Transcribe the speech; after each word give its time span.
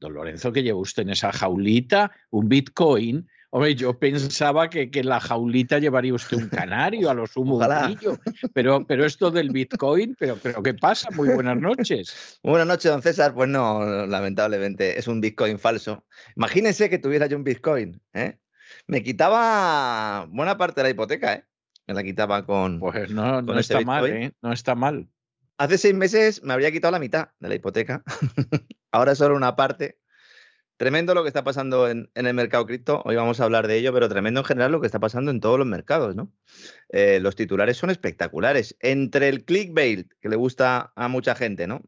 Don 0.00 0.14
Lorenzo, 0.14 0.52
que 0.52 0.62
lleva 0.62 0.78
usted 0.78 1.02
en 1.02 1.10
esa 1.10 1.30
jaulita 1.30 2.10
un 2.30 2.48
Bitcoin. 2.48 3.28
Hombre, 3.50 3.74
yo 3.74 3.98
pensaba 3.98 4.70
que, 4.70 4.88
en 4.92 5.08
la 5.08 5.20
jaulita 5.20 5.78
llevaría 5.78 6.14
usted 6.14 6.36
un 6.38 6.48
canario, 6.48 7.10
a 7.10 7.14
lo 7.14 7.26
sumo 7.26 7.58
un 7.58 8.18
pero, 8.54 8.86
pero 8.86 9.04
esto 9.04 9.30
del 9.30 9.50
Bitcoin, 9.50 10.16
pero, 10.18 10.38
pero 10.40 10.62
¿qué 10.62 10.72
pasa? 10.72 11.10
Muy 11.10 11.28
buenas 11.28 11.58
noches. 11.58 12.38
Buenas 12.42 12.66
noches, 12.66 12.90
don 12.90 13.02
César. 13.02 13.34
Pues 13.34 13.48
no, 13.48 14.06
lamentablemente, 14.06 14.98
es 14.98 15.06
un 15.08 15.20
Bitcoin 15.20 15.58
falso. 15.58 16.04
Imagínense 16.36 16.88
que 16.88 16.98
tuviera 16.98 17.26
yo 17.26 17.36
un 17.36 17.44
Bitcoin, 17.44 18.00
¿eh? 18.14 18.38
Me 18.86 19.02
quitaba 19.02 20.26
buena 20.30 20.56
parte 20.56 20.80
de 20.80 20.84
la 20.84 20.90
hipoteca, 20.90 21.34
¿eh? 21.34 21.44
Me 21.86 21.94
la 21.94 22.04
quitaba 22.04 22.46
con. 22.46 22.78
Pues 22.78 23.10
no, 23.10 23.42
no 23.42 23.58
está 23.58 23.80
mal, 23.80 24.06
¿eh? 24.06 24.32
No 24.42 24.52
está 24.52 24.76
mal. 24.76 25.08
Hace 25.58 25.76
seis 25.76 25.94
meses 25.94 26.42
me 26.42 26.54
habría 26.54 26.70
quitado 26.70 26.92
la 26.92 27.00
mitad 27.00 27.30
de 27.40 27.48
la 27.48 27.54
hipoteca. 27.56 28.02
Ahora 28.92 29.14
solo 29.14 29.36
una 29.36 29.56
parte. 29.56 29.98
Tremendo 30.76 31.14
lo 31.14 31.22
que 31.22 31.28
está 31.28 31.44
pasando 31.44 31.88
en, 31.88 32.10
el 32.14 32.34
mercado 32.34 32.64
cripto. 32.64 33.02
Hoy 33.04 33.14
vamos 33.14 33.38
a 33.38 33.44
hablar 33.44 33.68
de 33.68 33.76
ello, 33.76 33.92
pero 33.92 34.08
tremendo 34.08 34.40
en 34.40 34.46
general 34.46 34.72
lo 34.72 34.80
que 34.80 34.86
está 34.86 34.98
pasando 34.98 35.30
en 35.30 35.40
todos 35.40 35.58
los 35.58 35.66
mercados, 35.66 36.16
¿no? 36.16 36.32
Eh, 36.88 37.20
los 37.20 37.36
titulares 37.36 37.76
son 37.76 37.90
espectaculares. 37.90 38.76
Entre 38.80 39.28
el 39.28 39.44
clickbait, 39.44 40.10
que 40.20 40.28
le 40.30 40.36
gusta 40.36 40.92
a 40.96 41.08
mucha 41.08 41.34
gente, 41.34 41.66
¿no? 41.66 41.82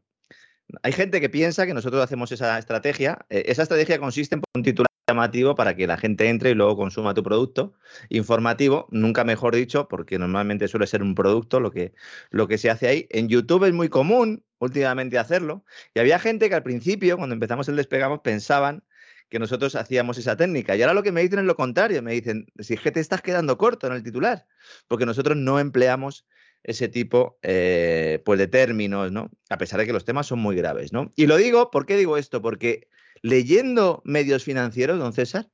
Hay 0.83 0.91
gente 0.91 1.19
que 1.21 1.29
piensa 1.29 1.65
que 1.65 1.73
nosotros 1.73 2.03
hacemos 2.03 2.31
esa 2.31 2.57
estrategia. 2.59 3.25
Eh, 3.29 3.43
esa 3.47 3.63
estrategia 3.63 3.99
consiste 3.99 4.35
en 4.35 4.43
un 4.55 4.63
titular 4.63 4.87
llamativo 5.07 5.55
para 5.55 5.75
que 5.75 5.87
la 5.87 5.97
gente 5.97 6.29
entre 6.29 6.51
y 6.51 6.53
luego 6.53 6.77
consuma 6.77 7.13
tu 7.13 7.23
producto. 7.23 7.73
Informativo, 8.09 8.87
nunca 8.91 9.23
mejor 9.23 9.55
dicho, 9.55 9.87
porque 9.87 10.19
normalmente 10.19 10.67
suele 10.67 10.87
ser 10.87 11.01
un 11.01 11.15
producto 11.15 11.59
lo 11.59 11.71
que, 11.71 11.93
lo 12.29 12.47
que 12.47 12.57
se 12.57 12.69
hace 12.69 12.87
ahí. 12.87 13.07
En 13.09 13.27
YouTube 13.27 13.65
es 13.65 13.73
muy 13.73 13.89
común 13.89 14.43
últimamente 14.63 15.17
hacerlo. 15.17 15.65
Y 15.93 15.99
había 15.99 16.19
gente 16.19 16.49
que 16.49 16.55
al 16.55 16.63
principio, 16.63 17.17
cuando 17.17 17.33
empezamos 17.33 17.67
el 17.69 17.75
despegamos, 17.75 18.21
pensaban 18.21 18.83
que 19.29 19.39
nosotros 19.39 19.75
hacíamos 19.75 20.17
esa 20.17 20.35
técnica. 20.37 20.75
Y 20.75 20.81
ahora 20.81 20.93
lo 20.93 21.03
que 21.03 21.11
me 21.11 21.21
dicen 21.21 21.39
es 21.39 21.45
lo 21.45 21.55
contrario. 21.55 22.01
Me 22.01 22.13
dicen, 22.13 22.47
si 22.59 22.75
es 22.75 22.81
que 22.81 22.91
te 22.91 22.99
estás 22.99 23.21
quedando 23.21 23.57
corto 23.57 23.87
en 23.87 23.93
el 23.93 24.03
titular, 24.03 24.45
porque 24.87 25.05
nosotros 25.05 25.37
no 25.37 25.59
empleamos 25.59 26.27
ese 26.63 26.87
tipo 26.87 27.39
eh, 27.41 28.21
pues 28.25 28.39
de 28.39 28.47
términos, 28.47 29.11
¿no? 29.11 29.29
A 29.49 29.57
pesar 29.57 29.79
de 29.79 29.85
que 29.85 29.93
los 29.93 30.05
temas 30.05 30.27
son 30.27 30.39
muy 30.39 30.55
graves, 30.55 30.93
¿no? 30.93 31.11
Y 31.15 31.27
lo 31.27 31.37
digo, 31.37 31.71
¿por 31.71 31.85
qué 31.85 31.97
digo 31.97 32.17
esto? 32.17 32.41
Porque 32.41 32.87
leyendo 33.21 34.01
medios 34.05 34.43
financieros, 34.43 34.97
don 34.99 35.13
César, 35.13 35.49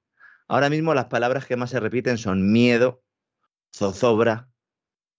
ahora 0.48 0.70
mismo 0.70 0.94
las 0.94 1.06
palabras 1.06 1.46
que 1.46 1.56
más 1.56 1.72
se 1.72 1.80
repiten 1.80 2.18
son 2.18 2.52
miedo, 2.52 3.04
zozobra, 3.76 4.50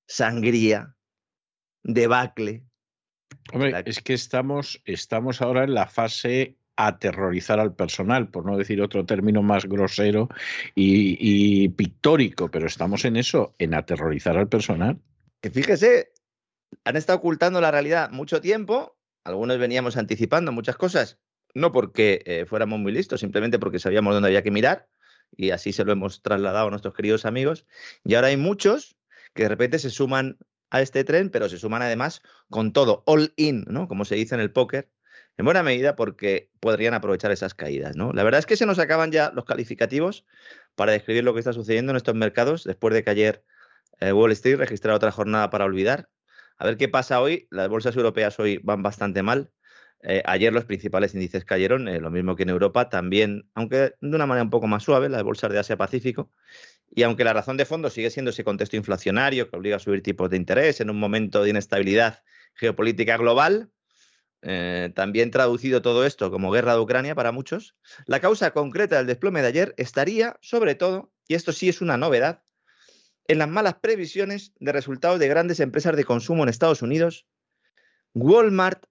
sangría, 0.06 0.96
debacle. 1.82 2.64
Hombre, 3.52 3.82
es 3.86 4.00
que 4.00 4.14
estamos, 4.14 4.80
estamos 4.84 5.42
ahora 5.42 5.64
en 5.64 5.74
la 5.74 5.86
fase 5.86 6.56
aterrorizar 6.76 7.60
al 7.60 7.74
personal, 7.74 8.28
por 8.28 8.46
no 8.46 8.56
decir 8.56 8.80
otro 8.80 9.04
término 9.04 9.42
más 9.42 9.66
grosero 9.66 10.28
y, 10.74 11.68
pictórico, 11.70 12.50
pero 12.50 12.66
estamos 12.66 13.04
en 13.04 13.16
eso, 13.16 13.54
en 13.58 13.74
aterrorizar 13.74 14.38
al 14.38 14.48
personal. 14.48 14.98
Que 15.42 15.50
fíjese, 15.50 16.12
han 16.84 16.96
estado 16.96 17.18
ocultando 17.18 17.60
la 17.60 17.70
realidad 17.70 18.10
mucho 18.10 18.40
tiempo, 18.40 18.96
algunos 19.24 19.58
veníamos 19.58 19.96
anticipando 19.96 20.52
muchas 20.52 20.76
cosas, 20.76 21.18
no 21.54 21.72
porque 21.72 22.22
eh, 22.24 22.46
fuéramos 22.46 22.78
muy 22.78 22.92
listos, 22.92 23.20
simplemente 23.20 23.58
porque 23.58 23.78
sabíamos 23.78 24.14
dónde 24.14 24.28
había 24.28 24.42
que 24.42 24.50
mirar 24.50 24.88
y 25.36 25.50
así 25.50 25.72
se 25.72 25.84
lo 25.84 25.92
hemos 25.92 26.22
trasladado 26.22 26.68
a 26.68 26.70
nuestros 26.70 26.94
queridos 26.94 27.24
amigos. 27.24 27.66
Y 28.04 28.14
ahora 28.14 28.28
hay 28.28 28.36
muchos 28.36 28.96
que 29.34 29.44
de 29.44 29.48
repente 29.48 29.78
se 29.78 29.90
suman 29.90 30.38
a 30.70 30.80
este 30.80 31.04
tren, 31.04 31.30
pero 31.30 31.48
se 31.48 31.58
suman 31.58 31.82
además 31.82 32.22
con 32.48 32.72
todo, 32.72 33.02
all 33.06 33.32
in, 33.36 33.64
¿no? 33.68 33.88
Como 33.88 34.04
se 34.04 34.14
dice 34.14 34.34
en 34.34 34.40
el 34.40 34.52
póker, 34.52 34.88
en 35.36 35.44
buena 35.44 35.62
medida 35.62 35.96
porque 35.96 36.50
podrían 36.60 36.94
aprovechar 36.94 37.32
esas 37.32 37.54
caídas. 37.54 37.96
¿no? 37.96 38.12
La 38.12 38.22
verdad 38.22 38.38
es 38.40 38.46
que 38.46 38.56
se 38.56 38.66
nos 38.66 38.78
acaban 38.78 39.10
ya 39.10 39.32
los 39.34 39.44
calificativos 39.44 40.26
para 40.74 40.92
describir 40.92 41.24
lo 41.24 41.32
que 41.32 41.40
está 41.40 41.52
sucediendo 41.52 41.90
en 41.90 41.96
estos 41.96 42.14
mercados 42.14 42.64
después 42.64 42.94
de 42.94 43.02
que 43.02 43.10
ayer 43.10 43.44
eh, 44.00 44.12
Wall 44.12 44.32
Street 44.32 44.56
registrara 44.56 44.96
otra 44.96 45.12
jornada 45.12 45.50
para 45.50 45.64
olvidar. 45.64 46.08
A 46.58 46.66
ver 46.66 46.76
qué 46.76 46.88
pasa 46.88 47.20
hoy. 47.20 47.48
Las 47.50 47.68
bolsas 47.68 47.96
europeas 47.96 48.38
hoy 48.38 48.60
van 48.62 48.82
bastante 48.82 49.22
mal. 49.22 49.50
Eh, 50.02 50.22
ayer 50.24 50.52
los 50.52 50.64
principales 50.64 51.14
índices 51.14 51.44
cayeron, 51.44 51.86
eh, 51.88 52.00
lo 52.00 52.10
mismo 52.10 52.36
que 52.36 52.44
en 52.44 52.48
Europa, 52.50 52.88
también, 52.88 53.48
aunque 53.54 53.94
de 54.00 54.16
una 54.16 54.26
manera 54.26 54.44
un 54.44 54.50
poco 54.50 54.66
más 54.66 54.82
suave, 54.82 55.08
las 55.08 55.22
bolsas 55.22 55.52
de 55.52 55.58
Asia-Pacífico. 55.58 56.30
Y 56.90 57.02
aunque 57.02 57.24
la 57.24 57.32
razón 57.32 57.56
de 57.56 57.66
fondo 57.66 57.90
sigue 57.90 58.10
siendo 58.10 58.30
ese 58.30 58.42
contexto 58.42 58.76
inflacionario 58.76 59.48
que 59.48 59.56
obliga 59.56 59.76
a 59.76 59.78
subir 59.78 60.02
tipos 60.02 60.30
de 60.30 60.36
interés 60.36 60.80
en 60.80 60.90
un 60.90 60.98
momento 60.98 61.42
de 61.42 61.50
inestabilidad 61.50 62.22
geopolítica 62.54 63.16
global, 63.16 63.70
eh, 64.42 64.90
también 64.94 65.30
traducido 65.30 65.82
todo 65.82 66.06
esto 66.06 66.30
como 66.30 66.50
guerra 66.50 66.72
de 66.72 66.80
Ucrania 66.80 67.14
para 67.14 67.30
muchos, 67.30 67.76
la 68.06 68.20
causa 68.20 68.52
concreta 68.52 68.96
del 68.96 69.06
desplome 69.06 69.42
de 69.42 69.48
ayer 69.48 69.74
estaría, 69.76 70.38
sobre 70.40 70.74
todo, 70.74 71.12
y 71.28 71.34
esto 71.34 71.52
sí 71.52 71.68
es 71.68 71.82
una 71.82 71.98
novedad, 71.98 72.42
en 73.28 73.38
las 73.38 73.48
malas 73.48 73.74
previsiones 73.74 74.52
de 74.58 74.72
resultados 74.72 75.20
de 75.20 75.28
grandes 75.28 75.60
empresas 75.60 75.94
de 75.94 76.04
consumo 76.04 76.42
en 76.42 76.48
Estados 76.48 76.82
Unidos. 76.82 77.26
Walmart, 78.14 78.86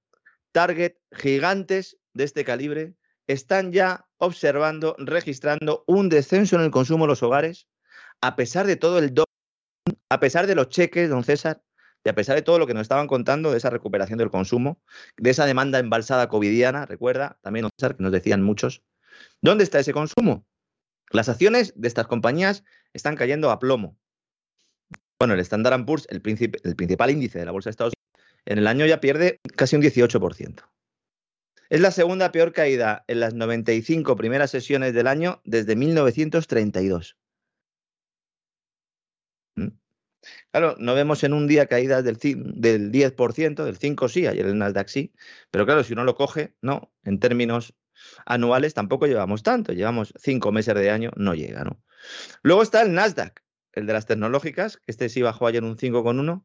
Target, 0.51 0.96
gigantes 1.12 1.98
de 2.13 2.24
este 2.24 2.44
calibre, 2.44 2.96
están 3.28 3.72
ya 3.72 4.07
observando, 4.18 4.96
registrando 4.98 5.84
un 5.88 6.10
descenso 6.10 6.56
en 6.56 6.63
el 6.63 6.72
consumo 6.72 7.06
de 7.06 7.10
los 7.10 7.24
hogares, 7.24 7.68
a 8.22 8.36
pesar 8.36 8.66
de 8.66 8.75
todo 8.75 9.00
el 9.00 9.13
a 10.10 10.19
pesar 10.19 10.48
de 10.48 10.56
los 10.56 10.69
cheques, 10.69 11.10
don 11.10 11.24
César, 11.24 11.62
y 12.04 12.10
a 12.10 12.16
pesar 12.16 12.36
de 12.36 12.42
todo 12.42 12.57
lo 12.57 12.66
que 12.66 12.74
nos 12.74 12.81
estaban 12.81 13.07
contando 13.07 13.51
de 13.51 13.57
esa 13.57 13.69
recuperación 13.69 14.18
del 14.18 14.31
consumo, 14.31 14.81
de 15.18 15.30
esa 15.30 15.46
demanda 15.46 15.80
embalsada 15.80 16.30
covidiana, 16.30 16.86
recuerda, 16.86 17.38
también 17.42 17.68
que 17.78 17.95
nos 18.00 18.12
decían 18.12 18.42
muchos, 18.42 18.84
¿dónde 19.42 19.63
está 19.63 19.80
ese 19.80 19.94
consumo? 19.94 20.45
Las 21.12 21.30
acciones 21.30 21.74
de 21.75 21.88
estas 21.88 22.07
compañías 22.07 22.63
están 22.94 23.16
cayendo 23.16 23.52
a 23.52 23.60
plomo. 23.60 23.98
Bueno, 25.19 25.34
el 25.34 25.40
Standard 25.42 25.86
Poor's, 25.86 26.07
el, 26.10 26.22
el 26.63 26.75
principal 26.75 27.10
índice 27.12 27.40
de 27.40 27.45
la 27.45 27.52
bolsa 27.52 27.69
de 27.69 27.72
Estados 27.72 27.94
en 28.46 28.58
el 28.58 28.68
año 28.68 28.86
ya 28.86 29.00
pierde 29.00 29.40
casi 29.56 29.76
un 29.76 29.82
18%. 29.82 30.64
Es 31.70 31.82
la 31.82 31.92
segunda 31.92 32.32
peor 32.32 32.52
caída 32.52 33.06
en 33.08 33.20
las 33.20 33.36
95 33.36 34.16
primeras 34.16 34.50
sesiones 34.50 34.94
del 34.94 35.08
año 35.08 35.42
desde 35.46 35.76
1932. 35.76 37.16
Claro, 40.52 40.76
no 40.80 40.96
vemos 40.96 41.24
en 41.24 41.34
un 41.34 41.48
día 41.48 41.68
caídas 41.68 42.04
del, 42.04 42.18
del 42.18 42.92
10%, 42.92 43.64
del 43.64 43.78
5 43.78 44.10
sí, 44.10 44.28
ayer 44.28 44.46
el 44.46 44.58
Nasdaq 44.58 44.88
sí, 44.88 45.14
pero 45.52 45.66
claro, 45.66 45.84
si 45.84 45.94
uno 45.94 46.04
lo 46.04 46.16
coge, 46.16 46.56
no, 46.62 46.92
en 47.04 47.20
términos 47.20 47.76
anuales 48.26 48.74
tampoco 48.74 49.08
llevamos 49.08 49.44
tanto, 49.44 49.74
llevamos 49.74 50.14
cinco 50.18 50.52
meses 50.52 50.76
de 50.76 50.90
año, 50.90 51.12
no 51.16 51.36
llega, 51.36 51.64
¿no? 51.64 51.82
Luego 52.42 52.64
está 52.64 52.82
el 52.82 52.94
Nasdaq, 52.94 53.44
el 53.74 53.86
de 53.86 53.94
las 53.94 54.06
tecnológicas, 54.06 54.81
este 54.88 55.10
sí 55.10 55.21
bajó 55.21 55.48
ayer 55.48 55.63
un 55.63 55.77
5,1 55.77 56.44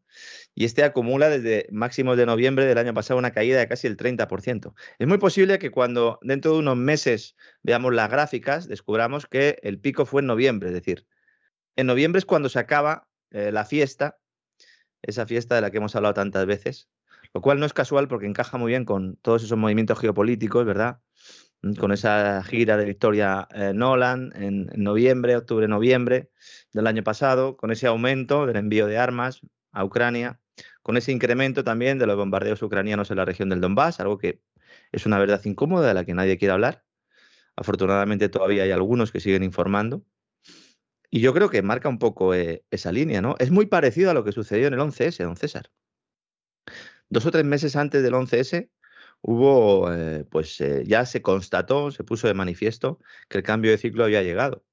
y 0.54 0.64
este 0.64 0.84
acumula 0.84 1.28
desde 1.28 1.66
máximos 1.70 2.16
de 2.16 2.26
noviembre 2.26 2.66
del 2.66 2.78
año 2.78 2.94
pasado 2.94 3.18
una 3.18 3.32
caída 3.32 3.58
de 3.58 3.68
casi 3.68 3.86
el 3.86 3.96
30%. 3.96 4.74
Es 4.98 5.06
muy 5.06 5.18
posible 5.18 5.58
que 5.58 5.70
cuando 5.70 6.18
dentro 6.22 6.52
de 6.52 6.58
unos 6.58 6.76
meses 6.76 7.36
veamos 7.62 7.94
las 7.94 8.10
gráficas, 8.10 8.68
descubramos 8.68 9.26
que 9.26 9.58
el 9.62 9.80
pico 9.80 10.06
fue 10.06 10.20
en 10.20 10.26
noviembre, 10.26 10.68
es 10.68 10.74
decir, 10.74 11.06
en 11.76 11.86
noviembre 11.86 12.18
es 12.18 12.26
cuando 12.26 12.48
se 12.48 12.58
acaba 12.58 13.08
eh, 13.30 13.50
la 13.50 13.64
fiesta, 13.64 14.18
esa 15.02 15.26
fiesta 15.26 15.54
de 15.54 15.60
la 15.60 15.70
que 15.70 15.78
hemos 15.78 15.96
hablado 15.96 16.14
tantas 16.14 16.46
veces, 16.46 16.88
lo 17.32 17.40
cual 17.40 17.58
no 17.58 17.66
es 17.66 17.72
casual 17.72 18.06
porque 18.06 18.26
encaja 18.26 18.58
muy 18.58 18.70
bien 18.70 18.84
con 18.84 19.16
todos 19.16 19.42
esos 19.42 19.58
movimientos 19.58 19.98
geopolíticos, 19.98 20.64
¿verdad? 20.64 21.00
Con 21.78 21.92
esa 21.92 22.42
gira 22.42 22.76
de 22.76 22.84
Victoria 22.84 23.48
eh, 23.54 23.72
Nolan 23.74 24.32
en, 24.34 24.66
noviembre, 24.76 25.36
octubre, 25.36 25.66
noviembre 25.66 26.30
del 26.72 26.86
año 26.86 27.02
pasado, 27.02 27.56
con 27.56 27.70
ese 27.70 27.86
aumento 27.86 28.44
del 28.44 28.56
envío 28.56 28.86
de 28.86 28.98
armas 28.98 29.40
a 29.72 29.84
Ucrania, 29.84 30.40
con 30.82 30.98
ese 30.98 31.12
incremento 31.12 31.64
también 31.64 31.98
de 31.98 32.06
los 32.06 32.16
bombardeos 32.16 32.62
ucranianos 32.62 33.10
en 33.10 33.16
la 33.16 33.24
región 33.24 33.48
del 33.48 33.62
Donbass, 33.62 34.00
algo 34.00 34.18
que 34.18 34.42
es 34.92 35.06
una 35.06 35.18
verdad 35.18 35.40
incómoda 35.44 35.88
de 35.88 35.94
la 35.94 36.04
que 36.04 36.12
nadie 36.12 36.36
quiere 36.36 36.52
hablar. 36.52 36.84
Afortunadamente 37.56 38.28
todavía 38.28 38.64
hay 38.64 38.70
algunos 38.70 39.10
que 39.10 39.20
siguen 39.20 39.42
informando. 39.42 40.04
Y 41.08 41.20
yo 41.20 41.32
creo 41.32 41.48
que 41.48 41.62
marca 41.62 41.88
un 41.88 41.98
poco 41.98 42.34
eh, 42.34 42.64
esa 42.70 42.92
línea, 42.92 43.22
¿no? 43.22 43.36
Es 43.38 43.50
muy 43.50 43.66
parecido 43.66 44.10
a 44.10 44.14
lo 44.14 44.24
que 44.24 44.32
sucedió 44.32 44.66
en 44.66 44.74
el 44.74 44.80
11S, 44.80 45.22
don 45.24 45.36
César. 45.36 45.70
Dos 47.08 47.24
o 47.24 47.30
tres 47.30 47.44
meses 47.44 47.76
antes 47.76 48.02
del 48.02 48.14
11S 48.14 48.68
hubo, 49.26 49.90
eh, 49.90 50.24
pues 50.30 50.60
eh, 50.60 50.84
ya 50.86 51.06
se 51.06 51.22
constató, 51.22 51.90
se 51.90 52.04
puso 52.04 52.28
de 52.28 52.34
manifiesto 52.34 53.00
que 53.28 53.38
el 53.38 53.44
cambio 53.44 53.70
de 53.70 53.78
ciclo 53.78 54.04
había 54.04 54.22
llegado. 54.22 54.64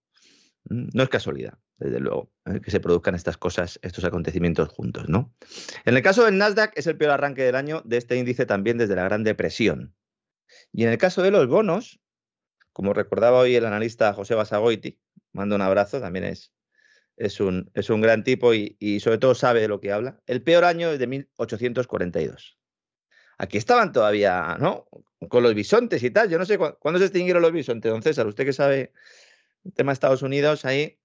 Mm, 0.65 0.89
no 0.94 1.03
es 1.03 1.09
casualidad, 1.09 1.57
desde 1.77 2.01
luego, 2.01 2.31
que 2.62 2.69
se 2.69 2.81
produzcan 2.81 3.15
estas 3.15 3.38
cosas, 3.38 3.79
estos 3.81 4.03
acontecimientos 4.03 4.67
juntos, 4.67 5.08
¿no? 5.08 5.34
En 5.86 5.96
el 5.96 6.03
caso 6.03 6.25
del 6.25 6.38
Nasdaq 6.38 6.74
es 6.75 6.86
el 6.88 6.98
peor 6.98 7.12
arranque 7.12 7.43
del 7.43 7.55
año 7.55 7.81
de 7.86 7.96
este 7.96 8.17
índice 8.17 8.46
también 8.46 8.77
desde 8.77 8.96
la 8.96 9.05
Gran 9.05 9.24
Depresión. 9.24 9.96
Y 10.74 10.84
en 10.84 10.89
el 10.89 10.98
caso 10.98 11.22
de 11.22 11.31
los 11.31 11.48
bonos, 11.48 12.01
como 12.74 12.93
recordaba 12.93 13.39
hoy 13.39 13.55
el 13.55 13.65
analista 13.65 14.13
José 14.13 14.36
Basagoiti, 14.36 15.00
mando 15.31 15.55
un 15.55 15.62
abrazo, 15.62 16.01
también 16.01 16.25
es, 16.25 16.53
es, 17.15 17.39
un, 17.39 17.72
es 17.74 17.89
un 17.89 18.01
gran 18.01 18.25
tipo 18.25 18.53
y, 18.53 19.00
sobre 19.00 19.17
todo 19.17 19.34
sabe 19.34 19.62
de 19.62 19.70
lo 19.70 19.79
que 19.79 19.93
habla. 19.93 20.22
El 20.25 20.43
peor 20.43 20.65
año 20.65 20.89
es 20.89 21.00
de 21.00 21.08
1842. 21.08 22.61
Aquí 23.41 23.57
estaban 23.57 23.91
todavía, 23.91 24.55
¿no? 24.60 24.86
Con 25.27 25.41
los 25.41 25.55
bisontes 25.55 26.03
y 26.03 26.12
tal. 26.12 26.29
Yo 26.29 26.38
no 26.38 26.45
sé 26.45 26.60
cuándo 26.60 27.00
se 27.00 27.05
extinguieron 27.05 27.41
los 27.41 27.51
bisontes, 27.51 27.91
don 27.91 28.03
César. 28.03 28.27
Usted 28.27 28.45
que 28.45 28.53
sabe 28.53 28.93
el 29.65 29.74
tema 29.74 29.91
de 29.91 29.93
Estados 29.93 30.21
Unidos, 30.21 30.63
ahí. 30.63 31.00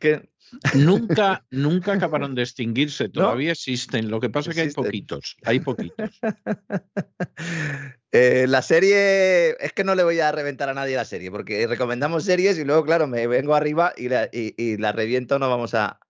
que 0.00 0.28
Nunca, 0.74 1.46
nunca 1.50 1.92
acabaron 1.92 2.34
de 2.34 2.42
extinguirse, 2.42 3.08
todavía 3.08 3.52
existen. 3.52 4.10
Lo 4.10 4.18
que 4.18 4.28
pasa 4.28 4.50
es 4.50 4.56
que 4.56 4.62
hay 4.62 4.70
poquitos, 4.70 5.36
hay 5.44 5.60
poquitos. 5.60 6.10
Eh, 8.12 8.46
la 8.48 8.60
serie, 8.60 9.50
es 9.64 9.72
que 9.72 9.84
no 9.84 9.94
le 9.94 10.02
voy 10.02 10.18
a 10.18 10.32
reventar 10.32 10.68
a 10.68 10.74
nadie 10.74 10.96
la 10.96 11.04
serie, 11.04 11.30
porque 11.30 11.64
recomendamos 11.68 12.24
series 12.24 12.58
y 12.58 12.64
luego, 12.64 12.84
claro, 12.84 13.06
me 13.06 13.28
vengo 13.28 13.54
arriba 13.54 13.92
y 13.96 14.08
la, 14.08 14.92
reviento, 14.92 15.38
no 15.38 15.48
vamos 15.48 15.74
a, 15.74 16.00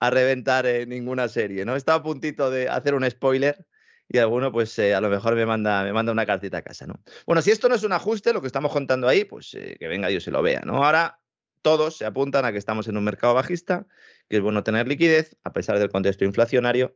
reventar 0.00 0.64
ninguna 0.88 1.28
serie, 1.28 1.66
¿no? 1.66 1.76
Estaba 1.76 1.98
a 1.98 2.02
puntito 2.02 2.50
de 2.50 2.70
hacer 2.70 2.94
un 2.94 3.08
spoiler 3.08 3.66
y 4.12 4.18
alguno, 4.18 4.52
pues 4.52 4.78
eh, 4.78 4.94
a 4.94 5.00
lo 5.00 5.08
mejor 5.08 5.34
me 5.34 5.46
manda, 5.46 5.82
me 5.82 5.92
manda 5.92 6.12
una 6.12 6.26
cartita 6.26 6.58
a 6.58 6.62
casa, 6.62 6.86
¿no? 6.86 7.00
Bueno, 7.26 7.40
si 7.40 7.50
esto 7.50 7.68
no 7.70 7.74
es 7.74 7.82
un 7.82 7.92
ajuste, 7.92 8.34
lo 8.34 8.42
que 8.42 8.46
estamos 8.46 8.70
contando 8.70 9.08
ahí, 9.08 9.24
pues 9.24 9.54
eh, 9.54 9.76
que 9.80 9.88
venga 9.88 10.08
Dios 10.08 10.26
y 10.26 10.30
lo 10.30 10.42
vea, 10.42 10.60
¿no? 10.66 10.84
Ahora 10.84 11.20
todos 11.62 11.96
se 11.96 12.04
apuntan 12.04 12.44
a 12.44 12.52
que 12.52 12.58
estamos 12.58 12.88
en 12.88 12.98
un 12.98 13.04
mercado 13.04 13.32
bajista, 13.32 13.86
que 14.28 14.36
es 14.36 14.42
bueno 14.42 14.62
tener 14.64 14.86
liquidez, 14.86 15.36
a 15.44 15.54
pesar 15.54 15.78
del 15.78 15.88
contexto 15.88 16.26
inflacionario. 16.26 16.94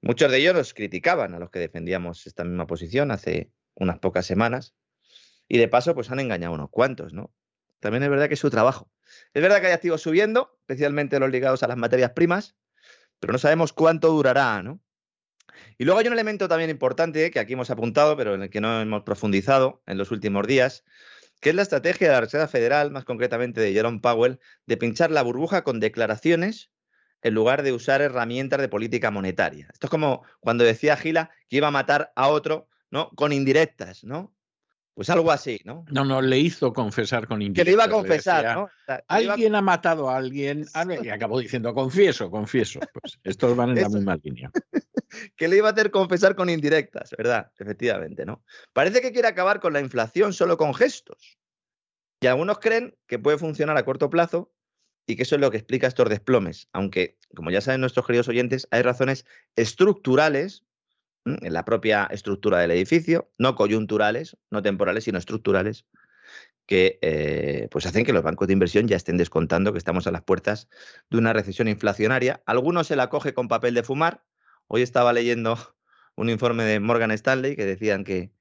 Muchos 0.00 0.30
de 0.30 0.38
ellos 0.38 0.54
nos 0.54 0.72
criticaban 0.72 1.34
a 1.34 1.38
los 1.38 1.50
que 1.50 1.58
defendíamos 1.58 2.26
esta 2.26 2.42
misma 2.44 2.66
posición 2.66 3.10
hace 3.10 3.52
unas 3.74 3.98
pocas 3.98 4.24
semanas. 4.24 4.74
Y 5.46 5.58
de 5.58 5.68
paso, 5.68 5.94
pues 5.94 6.10
han 6.10 6.20
engañado 6.20 6.54
unos 6.54 6.70
cuantos, 6.70 7.12
¿no? 7.12 7.34
También 7.80 8.02
es 8.02 8.08
verdad 8.08 8.28
que 8.28 8.34
es 8.34 8.40
su 8.40 8.48
trabajo. 8.48 8.90
Es 9.34 9.42
verdad 9.42 9.60
que 9.60 9.66
hay 9.66 9.72
activos 9.72 10.00
subiendo, 10.00 10.56
especialmente 10.60 11.18
los 11.18 11.30
ligados 11.30 11.62
a 11.62 11.68
las 11.68 11.76
materias 11.76 12.12
primas, 12.12 12.56
pero 13.18 13.32
no 13.32 13.38
sabemos 13.38 13.74
cuánto 13.74 14.08
durará, 14.08 14.62
¿no? 14.62 14.80
Y 15.80 15.86
luego 15.86 15.98
hay 15.98 16.06
un 16.08 16.12
elemento 16.12 16.46
también 16.46 16.68
importante 16.68 17.30
que 17.30 17.38
aquí 17.40 17.54
hemos 17.54 17.70
apuntado, 17.70 18.14
pero 18.14 18.34
en 18.34 18.42
el 18.42 18.50
que 18.50 18.60
no 18.60 18.82
hemos 18.82 19.02
profundizado 19.02 19.82
en 19.86 19.96
los 19.96 20.10
últimos 20.10 20.46
días, 20.46 20.84
que 21.40 21.48
es 21.48 21.54
la 21.54 21.62
estrategia 21.62 22.06
de 22.06 22.12
la 22.12 22.20
Reserva 22.20 22.48
Federal, 22.48 22.90
más 22.90 23.06
concretamente 23.06 23.62
de 23.62 23.72
Jerome 23.72 24.00
Powell, 24.00 24.40
de 24.66 24.76
pinchar 24.76 25.10
la 25.10 25.22
burbuja 25.22 25.64
con 25.64 25.80
declaraciones 25.80 26.70
en 27.22 27.32
lugar 27.32 27.62
de 27.62 27.72
usar 27.72 28.02
herramientas 28.02 28.60
de 28.60 28.68
política 28.68 29.10
monetaria. 29.10 29.70
Esto 29.72 29.86
es 29.86 29.90
como 29.90 30.22
cuando 30.38 30.64
decía 30.64 30.98
Gila 30.98 31.30
que 31.48 31.56
iba 31.56 31.68
a 31.68 31.70
matar 31.70 32.12
a 32.14 32.28
otro, 32.28 32.68
¿no? 32.90 33.08
Con 33.16 33.32
indirectas, 33.32 34.04
¿no? 34.04 34.34
Pues 35.00 35.08
algo 35.08 35.32
así, 35.32 35.58
¿no? 35.64 35.86
No, 35.88 36.04
no, 36.04 36.20
le 36.20 36.38
hizo 36.38 36.74
confesar 36.74 37.26
con 37.26 37.40
indirectas. 37.40 37.64
Que 37.64 37.70
le 37.70 37.72
iba 37.72 37.84
a 37.84 37.88
confesar, 37.88 38.54
¿no? 38.54 38.68
alguien 39.08 39.54
ha 39.54 39.62
matado 39.62 40.10
a 40.10 40.18
alguien 40.18 40.66
y 41.02 41.08
acabó 41.08 41.40
diciendo, 41.40 41.72
confieso, 41.72 42.30
confieso. 42.30 42.80
Pues 42.92 43.18
estos 43.24 43.56
van 43.56 43.70
en 43.70 43.80
la 43.80 43.88
misma 43.88 44.18
línea. 44.22 44.50
que 45.38 45.48
le 45.48 45.56
iba 45.56 45.70
a 45.70 45.72
hacer 45.72 45.90
confesar 45.90 46.36
con 46.36 46.50
indirectas, 46.50 47.14
¿verdad? 47.16 47.50
Efectivamente, 47.58 48.26
¿no? 48.26 48.44
Parece 48.74 49.00
que 49.00 49.10
quiere 49.10 49.28
acabar 49.28 49.58
con 49.58 49.72
la 49.72 49.80
inflación 49.80 50.34
solo 50.34 50.58
con 50.58 50.74
gestos. 50.74 51.38
Y 52.20 52.26
algunos 52.26 52.58
creen 52.58 52.94
que 53.06 53.18
puede 53.18 53.38
funcionar 53.38 53.78
a 53.78 53.86
corto 53.86 54.10
plazo 54.10 54.52
y 55.06 55.16
que 55.16 55.22
eso 55.22 55.36
es 55.36 55.40
lo 55.40 55.50
que 55.50 55.56
explica 55.56 55.86
estos 55.86 56.10
desplomes. 56.10 56.68
Aunque, 56.74 57.16
como 57.34 57.50
ya 57.50 57.62
saben 57.62 57.80
nuestros 57.80 58.06
queridos 58.06 58.28
oyentes, 58.28 58.68
hay 58.70 58.82
razones 58.82 59.24
estructurales 59.56 60.66
en 61.24 61.52
la 61.52 61.64
propia 61.64 62.08
estructura 62.10 62.58
del 62.58 62.70
edificio, 62.70 63.30
no 63.38 63.54
coyunturales, 63.54 64.36
no 64.50 64.62
temporales, 64.62 65.04
sino 65.04 65.18
estructurales, 65.18 65.86
que 66.66 66.98
eh, 67.02 67.68
pues 67.70 67.86
hacen 67.86 68.04
que 68.04 68.12
los 68.12 68.22
bancos 68.22 68.46
de 68.46 68.52
inversión 68.52 68.86
ya 68.86 68.96
estén 68.96 69.16
descontando 69.16 69.72
que 69.72 69.78
estamos 69.78 70.06
a 70.06 70.12
las 70.12 70.22
puertas 70.22 70.68
de 71.10 71.18
una 71.18 71.32
recesión 71.32 71.68
inflacionaria. 71.68 72.42
Algunos 72.46 72.86
se 72.86 72.96
la 72.96 73.08
coge 73.08 73.34
con 73.34 73.48
papel 73.48 73.74
de 73.74 73.82
fumar. 73.82 74.22
Hoy 74.68 74.82
estaba 74.82 75.12
leyendo 75.12 75.58
un 76.16 76.30
informe 76.30 76.64
de 76.64 76.78
Morgan 76.80 77.10
Stanley 77.10 77.56
que 77.56 77.66
decían 77.66 78.04
que, 78.04 78.32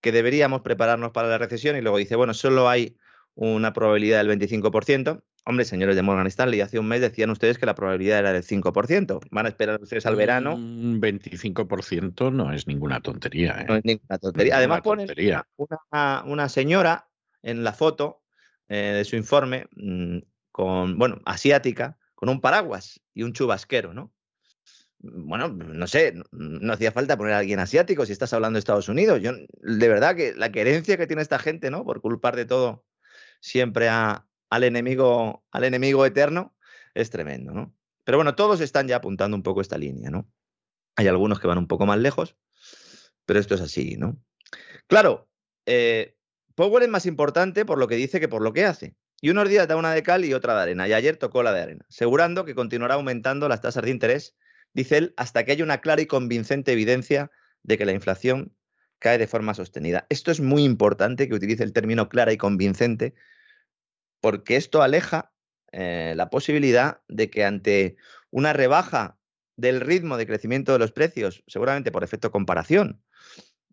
que 0.00 0.12
deberíamos 0.12 0.62
prepararnos 0.62 1.10
para 1.10 1.28
la 1.28 1.38
recesión 1.38 1.76
y 1.76 1.80
luego 1.80 1.98
dice, 1.98 2.16
bueno, 2.16 2.32
solo 2.32 2.68
hay 2.68 2.96
una 3.34 3.72
probabilidad 3.72 4.24
del 4.24 4.38
25%. 4.38 5.24
Hombre, 5.46 5.66
señores 5.66 5.94
de 5.94 6.02
Morgan 6.02 6.26
Stanley, 6.26 6.62
hace 6.62 6.78
un 6.78 6.88
mes 6.88 7.02
decían 7.02 7.28
ustedes 7.28 7.58
que 7.58 7.66
la 7.66 7.74
probabilidad 7.74 8.18
era 8.18 8.32
del 8.32 8.42
5%. 8.42 9.20
¿Van 9.30 9.44
a 9.44 9.50
esperar 9.50 9.78
ustedes 9.82 10.06
al 10.06 10.16
verano? 10.16 10.54
Un 10.54 11.02
25% 11.02 12.32
no 12.32 12.50
es 12.50 12.66
ninguna 12.66 13.00
tontería. 13.00 13.60
¿eh? 13.60 13.66
No 13.68 13.76
es 13.76 13.84
ninguna 13.84 14.18
tontería. 14.18 14.56
Además, 14.56 14.80
ponen 14.80 15.06
una, 16.24 16.48
señora 16.48 17.08
en 17.42 17.62
la 17.62 17.74
foto 17.74 18.22
eh, 18.68 18.94
de 18.96 19.04
su 19.04 19.16
informe, 19.16 19.66
mm, 19.76 20.18
con, 20.50 20.96
bueno, 20.96 21.20
asiática, 21.26 21.98
con 22.14 22.30
un 22.30 22.40
paraguas 22.40 23.02
y 23.12 23.22
un 23.22 23.34
chubasquero, 23.34 23.92
¿no? 23.92 24.14
Bueno, 24.98 25.48
no 25.48 25.86
sé, 25.86 26.14
no 26.32 26.72
hacía 26.72 26.90
falta 26.90 27.18
poner 27.18 27.34
a 27.34 27.38
alguien 27.38 27.58
asiático 27.58 28.06
si 28.06 28.12
estás 28.12 28.32
hablando 28.32 28.56
de 28.56 28.60
Estados 28.60 28.88
Unidos. 28.88 29.20
Yo, 29.20 29.32
de 29.34 29.88
verdad 29.88 30.16
que 30.16 30.32
la 30.32 30.50
querencia 30.50 30.96
que 30.96 31.06
tiene 31.06 31.20
esta 31.20 31.38
gente, 31.38 31.70
¿no? 31.70 31.84
Por 31.84 32.00
culpar 32.00 32.34
de 32.34 32.46
todo 32.46 32.86
siempre 33.40 33.90
a, 33.90 34.26
al, 34.54 34.64
enemigo, 34.64 35.44
al 35.50 35.64
enemigo 35.64 36.06
eterno, 36.06 36.54
es 36.94 37.10
tremendo, 37.10 37.52
¿no? 37.52 37.74
Pero 38.04 38.18
bueno, 38.18 38.34
todos 38.34 38.60
están 38.60 38.86
ya 38.86 38.96
apuntando 38.96 39.36
un 39.36 39.42
poco 39.42 39.60
esta 39.60 39.78
línea, 39.78 40.10
¿no? 40.10 40.30
Hay 40.96 41.08
algunos 41.08 41.40
que 41.40 41.48
van 41.48 41.58
un 41.58 41.66
poco 41.66 41.86
más 41.86 41.98
lejos, 41.98 42.36
pero 43.26 43.40
esto 43.40 43.54
es 43.56 43.60
así, 43.60 43.96
¿no? 43.96 44.16
Claro, 44.86 45.28
eh, 45.66 46.16
Powell 46.54 46.84
es 46.84 46.88
más 46.88 47.06
importante 47.06 47.64
por 47.64 47.78
lo 47.78 47.88
que 47.88 47.96
dice 47.96 48.20
que 48.20 48.28
por 48.28 48.42
lo 48.42 48.52
que 48.52 48.64
hace. 48.64 48.94
Y 49.20 49.30
unos 49.30 49.48
días 49.48 49.66
da 49.66 49.76
una 49.76 49.92
de 49.92 50.02
cal 50.02 50.24
y 50.24 50.34
otra 50.34 50.54
de 50.54 50.62
arena. 50.62 50.86
Y 50.86 50.92
ayer 50.92 51.16
tocó 51.16 51.42
la 51.42 51.52
de 51.52 51.62
arena, 51.62 51.86
asegurando 51.88 52.44
que 52.44 52.54
continuará 52.54 52.94
aumentando 52.94 53.48
las 53.48 53.60
tasas 53.60 53.82
de 53.82 53.90
interés, 53.90 54.36
dice 54.72 54.98
él, 54.98 55.14
hasta 55.16 55.44
que 55.44 55.52
haya 55.52 55.64
una 55.64 55.80
clara 55.80 56.02
y 56.02 56.06
convincente 56.06 56.72
evidencia 56.72 57.32
de 57.62 57.78
que 57.78 57.86
la 57.86 57.92
inflación 57.92 58.54
cae 59.00 59.18
de 59.18 59.26
forma 59.26 59.54
sostenida. 59.54 60.06
Esto 60.10 60.30
es 60.30 60.40
muy 60.40 60.62
importante 60.62 61.28
que 61.28 61.34
utilice 61.34 61.64
el 61.64 61.72
término 61.72 62.08
clara 62.08 62.32
y 62.32 62.36
convincente, 62.36 63.14
porque 64.24 64.56
esto 64.56 64.80
aleja 64.80 65.34
eh, 65.70 66.14
la 66.16 66.30
posibilidad 66.30 67.02
de 67.08 67.28
que 67.28 67.44
ante 67.44 67.96
una 68.30 68.54
rebaja 68.54 69.18
del 69.54 69.82
ritmo 69.82 70.16
de 70.16 70.26
crecimiento 70.26 70.72
de 70.72 70.78
los 70.78 70.92
precios, 70.92 71.44
seguramente 71.46 71.92
por 71.92 72.04
efecto 72.04 72.30
comparación, 72.30 73.02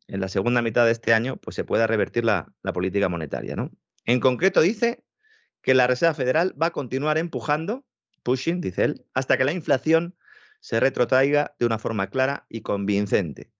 en 0.07 0.19
la 0.19 0.27
segunda 0.27 0.61
mitad 0.61 0.83
de 0.83 0.91
este 0.91 1.13
año, 1.13 1.37
pues 1.37 1.55
se 1.55 1.63
pueda 1.63 1.87
revertir 1.87 2.25
la, 2.25 2.53
la 2.63 2.73
política 2.73 3.07
monetaria. 3.07 3.55
¿no? 3.55 3.71
En 4.03 4.19
concreto 4.19 4.59
dice 4.59 5.05
que 5.61 5.73
la 5.73 5.87
Reserva 5.87 6.15
Federal 6.15 6.53
va 6.61 6.65
a 6.65 6.71
continuar 6.71 7.17
empujando, 7.17 7.85
pushing, 8.21 8.59
dice 8.59 8.83
él, 8.83 9.05
hasta 9.13 9.37
que 9.37 9.45
la 9.45 9.53
inflación 9.53 10.17
se 10.59 10.81
retrotraiga 10.81 11.55
de 11.59 11.65
una 11.65 11.79
forma 11.79 12.09
clara 12.09 12.45
y 12.49 12.59
convincente. 12.59 13.53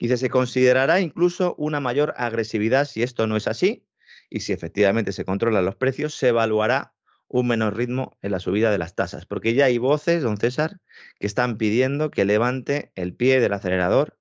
Dice, 0.00 0.16
se 0.16 0.28
considerará 0.28 0.98
incluso 0.98 1.54
una 1.56 1.78
mayor 1.78 2.14
agresividad 2.16 2.86
si 2.86 3.04
esto 3.04 3.28
no 3.28 3.36
es 3.36 3.46
así 3.46 3.86
y 4.30 4.40
si 4.40 4.52
efectivamente 4.52 5.12
se 5.12 5.24
controlan 5.24 5.64
los 5.64 5.74
precios, 5.74 6.14
se 6.14 6.28
evaluará 6.28 6.94
un 7.26 7.48
menor 7.48 7.76
ritmo 7.76 8.16
en 8.22 8.32
la 8.32 8.40
subida 8.40 8.70
de 8.70 8.78
las 8.78 8.94
tasas. 8.94 9.26
Porque 9.26 9.54
ya 9.54 9.66
hay 9.66 9.78
voces, 9.78 10.22
don 10.22 10.36
César, 10.36 10.80
que 11.18 11.26
están 11.26 11.58
pidiendo 11.58 12.10
que 12.10 12.24
levante 12.24 12.92
el 12.94 13.14
pie 13.14 13.40
del 13.40 13.52
acelerador. 13.52 14.16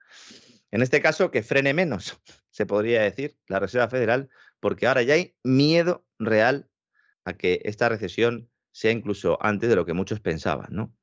En 0.72 0.82
este 0.82 1.02
caso, 1.02 1.32
que 1.32 1.44
frene 1.44 1.74
menos, 1.74 2.20
se 2.50 2.66
podría 2.66 3.02
decir, 3.02 3.38
la 3.48 3.60
Reserva 3.60 3.88
Federal, 3.88 4.30
porque 4.60 4.88
ahora 4.88 5.04
ya 5.04 5.14
hay 5.14 5.36
miedo 5.44 6.06
real 6.18 6.70
a 7.24 7.34
que 7.34 7.62
esta 7.64 7.90
recesión 7.90 8.50
sea 8.72 8.92
incluso 8.92 9.38
antes 9.42 9.70
de 9.70 9.76
lo 9.76 9.86
que 9.86 9.94
muchos 9.94 10.20
pensaban, 10.20 10.70
¿no? 10.72 10.96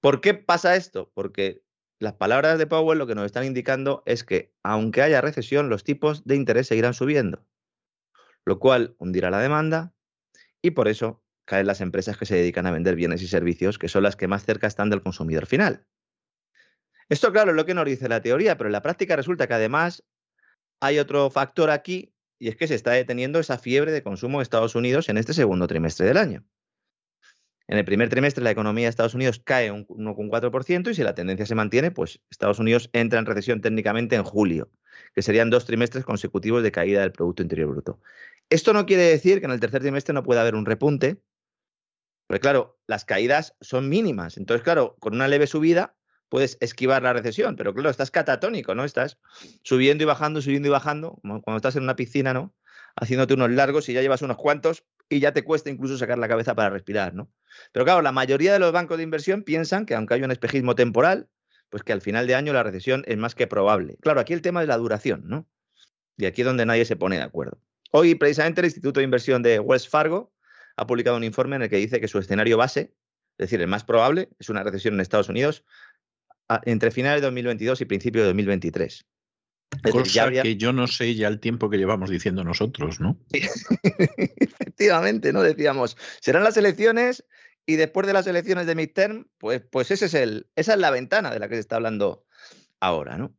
¿Por 0.00 0.20
qué 0.20 0.34
pasa 0.34 0.76
esto? 0.76 1.10
Porque 1.14 1.62
las 1.98 2.14
palabras 2.14 2.58
de 2.58 2.66
Powell 2.66 2.98
lo 2.98 3.06
que 3.06 3.14
nos 3.14 3.24
están 3.24 3.44
indicando 3.44 4.02
es 4.06 4.24
que, 4.24 4.52
aunque 4.62 5.02
haya 5.02 5.20
recesión, 5.20 5.70
los 5.70 5.84
tipos 5.84 6.24
de 6.24 6.36
interés 6.36 6.66
seguirán 6.66 6.94
subiendo, 6.94 7.46
lo 8.44 8.58
cual 8.58 8.94
hundirá 8.98 9.30
la 9.30 9.40
demanda 9.40 9.94
y 10.62 10.72
por 10.72 10.88
eso 10.88 11.22
caen 11.44 11.66
las 11.66 11.80
empresas 11.80 12.16
que 12.16 12.26
se 12.26 12.36
dedican 12.36 12.66
a 12.66 12.70
vender 12.70 12.96
bienes 12.96 13.22
y 13.22 13.28
servicios, 13.28 13.78
que 13.78 13.88
son 13.88 14.02
las 14.02 14.16
que 14.16 14.28
más 14.28 14.44
cerca 14.44 14.66
están 14.66 14.90
del 14.90 15.02
consumidor 15.02 15.46
final. 15.46 15.86
Esto, 17.08 17.32
claro, 17.32 17.50
es 17.50 17.56
lo 17.56 17.66
que 17.66 17.74
nos 17.74 17.84
dice 17.84 18.08
la 18.08 18.22
teoría, 18.22 18.56
pero 18.56 18.68
en 18.68 18.72
la 18.72 18.82
práctica 18.82 19.14
resulta 19.14 19.46
que 19.46 19.54
además 19.54 20.04
hay 20.80 20.98
otro 20.98 21.30
factor 21.30 21.70
aquí, 21.70 22.14
y 22.38 22.48
es 22.48 22.56
que 22.56 22.66
se 22.66 22.74
está 22.74 22.92
deteniendo 22.92 23.38
esa 23.38 23.58
fiebre 23.58 23.92
de 23.92 24.02
consumo 24.02 24.38
de 24.38 24.42
Estados 24.42 24.74
Unidos 24.74 25.08
en 25.08 25.18
este 25.18 25.34
segundo 25.34 25.66
trimestre 25.66 26.06
del 26.06 26.16
año. 26.16 26.44
En 27.66 27.78
el 27.78 27.84
primer 27.84 28.08
trimestre 28.08 28.44
la 28.44 28.50
economía 28.50 28.86
de 28.86 28.90
Estados 28.90 29.14
Unidos 29.14 29.40
cae 29.42 29.70
un 29.70 29.86
1,4% 29.86 30.90
y 30.90 30.94
si 30.94 31.02
la 31.02 31.14
tendencia 31.14 31.46
se 31.46 31.54
mantiene, 31.54 31.90
pues 31.90 32.20
Estados 32.30 32.58
Unidos 32.58 32.90
entra 32.92 33.18
en 33.18 33.26
recesión 33.26 33.60
técnicamente 33.60 34.16
en 34.16 34.24
julio, 34.24 34.70
que 35.14 35.22
serían 35.22 35.50
dos 35.50 35.64
trimestres 35.64 36.04
consecutivos 36.04 36.62
de 36.62 36.72
caída 36.72 37.00
del 37.00 37.12
Producto 37.12 37.42
Interior 37.42 37.70
Bruto. 37.70 38.00
Esto 38.50 38.72
no 38.72 38.86
quiere 38.86 39.04
decir 39.04 39.40
que 39.40 39.46
en 39.46 39.52
el 39.52 39.60
tercer 39.60 39.80
trimestre 39.80 40.14
no 40.14 40.22
pueda 40.22 40.40
haber 40.40 40.54
un 40.54 40.66
repunte, 40.66 41.20
porque 42.26 42.40
claro, 42.40 42.78
las 42.86 43.04
caídas 43.04 43.56
son 43.60 43.88
mínimas. 43.88 44.36
Entonces, 44.36 44.62
claro, 44.64 44.96
con 44.98 45.14
una 45.14 45.28
leve 45.28 45.46
subida 45.46 45.94
puedes 46.28 46.56
esquivar 46.60 47.02
la 47.02 47.12
recesión, 47.12 47.56
pero 47.56 47.74
claro, 47.74 47.90
estás 47.90 48.10
catatónico, 48.10 48.74
¿no? 48.74 48.84
Estás 48.84 49.18
subiendo 49.62 50.04
y 50.04 50.06
bajando, 50.06 50.42
subiendo 50.42 50.68
y 50.68 50.70
bajando, 50.70 51.18
como 51.22 51.42
cuando 51.42 51.58
estás 51.58 51.76
en 51.76 51.84
una 51.84 51.96
piscina, 51.96 52.34
¿no? 52.34 52.54
Haciéndote 52.96 53.34
unos 53.34 53.50
largos 53.50 53.88
y 53.88 53.92
ya 53.92 54.02
llevas 54.02 54.22
unos 54.22 54.36
cuantos 54.36 54.84
y 55.08 55.20
ya 55.20 55.32
te 55.32 55.44
cuesta 55.44 55.70
incluso 55.70 55.98
sacar 55.98 56.18
la 56.18 56.28
cabeza 56.28 56.54
para 56.54 56.70
respirar, 56.70 57.14
¿no? 57.14 57.30
Pero 57.72 57.84
claro, 57.84 58.02
la 58.02 58.12
mayoría 58.12 58.52
de 58.52 58.58
los 58.58 58.72
bancos 58.72 58.96
de 58.96 59.04
inversión 59.04 59.42
piensan 59.42 59.86
que 59.86 59.94
aunque 59.94 60.14
haya 60.14 60.24
un 60.24 60.32
espejismo 60.32 60.74
temporal, 60.74 61.28
pues 61.74 61.82
que 61.82 61.92
al 61.92 62.00
final 62.00 62.28
de 62.28 62.36
año 62.36 62.52
la 62.52 62.62
recesión 62.62 63.02
es 63.08 63.16
más 63.16 63.34
que 63.34 63.48
probable. 63.48 63.96
Claro, 64.00 64.20
aquí 64.20 64.32
el 64.32 64.42
tema 64.42 64.62
es 64.62 64.68
la 64.68 64.76
duración, 64.76 65.24
¿no? 65.26 65.48
Y 66.16 66.26
aquí 66.26 66.42
es 66.42 66.46
donde 66.46 66.64
nadie 66.64 66.84
se 66.84 66.94
pone 66.94 67.16
de 67.16 67.22
acuerdo. 67.22 67.58
Hoy, 67.90 68.14
precisamente, 68.14 68.60
el 68.60 68.66
Instituto 68.66 69.00
de 69.00 69.04
Inversión 69.04 69.42
de 69.42 69.58
Wells 69.58 69.88
Fargo 69.88 70.32
ha 70.76 70.86
publicado 70.86 71.16
un 71.16 71.24
informe 71.24 71.56
en 71.56 71.62
el 71.62 71.68
que 71.68 71.78
dice 71.78 72.00
que 72.00 72.06
su 72.06 72.20
escenario 72.20 72.56
base, 72.56 72.94
es 73.38 73.48
decir, 73.48 73.60
el 73.60 73.66
más 73.66 73.82
probable, 73.82 74.28
es 74.38 74.50
una 74.50 74.62
recesión 74.62 74.94
en 74.94 75.00
Estados 75.00 75.28
Unidos 75.28 75.64
entre 76.64 76.92
finales 76.92 77.22
de 77.22 77.26
2022 77.26 77.80
y 77.80 77.84
principios 77.86 78.22
de 78.22 78.28
2023. 78.28 79.06
Cosa 79.90 80.30
que 80.30 80.56
yo 80.56 80.72
no 80.72 80.86
sé 80.86 81.16
ya 81.16 81.26
el 81.26 81.40
tiempo 81.40 81.70
que 81.70 81.78
llevamos 81.78 82.08
diciendo 82.08 82.44
nosotros, 82.44 83.00
¿no? 83.00 83.18
Efectivamente, 83.32 85.32
¿no? 85.32 85.42
Decíamos, 85.42 85.96
serán 86.20 86.44
las 86.44 86.56
elecciones 86.56 87.24
y 87.66 87.76
después 87.76 88.06
de 88.06 88.12
las 88.12 88.26
elecciones 88.26 88.66
de 88.66 88.74
midterm, 88.74 89.28
pues, 89.38 89.62
pues 89.70 89.90
ese 89.90 90.06
es 90.06 90.14
el, 90.14 90.50
esa 90.56 90.74
es 90.74 90.78
la 90.78 90.90
ventana 90.90 91.30
de 91.30 91.38
la 91.38 91.48
que 91.48 91.54
se 91.54 91.60
está 91.60 91.76
hablando 91.76 92.26
ahora, 92.80 93.16
¿no? 93.16 93.36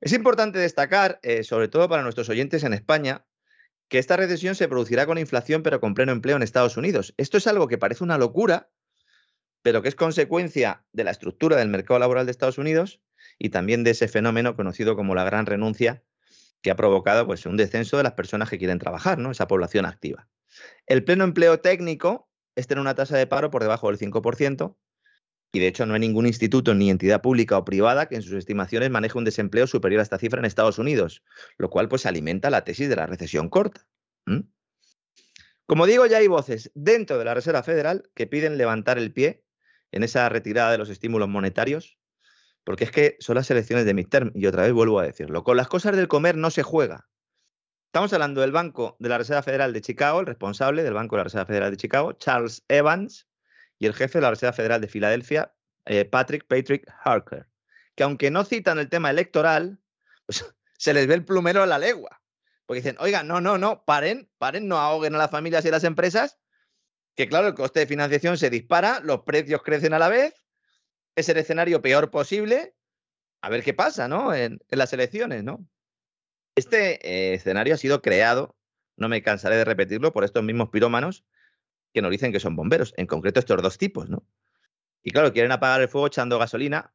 Es 0.00 0.12
importante 0.12 0.58
destacar, 0.58 1.18
eh, 1.22 1.42
sobre 1.42 1.68
todo 1.68 1.88
para 1.88 2.02
nuestros 2.02 2.28
oyentes 2.28 2.62
en 2.64 2.74
España, 2.74 3.26
que 3.88 3.98
esta 3.98 4.16
recesión 4.16 4.54
se 4.54 4.68
producirá 4.68 5.06
con 5.06 5.18
inflación 5.18 5.62
pero 5.62 5.80
con 5.80 5.94
pleno 5.94 6.12
empleo 6.12 6.36
en 6.36 6.42
Estados 6.42 6.76
Unidos. 6.76 7.14
Esto 7.16 7.38
es 7.38 7.46
algo 7.46 7.66
que 7.66 7.78
parece 7.78 8.04
una 8.04 8.18
locura, 8.18 8.70
pero 9.62 9.82
que 9.82 9.88
es 9.88 9.94
consecuencia 9.94 10.84
de 10.92 11.04
la 11.04 11.10
estructura 11.10 11.56
del 11.56 11.68
mercado 11.68 11.98
laboral 11.98 12.26
de 12.26 12.32
Estados 12.32 12.58
Unidos 12.58 13.00
y 13.38 13.48
también 13.48 13.84
de 13.84 13.92
ese 13.92 14.06
fenómeno 14.06 14.54
conocido 14.54 14.96
como 14.96 15.14
la 15.14 15.24
gran 15.24 15.46
renuncia 15.46 16.04
que 16.62 16.70
ha 16.70 16.76
provocado 16.76 17.26
pues, 17.26 17.46
un 17.46 17.56
descenso 17.56 17.96
de 17.96 18.02
las 18.02 18.12
personas 18.12 18.50
que 18.50 18.58
quieren 18.58 18.78
trabajar, 18.78 19.18
¿no? 19.18 19.30
esa 19.30 19.48
población 19.48 19.86
activa. 19.86 20.28
El 20.86 21.04
pleno 21.04 21.24
empleo 21.24 21.60
técnico 21.60 22.28
es 22.56 22.66
tener 22.66 22.80
una 22.80 22.94
tasa 22.94 23.16
de 23.16 23.26
paro 23.26 23.50
por 23.50 23.62
debajo 23.62 23.88
del 23.88 23.98
5%, 23.98 24.76
y 25.52 25.60
de 25.60 25.68
hecho 25.68 25.86
no 25.86 25.94
hay 25.94 26.00
ningún 26.00 26.26
instituto 26.26 26.74
ni 26.74 26.90
entidad 26.90 27.22
pública 27.22 27.56
o 27.56 27.64
privada 27.64 28.06
que 28.06 28.16
en 28.16 28.22
sus 28.22 28.34
estimaciones 28.34 28.90
maneje 28.90 29.16
un 29.16 29.24
desempleo 29.24 29.66
superior 29.66 30.00
a 30.00 30.02
esta 30.02 30.18
cifra 30.18 30.40
en 30.40 30.44
Estados 30.44 30.78
Unidos, 30.78 31.22
lo 31.56 31.70
cual 31.70 31.88
pues 31.88 32.04
alimenta 32.04 32.50
la 32.50 32.64
tesis 32.64 32.88
de 32.88 32.96
la 32.96 33.06
recesión 33.06 33.48
corta. 33.48 33.86
Como 35.66 35.86
digo, 35.86 36.06
ya 36.06 36.18
hay 36.18 36.26
voces 36.26 36.70
dentro 36.74 37.18
de 37.18 37.24
la 37.24 37.34
Reserva 37.34 37.62
Federal 37.62 38.10
que 38.14 38.26
piden 38.26 38.58
levantar 38.58 38.98
el 38.98 39.12
pie 39.12 39.44
en 39.92 40.02
esa 40.02 40.28
retirada 40.28 40.72
de 40.72 40.78
los 40.78 40.90
estímulos 40.90 41.28
monetarios, 41.28 41.98
porque 42.64 42.84
es 42.84 42.90
que 42.90 43.16
son 43.20 43.36
las 43.36 43.50
elecciones 43.50 43.84
de 43.84 43.94
midterm, 43.94 44.32
y 44.34 44.46
otra 44.46 44.62
vez 44.62 44.72
vuelvo 44.72 45.00
a 45.00 45.04
decirlo, 45.04 45.44
con 45.44 45.56
las 45.56 45.68
cosas 45.68 45.96
del 45.96 46.08
comer 46.08 46.36
no 46.36 46.50
se 46.50 46.62
juega. 46.62 47.08
Estamos 47.96 48.12
hablando 48.12 48.42
del 48.42 48.52
Banco 48.52 48.94
de 48.98 49.08
la 49.08 49.16
Reserva 49.16 49.42
Federal 49.42 49.72
de 49.72 49.80
Chicago, 49.80 50.20
el 50.20 50.26
responsable 50.26 50.82
del 50.82 50.92
Banco 50.92 51.16
de 51.16 51.20
la 51.20 51.24
Reserva 51.24 51.46
Federal 51.46 51.70
de 51.70 51.78
Chicago, 51.78 52.12
Charles 52.12 52.62
Evans, 52.68 53.26
y 53.78 53.86
el 53.86 53.94
jefe 53.94 54.18
de 54.18 54.22
la 54.22 54.28
Reserva 54.28 54.52
Federal 54.52 54.82
de 54.82 54.88
Filadelfia, 54.88 55.54
eh, 55.86 56.04
Patrick 56.04 56.46
Patrick 56.46 56.86
Harker, 57.04 57.46
que 57.94 58.02
aunque 58.02 58.30
no 58.30 58.44
citan 58.44 58.78
el 58.78 58.90
tema 58.90 59.08
electoral, 59.08 59.80
pues 60.26 60.44
se 60.76 60.92
les 60.92 61.06
ve 61.06 61.14
el 61.14 61.24
plumero 61.24 61.62
a 61.62 61.66
la 61.66 61.78
legua. 61.78 62.20
Porque 62.66 62.82
dicen, 62.82 62.96
oiga, 62.98 63.22
no, 63.22 63.40
no, 63.40 63.56
no, 63.56 63.82
paren, 63.86 64.28
paren, 64.36 64.68
no 64.68 64.76
ahoguen 64.76 65.14
a 65.14 65.18
las 65.18 65.30
familias 65.30 65.64
y 65.64 65.68
a 65.68 65.70
las 65.70 65.84
empresas, 65.84 66.38
que 67.14 67.30
claro, 67.30 67.46
el 67.46 67.54
coste 67.54 67.80
de 67.80 67.86
financiación 67.86 68.36
se 68.36 68.50
dispara, 68.50 69.00
los 69.00 69.22
precios 69.22 69.62
crecen 69.62 69.94
a 69.94 69.98
la 69.98 70.10
vez, 70.10 70.34
es 71.14 71.30
el 71.30 71.38
escenario 71.38 71.80
peor 71.80 72.10
posible, 72.10 72.76
a 73.40 73.48
ver 73.48 73.62
qué 73.62 73.72
pasa, 73.72 74.06
¿no? 74.06 74.34
En, 74.34 74.60
las 74.68 74.92
elecciones, 74.92 75.44
¿no? 75.44 75.66
Este 76.56 77.06
eh, 77.06 77.34
escenario 77.34 77.74
ha 77.74 77.78
sido 77.78 78.02
creado, 78.02 78.56
no 78.96 79.08
me 79.08 79.22
cansaré 79.22 79.56
de 79.56 79.64
repetirlo, 79.64 80.12
por 80.12 80.24
estos 80.24 80.42
mismos 80.42 80.70
pirómanos 80.70 81.24
que 81.92 82.02
nos 82.02 82.10
dicen 82.10 82.32
que 82.32 82.40
son 82.40 82.56
bomberos, 82.56 82.94
en 82.96 83.06
concreto 83.06 83.40
estos 83.40 83.62
dos 83.62 83.78
tipos, 83.78 84.08
¿no? 84.08 84.26
Y 85.02 85.12
claro, 85.12 85.32
quieren 85.32 85.52
apagar 85.52 85.80
el 85.82 85.88
fuego 85.88 86.08
echando 86.08 86.38
gasolina, 86.38 86.92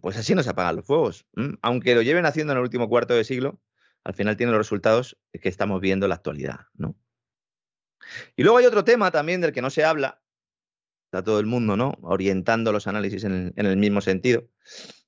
pues 0.00 0.16
así 0.16 0.34
no 0.34 0.42
se 0.42 0.50
apagan 0.50 0.76
los 0.76 0.86
fuegos. 0.86 1.26
Aunque 1.62 1.94
lo 1.94 2.02
lleven 2.02 2.26
haciendo 2.26 2.52
en 2.52 2.58
el 2.58 2.62
último 2.62 2.88
cuarto 2.88 3.14
de 3.14 3.24
siglo, 3.24 3.60
al 4.04 4.14
final 4.14 4.36
tienen 4.36 4.52
los 4.52 4.60
resultados 4.60 5.18
que 5.32 5.48
estamos 5.48 5.80
viendo 5.80 6.06
en 6.06 6.10
la 6.10 6.16
actualidad, 6.16 6.60
¿no? 6.74 6.96
Y 8.36 8.42
luego 8.42 8.58
hay 8.58 8.66
otro 8.66 8.84
tema 8.84 9.10
también 9.10 9.40
del 9.40 9.52
que 9.52 9.62
no 9.62 9.70
se 9.70 9.84
habla, 9.84 10.22
está 11.06 11.24
todo 11.24 11.40
el 11.40 11.46
mundo, 11.46 11.76
¿no? 11.76 11.98
Orientando 12.02 12.70
los 12.70 12.86
análisis 12.86 13.24
en 13.24 13.52
el, 13.56 13.76
mismo 13.76 14.00
sentido, 14.00 14.48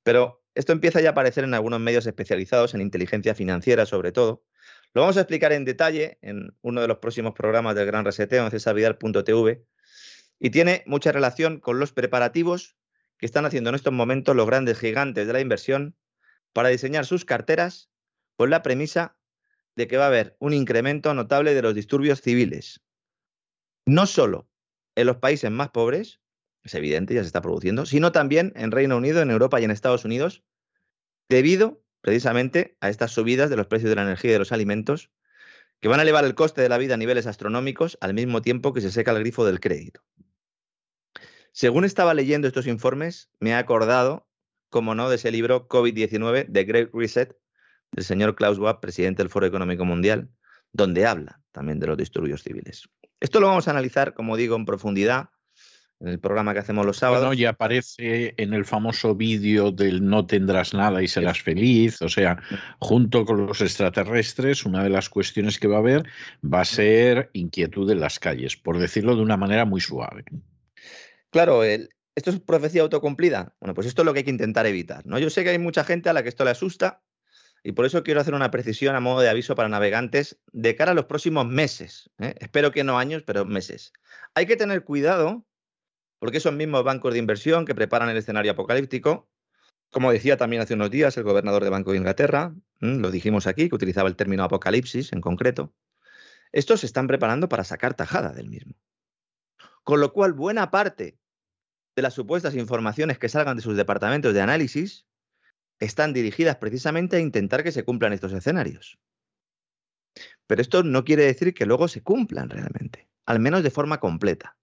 pero 0.02 0.42
esto 0.58 0.72
empieza 0.72 1.00
ya 1.00 1.10
a 1.10 1.12
aparecer 1.12 1.44
en 1.44 1.54
algunos 1.54 1.78
medios 1.78 2.04
especializados 2.04 2.74
en 2.74 2.80
inteligencia 2.80 3.32
financiera, 3.32 3.86
sobre 3.86 4.10
todo. 4.10 4.42
Lo 4.92 5.02
vamos 5.02 5.16
a 5.16 5.20
explicar 5.20 5.52
en 5.52 5.64
detalle 5.64 6.18
en 6.20 6.52
uno 6.62 6.80
de 6.80 6.88
los 6.88 6.98
próximos 6.98 7.32
programas 7.32 7.76
del 7.76 7.86
Gran 7.86 8.04
Reseteo 8.04 8.44
en 8.44 8.50
cesarvidal.tv 8.50 9.64
y 10.40 10.50
tiene 10.50 10.82
mucha 10.84 11.12
relación 11.12 11.60
con 11.60 11.78
los 11.78 11.92
preparativos 11.92 12.76
que 13.18 13.26
están 13.26 13.46
haciendo 13.46 13.70
en 13.70 13.76
estos 13.76 13.92
momentos 13.92 14.34
los 14.34 14.48
grandes 14.48 14.80
gigantes 14.80 15.28
de 15.28 15.32
la 15.32 15.40
inversión 15.40 15.96
para 16.52 16.70
diseñar 16.70 17.06
sus 17.06 17.24
carteras 17.24 17.92
con 18.34 18.50
la 18.50 18.64
premisa 18.64 19.16
de 19.76 19.86
que 19.86 19.96
va 19.96 20.06
a 20.06 20.08
haber 20.08 20.36
un 20.40 20.54
incremento 20.54 21.14
notable 21.14 21.54
de 21.54 21.62
los 21.62 21.72
disturbios 21.72 22.20
civiles. 22.20 22.82
No 23.86 24.06
solo 24.06 24.50
en 24.96 25.06
los 25.06 25.18
países 25.18 25.52
más 25.52 25.68
pobres, 25.68 26.20
es 26.64 26.74
evidente, 26.74 27.14
ya 27.14 27.22
se 27.22 27.26
está 27.26 27.40
produciendo, 27.40 27.86
sino 27.86 28.12
también 28.12 28.52
en 28.56 28.70
Reino 28.70 28.96
Unido, 28.96 29.22
en 29.22 29.30
Europa 29.30 29.60
y 29.60 29.64
en 29.64 29.70
Estados 29.70 30.04
Unidos, 30.04 30.42
debido 31.28 31.82
precisamente 32.00 32.76
a 32.80 32.88
estas 32.88 33.12
subidas 33.12 33.50
de 33.50 33.56
los 33.56 33.66
precios 33.66 33.90
de 33.90 33.96
la 33.96 34.02
energía 34.02 34.30
y 34.30 34.32
de 34.32 34.38
los 34.38 34.52
alimentos, 34.52 35.10
que 35.80 35.88
van 35.88 36.00
a 36.00 36.02
elevar 36.02 36.24
el 36.24 36.34
coste 36.34 36.62
de 36.62 36.68
la 36.68 36.78
vida 36.78 36.94
a 36.94 36.96
niveles 36.96 37.26
astronómicos 37.26 37.98
al 38.00 38.14
mismo 38.14 38.42
tiempo 38.42 38.72
que 38.72 38.80
se 38.80 38.90
seca 38.90 39.12
el 39.12 39.20
grifo 39.20 39.44
del 39.44 39.60
crédito. 39.60 40.02
Según 41.52 41.84
estaba 41.84 42.14
leyendo 42.14 42.46
estos 42.46 42.66
informes, 42.66 43.30
me 43.40 43.50
he 43.50 43.54
acordado, 43.54 44.28
como 44.70 44.94
no, 44.94 45.08
de 45.08 45.16
ese 45.16 45.30
libro 45.30 45.68
COVID-19, 45.68 46.52
The 46.52 46.64
Great 46.64 46.90
Reset, 46.92 47.36
del 47.92 48.04
señor 48.04 48.34
Klaus 48.34 48.56
Schwab, 48.56 48.80
presidente 48.80 49.22
del 49.22 49.30
Foro 49.30 49.46
Económico 49.46 49.84
Mundial, 49.84 50.30
donde 50.72 51.06
habla 51.06 51.40
también 51.52 51.80
de 51.80 51.86
los 51.86 51.96
disturbios 51.96 52.42
civiles. 52.42 52.88
Esto 53.20 53.40
lo 53.40 53.48
vamos 53.48 53.66
a 53.66 53.72
analizar, 53.72 54.14
como 54.14 54.36
digo, 54.36 54.56
en 54.56 54.66
profundidad 54.66 55.30
en 56.00 56.08
el 56.08 56.20
programa 56.20 56.52
que 56.52 56.60
hacemos 56.60 56.86
los 56.86 56.98
sábados. 56.98 57.26
Bueno, 57.26 57.40
y 57.40 57.44
aparece 57.44 58.34
en 58.36 58.54
el 58.54 58.64
famoso 58.64 59.14
vídeo 59.14 59.72
del 59.72 60.04
no 60.04 60.26
tendrás 60.26 60.74
nada 60.74 61.02
y 61.02 61.08
serás 61.08 61.42
feliz. 61.42 62.00
O 62.02 62.08
sea, 62.08 62.40
junto 62.78 63.24
con 63.24 63.46
los 63.46 63.60
extraterrestres, 63.60 64.64
una 64.64 64.82
de 64.82 64.90
las 64.90 65.08
cuestiones 65.08 65.58
que 65.58 65.68
va 65.68 65.76
a 65.76 65.80
haber 65.80 66.04
va 66.42 66.60
a 66.60 66.64
ser 66.64 67.30
inquietud 67.32 67.90
en 67.90 68.00
las 68.00 68.18
calles, 68.18 68.56
por 68.56 68.78
decirlo 68.78 69.16
de 69.16 69.22
una 69.22 69.36
manera 69.36 69.64
muy 69.64 69.80
suave. 69.80 70.24
Claro, 71.30 71.64
¿esto 71.64 72.30
es 72.30 72.40
profecía 72.40 72.82
autocumplida? 72.82 73.54
Bueno, 73.60 73.74
pues 73.74 73.86
esto 73.86 74.02
es 74.02 74.06
lo 74.06 74.12
que 74.12 74.20
hay 74.20 74.24
que 74.24 74.30
intentar 74.30 74.66
evitar. 74.66 75.04
¿no? 75.04 75.18
Yo 75.18 75.30
sé 75.30 75.42
que 75.42 75.50
hay 75.50 75.58
mucha 75.58 75.84
gente 75.84 76.08
a 76.08 76.12
la 76.12 76.22
que 76.22 76.28
esto 76.28 76.44
le 76.44 76.50
asusta 76.50 77.02
y 77.64 77.72
por 77.72 77.84
eso 77.84 78.04
quiero 78.04 78.20
hacer 78.20 78.34
una 78.34 78.52
precisión 78.52 78.94
a 78.94 79.00
modo 79.00 79.20
de 79.20 79.28
aviso 79.28 79.56
para 79.56 79.68
navegantes 79.68 80.40
de 80.52 80.76
cara 80.76 80.92
a 80.92 80.94
los 80.94 81.06
próximos 81.06 81.44
meses. 81.46 82.08
¿eh? 82.20 82.34
Espero 82.38 82.70
que 82.70 82.84
no 82.84 82.98
años, 82.98 83.24
pero 83.26 83.44
meses. 83.44 83.92
Hay 84.34 84.46
que 84.46 84.56
tener 84.56 84.84
cuidado 84.84 85.44
porque 86.18 86.38
esos 86.38 86.52
mismos 86.52 86.84
bancos 86.84 87.12
de 87.12 87.18
inversión 87.18 87.64
que 87.64 87.74
preparan 87.74 88.08
el 88.08 88.16
escenario 88.16 88.52
apocalíptico, 88.52 89.28
como 89.90 90.12
decía 90.12 90.36
también 90.36 90.62
hace 90.62 90.74
unos 90.74 90.90
días 90.90 91.16
el 91.16 91.24
gobernador 91.24 91.64
de 91.64 91.70
Banco 91.70 91.92
de 91.92 91.98
Inglaterra, 91.98 92.54
lo 92.80 93.10
dijimos 93.10 93.46
aquí, 93.46 93.68
que 93.68 93.74
utilizaba 93.74 94.08
el 94.08 94.16
término 94.16 94.44
apocalipsis 94.44 95.12
en 95.12 95.20
concreto, 95.20 95.72
estos 96.52 96.80
se 96.80 96.86
están 96.86 97.06
preparando 97.06 97.48
para 97.48 97.64
sacar 97.64 97.94
tajada 97.94 98.32
del 98.32 98.48
mismo. 98.48 98.74
Con 99.84 100.00
lo 100.00 100.12
cual, 100.12 100.32
buena 100.32 100.70
parte 100.70 101.18
de 101.96 102.02
las 102.02 102.14
supuestas 102.14 102.54
informaciones 102.54 103.18
que 103.18 103.28
salgan 103.28 103.56
de 103.56 103.62
sus 103.62 103.76
departamentos 103.76 104.34
de 104.34 104.40
análisis 104.40 105.06
están 105.80 106.12
dirigidas 106.12 106.56
precisamente 106.56 107.16
a 107.16 107.20
intentar 107.20 107.62
que 107.62 107.72
se 107.72 107.84
cumplan 107.84 108.12
estos 108.12 108.32
escenarios. 108.32 108.98
Pero 110.46 110.60
esto 110.60 110.82
no 110.82 111.04
quiere 111.04 111.24
decir 111.24 111.54
que 111.54 111.66
luego 111.66 111.88
se 111.88 112.02
cumplan 112.02 112.50
realmente, 112.50 113.08
al 113.26 113.40
menos 113.40 113.62
de 113.62 113.70
forma 113.70 114.00
completa. 114.00 114.57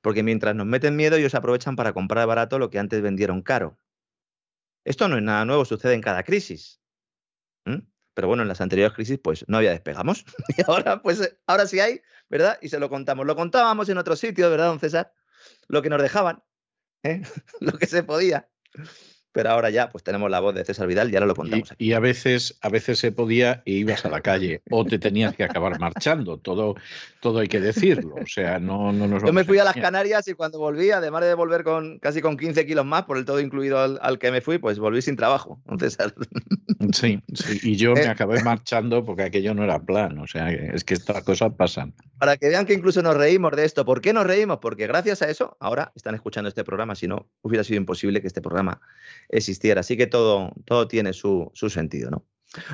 Porque 0.00 0.22
mientras 0.22 0.54
nos 0.54 0.66
meten 0.66 0.96
miedo, 0.96 1.16
ellos 1.16 1.34
aprovechan 1.34 1.76
para 1.76 1.92
comprar 1.92 2.26
barato 2.26 2.58
lo 2.58 2.70
que 2.70 2.78
antes 2.78 3.02
vendieron 3.02 3.42
caro. 3.42 3.78
Esto 4.84 5.08
no 5.08 5.16
es 5.16 5.22
nada 5.22 5.44
nuevo, 5.44 5.64
sucede 5.64 5.94
en 5.94 6.00
cada 6.00 6.22
crisis. 6.22 6.80
Pero 8.14 8.28
bueno, 8.28 8.42
en 8.42 8.48
las 8.48 8.60
anteriores 8.60 8.94
crisis, 8.94 9.18
pues 9.22 9.44
no 9.48 9.58
había 9.58 9.70
despegamos. 9.70 10.24
y 10.56 10.62
ahora, 10.66 11.00
pues, 11.00 11.36
ahora 11.46 11.66
sí 11.66 11.80
hay, 11.80 12.02
¿verdad? 12.28 12.58
Y 12.60 12.68
se 12.68 12.78
lo 12.78 12.88
contamos. 12.88 13.26
Lo 13.26 13.36
contábamos 13.36 13.88
en 13.88 13.98
otro 13.98 14.16
sitio, 14.16 14.50
¿verdad, 14.50 14.66
don 14.66 14.80
César? 14.80 15.14
Lo 15.68 15.80
que 15.80 15.90
nos 15.90 16.02
dejaban, 16.02 16.42
¿eh? 17.02 17.22
lo 17.60 17.72
que 17.72 17.86
se 17.86 18.02
podía. 18.02 18.48
Pero 19.32 19.50
ahora 19.50 19.70
ya, 19.70 19.88
pues 19.88 20.02
tenemos 20.02 20.30
la 20.30 20.40
voz 20.40 20.54
de 20.54 20.64
César 20.64 20.88
Vidal 20.88 21.10
y 21.10 21.14
ahora 21.14 21.26
lo 21.26 21.36
contamos. 21.36 21.72
Y, 21.78 21.92
a 21.92 22.00
veces, 22.00 22.58
a 22.62 22.68
veces 22.68 22.98
se 22.98 23.12
podía 23.12 23.62
e 23.64 23.72
ibas 23.72 24.04
a 24.04 24.08
la 24.08 24.20
calle 24.20 24.62
o 24.70 24.84
te 24.84 24.98
tenías 24.98 25.36
que 25.36 25.44
acabar 25.44 25.78
marchando. 25.78 26.38
Todo, 26.38 26.74
todo 27.20 27.38
hay 27.38 27.48
que 27.48 27.60
decirlo. 27.60 28.16
O 28.20 28.26
sea, 28.26 28.58
no, 28.58 28.92
no 28.92 29.06
nos 29.06 29.22
Yo 29.22 29.32
me 29.32 29.44
fui 29.44 29.58
a 29.58 29.64
las 29.64 29.76
Canarias 29.76 30.26
y 30.28 30.34
cuando 30.34 30.58
volví, 30.58 30.90
además 30.90 31.22
de 31.22 31.34
volver 31.34 31.62
con 31.62 31.98
casi 32.00 32.20
con 32.20 32.36
15 32.36 32.66
kilos 32.66 32.84
más, 32.84 33.04
por 33.04 33.18
el 33.18 33.24
todo 33.24 33.40
incluido 33.40 33.78
al, 33.78 34.18
que 34.18 34.32
me 34.32 34.40
fui, 34.40 34.58
pues 34.58 34.78
volví 34.78 35.00
sin 35.00 35.16
trabajo. 35.16 35.60
César. 35.78 36.14
Sí, 36.92 37.22
sí, 37.34 37.60
y 37.62 37.76
yo 37.76 37.92
me 37.92 38.04
eh. 38.04 38.08
acabé 38.08 38.42
marchando 38.42 39.04
porque 39.04 39.22
aquello 39.22 39.52
no 39.52 39.62
era 39.62 39.78
plan. 39.80 40.18
O 40.18 40.26
sea, 40.26 40.50
es 40.50 40.82
que 40.82 40.94
estas 40.94 41.22
cosas 41.24 41.52
pasan. 41.52 41.94
Para 42.18 42.38
que 42.38 42.48
vean 42.48 42.64
que 42.64 42.72
incluso 42.72 43.02
nos 43.02 43.16
reímos 43.16 43.54
de 43.54 43.66
esto. 43.66 43.84
¿Por 43.84 44.00
qué 44.00 44.14
nos 44.14 44.26
reímos? 44.26 44.60
Porque 44.62 44.86
gracias 44.86 45.20
a 45.20 45.28
eso, 45.28 45.58
ahora 45.60 45.92
están 45.94 46.14
escuchando 46.14 46.48
este 46.48 46.64
programa. 46.64 46.94
Si 46.94 47.06
no, 47.06 47.28
hubiera 47.42 47.64
sido 47.64 47.76
imposible 47.76 48.22
que 48.22 48.28
este 48.28 48.40
programa 48.40 48.80
existiera. 49.28 49.80
Así 49.80 49.96
que 49.96 50.06
todo, 50.06 50.52
todo 50.64 50.88
tiene 50.88 51.12
su, 51.12 51.50
sentido, 51.54 52.10
¿no? 52.10 52.26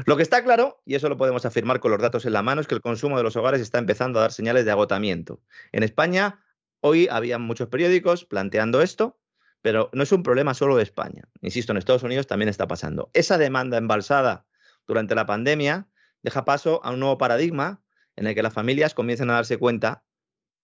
Lo 0.07 0.17
que 0.17 0.23
está 0.23 0.43
claro, 0.43 0.83
y 0.87 0.95
eso 0.95 1.09
lo 1.09 1.19
podemos 1.19 1.45
afirmar 1.45 1.81
con 1.81 1.91
los 1.91 2.01
datos 2.01 2.25
en 2.25 2.33
la 2.33 2.43
mano, 2.43 2.63
es 2.63 2.67
que 2.67 2.75
el 2.75 2.81
consumo 2.81 3.19
de 3.19 3.23
los 3.23 3.37
hogares 3.37 3.61
está 3.61 3.79
empezando 3.79 4.19
a 4.19 4.23
dar 4.23 4.33
señales 4.33 4.65
de 4.65 4.71
agotamiento. 4.71 5.43
En 5.73 5.83
España, 5.83 6.43
hoy 6.81 7.09
había 7.11 7.39
muchos 7.39 7.69
periódicos 7.69 8.25
planteando 8.25 8.81
esto, 8.81 9.19
pero 9.61 9.91
no 9.93 10.03
es 10.03 10.13
un 10.13 10.23
problema 10.23 10.55
solo 10.55 10.77
de 10.77 10.83
España. 10.83 11.29
Insisto, 11.43 11.73
en 11.73 11.79
Estados 11.79 12.03
Unidos 12.05 12.27
también 12.27 12.49
está 12.49 12.67
pasando. 12.67 13.11
Esa 13.13 13.37
demanda 13.37 13.77
embalsada 13.77 14.47
durante 14.87 15.15
la 15.15 15.27
pandemia 15.27 15.89
deja 16.23 16.45
paso 16.45 16.81
a 16.85 16.93
un 16.93 17.01
nuevo 17.01 17.19
paradigma 17.19 17.83
en 18.17 18.27
el 18.27 18.35
que 18.35 18.43
las 18.43 18.55
familias 18.55 18.95
comiencen 18.95 19.31
a 19.31 19.35
darse 19.35 19.59
cuenta 19.59 20.05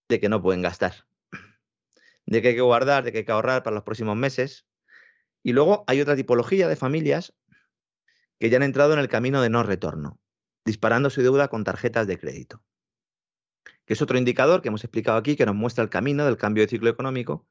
de 0.09 0.21
que 0.21 0.29
no 0.29 0.42
pueden 0.42 0.62
gastar, 0.62 1.07
de 2.27 2.42
que 2.42 2.49
hay 2.49 2.55
que 2.55 2.61
guardar, 2.61 3.05
de 3.05 3.12
que 3.12 3.18
hay 3.18 3.25
que 3.25 3.33
ahorrar 3.33 3.62
para 3.62 3.75
los 3.75 3.85
próximos 3.85 4.16
meses, 4.16 4.66
y 5.42 5.52
luego 5.52 5.85
hay 5.87 6.00
otra 6.00 6.16
tipología 6.16 6.68
de 6.68 6.76
familias 6.76 7.35
que 8.38 8.50
ya 8.50 8.57
han 8.57 8.62
entrado 8.62 8.92
en 8.92 8.98
el 8.98 9.09
camino 9.09 9.42
de 9.42 9.50
no 9.50 9.62
retorno, 9.62 10.18
disparando 10.64 11.11
su 11.11 11.22
deuda 11.22 11.48
con 11.48 11.64
tarjetas 11.64 12.07
de 12.07 12.18
crédito. 12.18 12.62
Que 13.85 13.94
es 13.94 14.02
otro 14.02 14.18
indicador 14.18 14.62
que 14.62 14.68
hemos 14.68 14.85
explicado 14.85 15.18
aquí 15.18 15.37
que 15.37 15.46
nos 15.46 15.55
muestra 15.55 15.83
el 15.85 15.90
camino 15.90 16.24
del 16.24 16.37
cambio 16.37 16.64
de 16.64 16.68
ciclo 16.68 16.90
económico. 16.90 17.46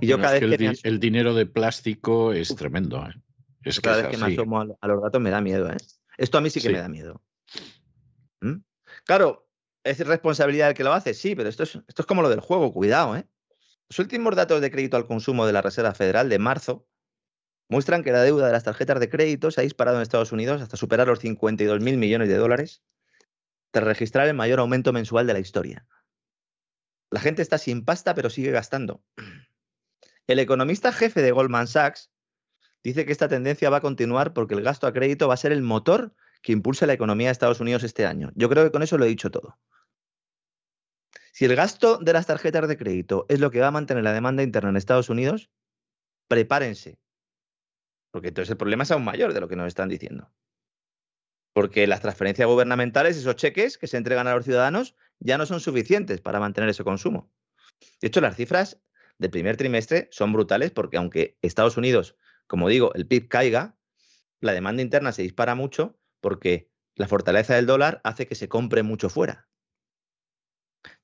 Y 0.00 0.06
yo 0.06 0.18
cada 0.18 0.38
vez 0.38 0.40
que, 0.40 0.88
el, 0.88 1.00
dinero 1.00 1.34
de 1.34 1.46
plástico 1.46 2.32
es 2.32 2.54
tremendo. 2.54 3.06
¿eh? 3.06 3.14
Es 3.62 3.80
cada 3.80 4.02
vez 4.02 4.08
que 4.08 4.16
me 4.16 4.32
asomo 4.32 4.60
a, 4.60 4.86
los 4.86 5.02
datos 5.02 5.20
me 5.20 5.30
da 5.30 5.40
miedo. 5.40 5.70
¿eh? 5.70 5.76
Esto 6.16 6.38
a 6.38 6.40
mí 6.40 6.50
sí 6.50 6.60
que 6.60 6.70
me 6.70 6.78
da 6.78 6.88
miedo. 6.88 7.22
¿Mm? 8.40 8.56
Claro, 9.04 9.48
es 9.84 9.98
responsabilidad 10.06 10.66
del 10.66 10.76
que 10.76 10.84
lo 10.84 10.92
hace, 10.92 11.14
sí, 11.14 11.34
pero 11.34 11.48
esto 11.48 11.62
es, 11.62 11.78
esto 11.86 12.02
es 12.02 12.06
como 12.06 12.22
lo 12.22 12.28
del 12.28 12.40
juego, 12.40 12.72
cuidado. 12.72 13.16
¿eh? 13.16 13.26
Los 13.88 13.98
últimos 13.98 14.34
datos 14.36 14.60
de 14.60 14.70
crédito 14.70 14.96
al 14.96 15.06
consumo 15.06 15.46
de 15.46 15.52
la 15.52 15.62
Reserva 15.62 15.94
Federal 15.94 16.28
de 16.28 16.38
marzo 16.38 16.86
muestran 17.68 18.02
que 18.02 18.12
la 18.12 18.22
deuda 18.22 18.46
de 18.46 18.52
las 18.52 18.64
tarjetas 18.64 18.98
de 19.00 19.08
crédito 19.08 19.50
se 19.50 19.60
ha 19.60 19.64
disparado 19.64 19.98
en 19.98 20.02
Estados 20.02 20.32
Unidos 20.32 20.62
hasta 20.62 20.76
superar 20.76 21.08
los 21.08 21.20
52 21.20 21.80
mil 21.80 21.98
millones 21.98 22.28
de 22.28 22.36
dólares, 22.36 22.82
tras 23.70 23.84
registrar 23.84 24.26
el 24.28 24.34
mayor 24.34 24.60
aumento 24.60 24.92
mensual 24.92 25.26
de 25.26 25.34
la 25.34 25.38
historia. 25.40 25.86
La 27.10 27.20
gente 27.20 27.42
está 27.42 27.58
sin 27.58 27.84
pasta, 27.84 28.14
pero 28.14 28.30
sigue 28.30 28.50
gastando. 28.50 29.02
El 30.26 30.38
economista 30.38 30.92
jefe 30.92 31.22
de 31.22 31.32
Goldman 31.32 31.66
Sachs 31.66 32.10
dice 32.84 33.06
que 33.06 33.12
esta 33.12 33.28
tendencia 33.28 33.70
va 33.70 33.78
a 33.78 33.82
continuar 33.82 34.34
porque 34.34 34.54
el 34.54 34.62
gasto 34.62 34.86
a 34.86 34.92
crédito 34.92 35.26
va 35.26 35.34
a 35.34 35.38
ser 35.38 35.52
el 35.52 35.62
motor 35.62 36.14
que 36.42 36.52
impulse 36.52 36.86
la 36.86 36.92
economía 36.92 37.28
de 37.28 37.32
Estados 37.32 37.60
Unidos 37.60 37.82
este 37.82 38.04
año. 38.04 38.30
Yo 38.34 38.50
creo 38.50 38.62
que 38.64 38.70
con 38.70 38.82
eso 38.82 38.98
lo 38.98 39.06
he 39.06 39.08
dicho 39.08 39.30
todo. 39.30 39.58
Si 41.32 41.46
el 41.46 41.56
gasto 41.56 41.98
de 41.98 42.12
las 42.12 42.26
tarjetas 42.26 42.68
de 42.68 42.76
crédito 42.76 43.24
es 43.28 43.40
lo 43.40 43.50
que 43.50 43.60
va 43.60 43.68
a 43.68 43.70
mantener 43.70 44.04
la 44.04 44.12
demanda 44.12 44.42
interna 44.42 44.70
en 44.70 44.76
Estados 44.76 45.08
Unidos, 45.08 45.50
prepárense. 46.28 46.98
Porque 48.18 48.30
entonces 48.30 48.50
el 48.50 48.56
problema 48.56 48.82
es 48.82 48.90
aún 48.90 49.04
mayor 49.04 49.32
de 49.32 49.38
lo 49.38 49.46
que 49.46 49.54
nos 49.54 49.68
están 49.68 49.88
diciendo. 49.88 50.28
Porque 51.52 51.86
las 51.86 52.00
transferencias 52.00 52.48
gubernamentales, 52.48 53.16
esos 53.16 53.36
cheques 53.36 53.78
que 53.78 53.86
se 53.86 53.96
entregan 53.96 54.26
a 54.26 54.34
los 54.34 54.44
ciudadanos, 54.44 54.96
ya 55.20 55.38
no 55.38 55.46
son 55.46 55.60
suficientes 55.60 56.20
para 56.20 56.40
mantener 56.40 56.68
ese 56.68 56.82
consumo. 56.82 57.30
De 58.00 58.08
hecho, 58.08 58.20
las 58.20 58.34
cifras 58.34 58.82
del 59.18 59.30
primer 59.30 59.56
trimestre 59.56 60.08
son 60.10 60.32
brutales 60.32 60.72
porque 60.72 60.96
aunque 60.96 61.38
Estados 61.42 61.76
Unidos, 61.76 62.16
como 62.48 62.68
digo, 62.68 62.92
el 62.94 63.06
PIB 63.06 63.28
caiga, 63.28 63.78
la 64.40 64.52
demanda 64.52 64.82
interna 64.82 65.12
se 65.12 65.22
dispara 65.22 65.54
mucho 65.54 65.96
porque 66.20 66.72
la 66.96 67.06
fortaleza 67.06 67.54
del 67.54 67.66
dólar 67.66 68.00
hace 68.02 68.26
que 68.26 68.34
se 68.34 68.48
compre 68.48 68.82
mucho 68.82 69.10
fuera. 69.10 69.48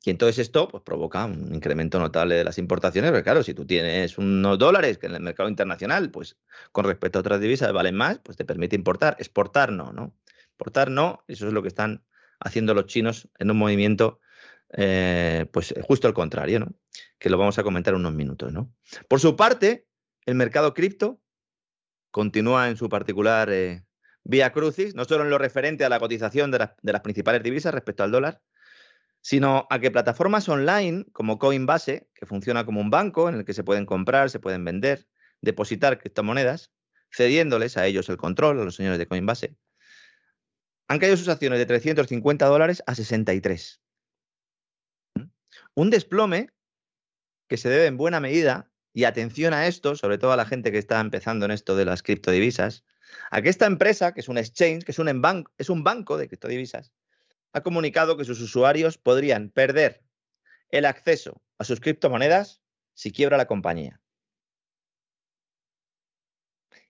Y 0.05 0.11
entonces 0.11 0.39
esto 0.39 0.69
pues, 0.69 0.83
provoca 0.83 1.25
un 1.25 1.55
incremento 1.55 1.99
notable 1.99 2.35
de 2.35 2.45
las 2.45 2.59
importaciones, 2.59 3.11
porque 3.11 3.25
claro, 3.25 3.43
si 3.43 3.55
tú 3.55 3.67
tienes 3.67 4.19
unos 4.19 4.59
dólares 4.59 4.99
que 4.99 5.07
en 5.07 5.15
el 5.15 5.23
mercado 5.23 5.49
internacional, 5.49 6.11
pues 6.11 6.37
con 6.73 6.85
respecto 6.85 7.19
a 7.19 7.21
otras 7.21 7.41
divisas 7.41 7.73
valen 7.73 7.97
más, 7.97 8.19
pues 8.19 8.37
te 8.37 8.45
permite 8.45 8.77
importar. 8.77 9.17
Exportar 9.19 9.73
no, 9.73 9.93
¿no? 9.93 10.15
Exportar 10.37 10.91
no, 10.91 11.25
eso 11.27 11.47
es 11.47 11.53
lo 11.53 11.63
que 11.63 11.69
están 11.69 12.05
haciendo 12.39 12.75
los 12.75 12.87
chinos 12.87 13.29
en 13.39 13.51
un 13.51 13.57
movimiento, 13.57 14.21
eh, 14.77 15.47
pues 15.53 15.75
justo 15.83 16.07
al 16.07 16.15
contrario, 16.15 16.61
¿no? 16.61 16.69
Que 17.19 17.31
lo 17.31 17.39
vamos 17.39 17.59
a 17.59 17.63
comentar 17.63 17.95
en 17.95 18.01
unos 18.01 18.13
minutos, 18.13 18.53
¿no? 18.53 18.73
Por 19.09 19.21
su 19.21 19.37
parte, 19.37 19.87
el 20.27 20.35
mercado 20.35 20.75
cripto 20.75 21.21
continúa 22.11 22.69
en 22.69 22.77
su 22.77 22.89
particular 22.89 23.51
eh, 23.51 23.85
vía 24.23 24.53
crucis, 24.53 24.95
no 24.95 25.05
solo 25.05 25.25
en 25.25 25.31
lo 25.31 25.39
referente 25.39 25.85
a 25.85 25.89
la 25.89 25.99
cotización 25.99 26.51
de 26.51 26.69
las 26.93 27.01
principales 27.01 27.43
divisas 27.43 27.73
respecto 27.75 28.05
al 28.05 28.11
dólar, 28.11 28.43
sino 29.25 29.67
a 29.71 29.79
que 29.79 29.91
plataformas 29.91 30.51
online 30.51 31.07
como 31.13 31.39
Coinbase, 31.39 32.11
que 32.15 32.27
funciona 32.27 32.67
como 32.67 32.83
un 32.83 32.91
banco 32.91 33.31
en 33.31 33.37
el 33.37 33.47
que 33.47 33.55
se 33.55 33.65
pueden 33.65 33.87
comprar, 33.87 34.29
se 34.29 34.39
pueden 34.39 34.67
vender, 34.67 35.09
depositar 35.41 35.99
criptomonedas, 35.99 36.73
cediéndoles 37.11 37.79
a 37.79 37.87
ellos 37.87 38.11
el 38.11 38.19
control, 38.19 38.61
a 38.61 38.65
los 38.65 38.77
señores 38.77 38.99
de 38.99 39.07
Coinbase, 39.07 39.57
han 40.89 40.99
caído 40.99 41.17
sus 41.17 41.29
acciones 41.29 41.59
de 41.59 41.65
350 41.65 42.45
dólares 42.45 42.83
a 42.87 42.95
63. 42.95 43.81
¿Mm? 45.15 45.23
Un 45.73 45.89
desplome 45.89 46.51
que 47.49 47.57
se 47.57 47.71
debe 47.71 47.87
en 47.87 47.97
buena 47.97 48.21
medida, 48.21 48.71
y 48.93 49.05
atención 49.05 49.55
a 49.55 49.67
esto, 49.67 49.97
sobre 49.97 50.19
todo 50.19 50.33
a 50.33 50.37
la 50.37 50.45
gente 50.45 50.71
que 50.71 50.79
está 50.79 51.01
empezando 51.01 51.47
en 51.47 51.51
esto 51.51 51.77
de 51.77 51.87
las 51.87 52.03
criptodivisas, 52.03 52.85
a 53.31 53.41
que 53.41 53.49
esta 53.49 53.65
empresa, 53.65 54.13
que 54.13 54.21
es 54.21 54.29
un 54.29 54.37
exchange, 54.37 54.85
que 54.85 54.93
es 54.93 54.99
un, 54.99 55.09
es 55.57 55.71
un 55.71 55.83
banco 55.83 56.19
de 56.19 56.29
criptodivisas, 56.29 56.93
ha 57.55 57.63
comunicado 57.63 58.17
que 58.17 58.25
sus 58.25 58.41
usuarios 58.41 58.99
podrían 58.99 59.49
perder 59.49 60.03
el 60.71 60.85
acceso 60.85 61.41
a 61.57 61.65
sus 61.65 61.81
criptomonedas 61.81 62.61
si 62.95 63.13
quiebra 63.13 63.37
la 63.37 63.47
compañía. 63.47 64.01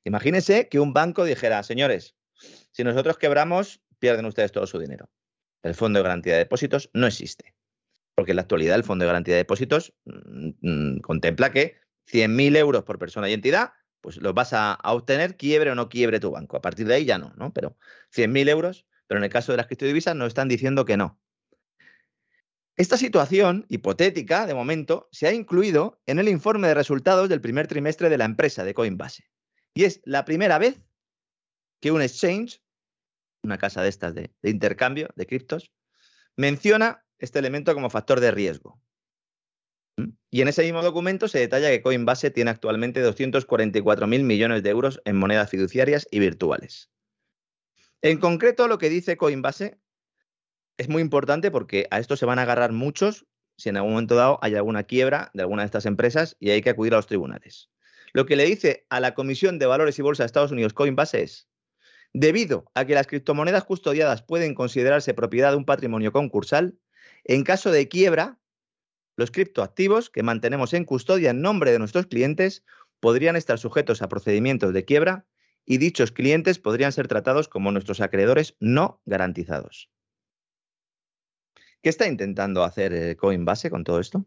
Imagínense 0.04 0.68
que 0.68 0.80
un 0.80 0.92
banco 0.92 1.24
dijera, 1.24 1.62
señores, 1.62 2.16
si 2.72 2.82
nosotros 2.82 3.18
quebramos, 3.18 3.82
pierden 3.98 4.24
ustedes 4.24 4.52
todo 4.52 4.66
su 4.66 4.78
dinero. 4.78 5.10
El 5.62 5.74
Fondo 5.74 5.98
de 5.98 6.02
Garantía 6.02 6.32
de 6.32 6.40
Depósitos 6.40 6.90
no 6.94 7.06
existe. 7.06 7.54
Porque 8.14 8.32
en 8.32 8.36
la 8.36 8.42
actualidad 8.42 8.76
el 8.76 8.84
Fondo 8.84 9.04
de 9.04 9.08
Garantía 9.08 9.34
de 9.34 9.38
Depósitos 9.38 9.94
mm, 10.04 10.50
mm, 10.60 11.00
contempla 11.00 11.52
que 11.52 11.76
100.000 12.10 12.56
euros 12.56 12.84
por 12.84 12.98
persona 12.98 13.28
y 13.28 13.34
entidad, 13.34 13.72
pues 14.00 14.16
los 14.18 14.34
vas 14.34 14.52
a, 14.52 14.78
obtener 14.84 15.36
quiebre 15.36 15.70
o 15.70 15.74
no 15.74 15.88
quiebre 15.88 16.20
tu 16.20 16.30
banco. 16.30 16.56
A 16.56 16.62
partir 16.62 16.86
de 16.86 16.94
ahí 16.94 17.04
ya 17.04 17.18
no, 17.18 17.32
¿no? 17.36 17.52
Pero 17.52 17.76
100.000 18.14 18.48
euros, 18.48 18.86
pero 19.06 19.18
en 19.18 19.24
el 19.24 19.30
caso 19.30 19.52
de 19.52 19.58
las 19.58 19.66
criptodivisas 19.66 20.16
nos 20.16 20.28
están 20.28 20.48
diciendo 20.48 20.84
que 20.84 20.96
no. 20.96 21.20
Esta 22.76 22.96
situación 22.96 23.66
hipotética, 23.68 24.46
de 24.46 24.54
momento, 24.54 25.08
se 25.12 25.28
ha 25.28 25.32
incluido 25.32 26.00
en 26.06 26.18
el 26.18 26.28
informe 26.28 26.68
de 26.68 26.74
resultados 26.74 27.28
del 27.28 27.40
primer 27.40 27.68
trimestre 27.68 28.08
de 28.08 28.18
la 28.18 28.24
empresa 28.24 28.64
de 28.64 28.74
Coinbase. 28.74 29.24
Y 29.74 29.84
es 29.84 30.00
la 30.04 30.24
primera 30.24 30.58
vez 30.58 30.80
que 31.80 31.92
un 31.92 32.02
exchange 32.02 32.64
una 33.44 33.58
casa 33.58 33.82
de 33.82 33.88
estas 33.88 34.14
de, 34.14 34.30
intercambio 34.42 35.08
de 35.14 35.26
criptos, 35.26 35.72
menciona 36.36 37.04
este 37.18 37.38
elemento 37.38 37.74
como 37.74 37.90
factor 37.90 38.20
de 38.20 38.30
riesgo. 38.30 38.82
¿Mm? 39.96 40.10
Y 40.30 40.40
en 40.40 40.48
ese 40.48 40.62
mismo 40.62 40.82
documento 40.82 41.28
se 41.28 41.38
detalla 41.38 41.70
que 41.70 41.82
Coinbase 41.82 42.30
tiene 42.30 42.50
actualmente 42.50 43.04
244.000 43.04 44.24
millones 44.24 44.62
de 44.62 44.70
euros 44.70 45.00
en 45.04 45.16
monedas 45.16 45.50
fiduciarias 45.50 46.08
y 46.10 46.18
virtuales. 46.18 46.90
En 48.04 48.18
concreto, 48.18 48.68
lo 48.68 48.76
que 48.76 48.90
dice 48.90 49.16
Coinbase 49.16 49.80
es 50.76 50.90
muy 50.90 51.00
importante 51.00 51.50
porque 51.50 51.86
a 51.90 52.00
esto 52.00 52.18
se 52.18 52.26
van 52.26 52.38
a 52.38 52.42
agarrar 52.42 52.70
muchos 52.70 53.24
si 53.56 53.70
en 53.70 53.78
algún 53.78 53.92
momento 53.92 54.14
dado 54.14 54.38
hay 54.42 54.54
alguna 54.56 54.82
quiebra 54.82 55.30
de 55.32 55.40
alguna 55.40 55.62
de 55.62 55.66
estas 55.66 55.86
empresas 55.86 56.36
y 56.38 56.50
hay 56.50 56.60
que 56.60 56.68
acudir 56.68 56.92
a 56.92 56.96
los 56.96 57.06
tribunales. 57.06 57.70
Lo 58.12 58.26
que 58.26 58.36
le 58.36 58.44
dice 58.44 58.84
a 58.90 59.00
la 59.00 59.14
Comisión 59.14 59.58
de 59.58 59.64
Valores 59.64 59.98
y 59.98 60.02
Bolsa 60.02 60.22
de 60.22 60.26
Estados 60.26 60.52
Unidos 60.52 60.74
Coinbase 60.74 61.22
es, 61.22 61.48
Debido 62.12 62.70
a 62.74 62.84
que 62.84 62.92
las 62.92 63.06
criptomonedas 63.06 63.64
custodiadas 63.64 64.22
pueden 64.22 64.54
considerarse 64.54 65.14
propiedad 65.14 65.52
de 65.52 65.56
un 65.56 65.64
patrimonio 65.64 66.12
concursal, 66.12 66.78
en 67.24 67.42
caso 67.42 67.70
de 67.70 67.88
quiebra, 67.88 68.38
los 69.16 69.30
criptoactivos 69.30 70.10
que 70.10 70.22
mantenemos 70.22 70.74
en 70.74 70.84
custodia 70.84 71.30
en 71.30 71.40
nombre 71.40 71.72
de 71.72 71.78
nuestros 71.78 72.06
clientes 72.06 72.66
podrían 73.00 73.34
estar 73.34 73.58
sujetos 73.58 74.02
a 74.02 74.10
procedimientos 74.10 74.74
de 74.74 74.84
quiebra 74.84 75.24
y 75.64 75.78
dichos 75.78 76.12
clientes 76.12 76.58
podrían 76.58 76.92
ser 76.92 77.08
tratados 77.08 77.48
como 77.48 77.72
nuestros 77.72 78.00
acreedores 78.00 78.56
no 78.60 79.00
garantizados. 79.04 79.90
¿Qué 81.82 81.90
está 81.90 82.06
intentando 82.06 82.64
hacer 82.64 82.92
eh, 82.94 83.16
Coinbase 83.16 83.70
con 83.70 83.84
todo 83.84 84.00
esto? 84.00 84.26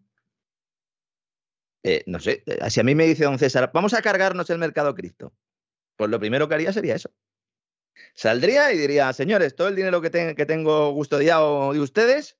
Eh, 1.84 2.04
no 2.06 2.19
sé, 2.19 2.43
eh, 2.45 2.69
si 2.69 2.80
a 2.80 2.84
mí 2.84 2.95
me 2.95 3.06
dice 3.06 3.23
don 3.23 3.39
César, 3.39 3.71
vamos 3.73 3.93
a 3.93 4.02
cargarnos 4.02 4.50
el 4.50 4.58
mercado 4.58 4.93
cripto, 4.93 5.34
pues 5.95 6.10
lo 6.10 6.19
primero 6.19 6.47
que 6.47 6.56
haría 6.56 6.73
sería 6.73 6.95
eso. 6.95 7.12
Saldría 8.13 8.71
y 8.73 8.78
diría, 8.78 9.12
señores, 9.13 9.56
todo 9.56 9.69
el 9.69 9.76
dinero 9.76 10.02
que, 10.02 10.36
que 10.36 10.45
tengo 10.45 10.93
custodiado 10.93 11.73
de 11.73 11.80
ustedes, 11.80 12.38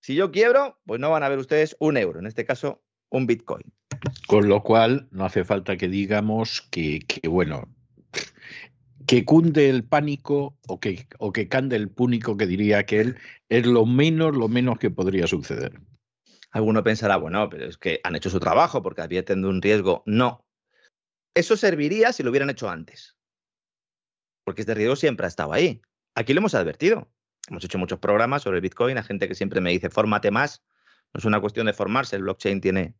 si 0.00 0.14
yo 0.14 0.30
quiebro, 0.30 0.80
pues 0.86 1.00
no 1.00 1.10
van 1.10 1.22
a 1.22 1.28
ver 1.28 1.38
ustedes 1.38 1.76
un 1.80 1.96
euro, 1.96 2.20
en 2.20 2.26
este 2.26 2.44
caso 2.44 2.82
un 3.10 3.26
Bitcoin. 3.26 3.72
Con 4.26 4.48
lo 4.48 4.62
cual, 4.62 5.08
no 5.10 5.24
hace 5.24 5.44
falta 5.44 5.76
que 5.76 5.88
digamos 5.88 6.62
que, 6.70 7.00
bueno, 7.28 7.74
que 9.06 9.24
cunde 9.24 9.68
el 9.68 9.84
pánico 9.84 10.58
o 10.66 10.80
que, 10.80 11.06
o 11.18 11.32
que 11.32 11.48
cande 11.48 11.76
el 11.76 11.90
púnico 11.90 12.36
que 12.36 12.46
diría 12.46 12.84
que 12.86 13.00
él 13.00 13.16
es 13.48 13.66
lo 13.66 13.86
menos, 13.86 14.36
lo 14.36 14.48
menos 14.48 14.78
que 14.78 14.90
podría 14.90 15.26
suceder. 15.26 15.80
Alguno 16.50 16.82
pensará, 16.82 17.16
bueno, 17.16 17.48
pero 17.48 17.66
es 17.66 17.76
que 17.76 18.00
han 18.02 18.16
hecho 18.16 18.30
su 18.30 18.40
trabajo 18.40 18.82
porque 18.82 19.02
advierten 19.02 19.42
de 19.42 19.48
un 19.48 19.62
riesgo. 19.62 20.02
No. 20.06 20.44
Eso 21.34 21.56
serviría 21.56 22.12
si 22.12 22.22
lo 22.22 22.30
hubieran 22.30 22.50
hecho 22.50 22.68
antes 22.68 23.16
porque 24.46 24.62
este 24.62 24.74
riesgo 24.74 24.94
siempre 24.94 25.26
ha 25.26 25.28
estado 25.28 25.52
ahí. 25.52 25.82
Aquí 26.14 26.32
lo 26.32 26.38
hemos 26.38 26.54
advertido. 26.54 27.10
Hemos 27.48 27.64
hecho 27.64 27.78
muchos 27.78 27.98
programas 27.98 28.42
sobre 28.42 28.60
Bitcoin, 28.60 28.96
a 28.96 29.02
gente 29.02 29.26
que 29.26 29.34
siempre 29.34 29.60
me 29.60 29.70
dice, 29.70 29.90
fórmate 29.90 30.30
más. 30.30 30.62
No 31.12 31.18
es 31.18 31.24
una 31.24 31.40
cuestión 31.40 31.66
de 31.66 31.72
formarse, 31.72 32.14
el 32.14 32.22
blockchain 32.22 32.60
tiene 32.60 32.94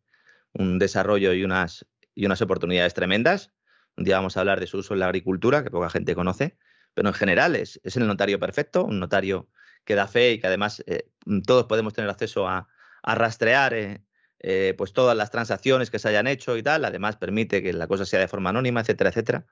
un 0.52 0.80
desarrollo 0.80 1.32
y 1.34 1.44
unas, 1.44 1.86
y 2.16 2.26
unas 2.26 2.42
oportunidades 2.42 2.94
tremendas. 2.94 3.52
Un 3.96 4.04
día 4.04 4.16
vamos 4.16 4.36
a 4.36 4.40
hablar 4.40 4.60
de 4.60 4.66
su 4.66 4.78
uso 4.78 4.94
en 4.94 5.00
la 5.00 5.06
agricultura, 5.06 5.64
que 5.64 5.70
poca 5.70 5.90
gente 5.90 6.14
conoce, 6.14 6.58
pero 6.94 7.08
en 7.08 7.14
general 7.14 7.56
es, 7.56 7.80
es 7.82 7.96
el 7.96 8.06
notario 8.06 8.38
perfecto, 8.38 8.84
un 8.84 9.00
notario 9.00 9.48
que 9.84 9.94
da 9.94 10.06
fe 10.06 10.32
y 10.32 10.40
que 10.40 10.46
además 10.46 10.82
eh, 10.86 11.08
todos 11.46 11.64
podemos 11.64 11.94
tener 11.94 12.10
acceso 12.10 12.46
a, 12.46 12.68
rastrear 13.02 13.72
eh, 13.72 14.02
eh, 14.40 14.74
pues 14.76 14.92
todas 14.92 15.16
las 15.16 15.30
transacciones 15.30 15.90
que 15.90 16.00
se 16.00 16.08
hayan 16.08 16.26
hecho 16.26 16.56
y 16.56 16.62
tal. 16.62 16.84
Además 16.84 17.16
permite 17.16 17.62
que 17.62 17.72
la 17.72 17.86
cosa 17.86 18.04
sea 18.04 18.18
de 18.18 18.26
forma 18.26 18.50
anónima, 18.50 18.80
etcétera, 18.80 19.10
etcétera. 19.10 19.46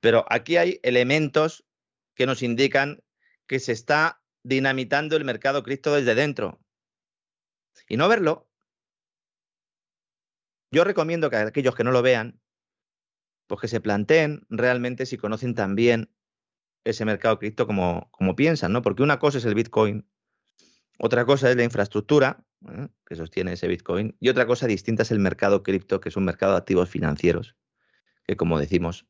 Pero 0.00 0.24
aquí 0.30 0.56
hay 0.56 0.78
elementos 0.84 1.64
que 2.14 2.26
nos 2.26 2.42
indican 2.42 3.02
que 3.48 3.58
se 3.58 3.72
está 3.72 4.22
dinamitando 4.44 5.16
el 5.16 5.24
mercado 5.24 5.64
cripto 5.64 5.94
desde 5.94 6.14
dentro. 6.14 6.60
Y 7.88 7.96
no 7.96 8.08
verlo, 8.08 8.48
yo 10.70 10.84
recomiendo 10.84 11.28
que 11.28 11.36
aquellos 11.36 11.74
que 11.74 11.84
no 11.84 11.90
lo 11.90 12.02
vean, 12.02 12.40
pues 13.46 13.60
que 13.60 13.68
se 13.68 13.80
planteen 13.80 14.46
realmente 14.48 15.06
si 15.06 15.16
conocen 15.16 15.54
también 15.54 16.10
ese 16.84 17.04
mercado 17.04 17.38
cripto 17.38 17.66
como, 17.66 18.08
como 18.10 18.34
piensan, 18.34 18.72
¿no? 18.72 18.82
Porque 18.82 19.02
una 19.02 19.18
cosa 19.18 19.38
es 19.38 19.44
el 19.44 19.54
Bitcoin, 19.54 20.06
otra 20.98 21.24
cosa 21.24 21.50
es 21.50 21.56
la 21.56 21.64
infraestructura 21.64 22.44
¿eh? 22.68 22.88
que 23.06 23.16
sostiene 23.16 23.52
ese 23.52 23.68
Bitcoin, 23.68 24.16
y 24.20 24.28
otra 24.28 24.46
cosa 24.46 24.66
distinta 24.66 25.02
es 25.02 25.10
el 25.10 25.18
mercado 25.18 25.62
cripto, 25.62 26.00
que 26.00 26.08
es 26.08 26.16
un 26.16 26.24
mercado 26.24 26.52
de 26.52 26.58
activos 26.58 26.88
financieros, 26.88 27.56
que 28.24 28.36
como 28.36 28.58
decimos, 28.58 29.06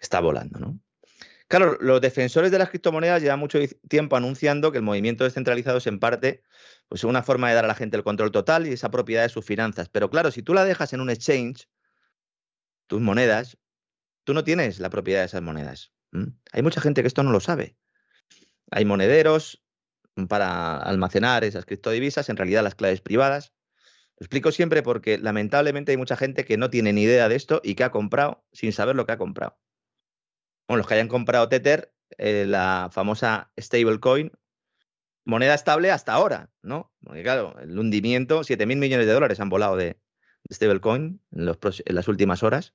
está 0.00 0.20
volando, 0.20 0.58
¿no? 0.58 0.80
Claro, 1.48 1.78
los 1.80 2.00
defensores 2.00 2.50
de 2.50 2.58
las 2.58 2.70
criptomonedas 2.70 3.22
llevan 3.22 3.38
mucho 3.38 3.60
tiempo 3.88 4.16
anunciando 4.16 4.72
que 4.72 4.78
el 4.78 4.84
movimiento 4.84 5.22
descentralizado 5.22 5.78
es 5.78 5.86
en 5.86 6.00
parte 6.00 6.42
pues, 6.88 7.04
una 7.04 7.22
forma 7.22 7.48
de 7.48 7.54
dar 7.54 7.64
a 7.64 7.68
la 7.68 7.76
gente 7.76 7.96
el 7.96 8.02
control 8.02 8.32
total 8.32 8.66
y 8.66 8.72
esa 8.72 8.90
propiedad 8.90 9.22
de 9.22 9.28
sus 9.28 9.44
finanzas. 9.44 9.88
Pero 9.88 10.10
claro, 10.10 10.32
si 10.32 10.42
tú 10.42 10.54
la 10.54 10.64
dejas 10.64 10.92
en 10.92 11.00
un 11.00 11.08
exchange, 11.08 11.68
tus 12.88 13.00
monedas, 13.00 13.58
tú 14.26 14.34
no 14.34 14.44
tienes 14.44 14.80
la 14.80 14.90
propiedad 14.90 15.20
de 15.20 15.26
esas 15.26 15.40
monedas. 15.40 15.92
Hay 16.52 16.62
mucha 16.62 16.80
gente 16.80 17.02
que 17.02 17.08
esto 17.08 17.22
no 17.22 17.30
lo 17.30 17.40
sabe. 17.40 17.76
Hay 18.72 18.84
monederos 18.84 19.64
para 20.28 20.78
almacenar 20.78 21.44
esas 21.44 21.64
criptodivisas, 21.64 22.28
en 22.28 22.36
realidad 22.36 22.64
las 22.64 22.74
claves 22.74 23.00
privadas. 23.00 23.54
Lo 24.18 24.24
explico 24.24 24.50
siempre 24.50 24.82
porque 24.82 25.18
lamentablemente 25.18 25.92
hay 25.92 25.96
mucha 25.96 26.16
gente 26.16 26.44
que 26.44 26.56
no 26.56 26.70
tiene 26.70 26.92
ni 26.92 27.02
idea 27.02 27.28
de 27.28 27.36
esto 27.36 27.60
y 27.62 27.76
que 27.76 27.84
ha 27.84 27.90
comprado 27.90 28.44
sin 28.52 28.72
saber 28.72 28.96
lo 28.96 29.06
que 29.06 29.12
ha 29.12 29.18
comprado. 29.18 29.58
Bueno, 30.66 30.78
los 30.78 30.88
que 30.88 30.94
hayan 30.94 31.08
comprado 31.08 31.48
Tether, 31.48 31.94
eh, 32.18 32.46
la 32.48 32.88
famosa 32.90 33.52
stablecoin, 33.60 34.32
moneda 35.24 35.54
estable 35.54 35.92
hasta 35.92 36.14
ahora, 36.14 36.50
¿no? 36.62 36.92
Porque 37.00 37.22
claro, 37.22 37.56
el 37.60 37.78
hundimiento, 37.78 38.40
7.000 38.40 38.76
millones 38.76 39.06
de 39.06 39.12
dólares 39.12 39.38
han 39.38 39.50
volado 39.50 39.76
de, 39.76 40.00
stablecoin 40.52 41.20
en, 41.30 41.48
en 41.48 41.94
las 41.94 42.08
últimas 42.08 42.42
horas. 42.42 42.74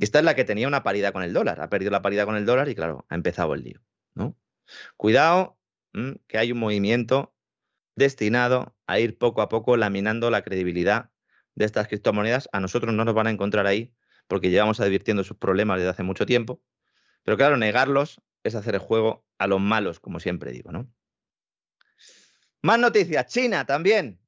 Esta 0.00 0.18
es 0.18 0.24
la 0.24 0.34
que 0.34 0.44
tenía 0.44 0.66
una 0.66 0.82
paridad 0.82 1.12
con 1.12 1.22
el 1.22 1.32
dólar. 1.32 1.60
Ha 1.60 1.68
perdido 1.68 1.90
la 1.90 2.02
paridad 2.02 2.24
con 2.24 2.36
el 2.36 2.46
dólar 2.46 2.68
y 2.68 2.74
claro, 2.74 3.06
ha 3.08 3.14
empezado 3.14 3.54
el 3.54 3.62
lío, 3.62 3.80
¿no? 4.14 4.36
Cuidado, 4.96 5.58
que 6.26 6.38
hay 6.38 6.52
un 6.52 6.58
movimiento 6.58 7.34
destinado 7.96 8.74
a 8.86 8.98
ir 8.98 9.18
poco 9.18 9.42
a 9.42 9.48
poco 9.48 9.76
laminando 9.76 10.30
la 10.30 10.42
credibilidad 10.42 11.10
de 11.54 11.66
estas 11.66 11.86
criptomonedas. 11.88 12.48
A 12.52 12.60
nosotros 12.60 12.94
no 12.94 13.04
nos 13.04 13.14
van 13.14 13.26
a 13.26 13.30
encontrar 13.30 13.66
ahí 13.66 13.92
porque 14.26 14.50
llevamos 14.50 14.80
advirtiendo 14.80 15.22
sus 15.22 15.36
problemas 15.36 15.78
desde 15.78 15.90
hace 15.90 16.02
mucho 16.02 16.24
tiempo. 16.24 16.62
Pero 17.22 17.36
claro, 17.36 17.56
negarlos 17.58 18.22
es 18.42 18.54
hacer 18.54 18.74
el 18.74 18.80
juego 18.80 19.26
a 19.38 19.46
los 19.46 19.60
malos, 19.60 20.00
como 20.00 20.20
siempre 20.20 20.52
digo, 20.52 20.72
¿no? 20.72 20.90
Más 22.62 22.78
noticias. 22.78 23.26
China 23.26 23.66
también. 23.66 24.18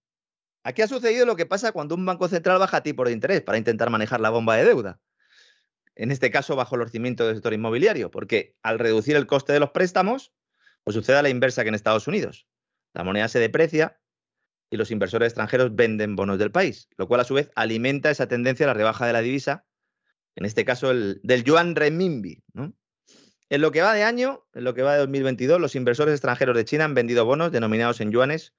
Aquí 0.65 0.83
ha 0.83 0.89
sucedido 0.89 1.25
lo 1.25 1.37
que 1.37 1.47
pasa 1.47 1.73
cuando 1.73 1.95
un 1.95 2.05
banco 2.05 2.29
central 2.29 2.59
baja 2.59 2.83
tipos 2.83 3.07
de 3.07 3.13
interés 3.13 3.41
para 3.41 3.59
intentar 3.59 3.91
manejar 3.91 4.21
la 4.21 4.31
bomba 4.31 4.57
de 4.57 4.65
deuda. 4.65 5.01
En 5.95 6.11
este 6.11 6.31
caso, 6.31 6.57
bajo 6.57 6.77
el 6.77 6.89
cimientos 6.89 7.27
del 7.27 7.37
sector 7.37 7.53
inmobiliario, 7.53 8.11
porque 8.11 8.57
al 8.63 8.79
reducir 8.79 9.17
el 9.17 9.27
coste 9.27 9.53
de 9.53 9.61
los 9.61 9.71
préstamos, 9.71 10.33
pues 10.85 10.95
sucede 10.95 11.19
a 11.19 11.23
la 11.23 11.29
inversa 11.29 11.63
que 11.63 11.69
en 11.69 11.75
Estados 11.75 12.09
Unidos. 12.09 12.47
La 12.95 13.05
moneda 13.05 13.29
se 13.29 13.39
deprecia 13.39 14.01
y 14.71 14.77
los 14.77 14.91
inversores 14.91 15.29
extranjeros 15.29 15.75
venden 15.75 16.17
bonos 16.17 16.39
del 16.39 16.51
país, 16.51 16.89
lo 16.97 17.07
cual 17.07 17.21
a 17.21 17.25
su 17.25 17.35
vez 17.35 17.51
alimenta 17.55 18.11
esa 18.11 18.27
tendencia 18.27 18.65
a 18.65 18.69
la 18.69 18.75
rebaja 18.75 19.07
de 19.07 19.13
la 19.13 19.21
divisa, 19.21 19.67
en 20.35 20.47
este 20.47 20.65
caso 20.65 20.91
el, 20.91 21.21
del 21.23 21.45
yuan 21.45 21.77
renminbi. 21.77 22.43
En 22.55 23.61
lo 23.61 23.71
que 23.71 23.83
va 23.83 23.93
de 23.93 24.03
año, 24.03 24.47
en 24.55 24.65
lo 24.65 24.73
que 24.73 24.83
va 24.83 24.95
de 24.95 25.01
2022, 25.01 25.61
los 25.61 25.77
inversores 25.77 26.15
extranjeros 26.15 26.57
de 26.57 26.65
China 26.65 26.87
han 26.87 26.95
vendido 26.95 27.27
bonos 27.27 27.53
denominados 27.53 28.01
en 28.01 28.11
yuanes 28.11 28.55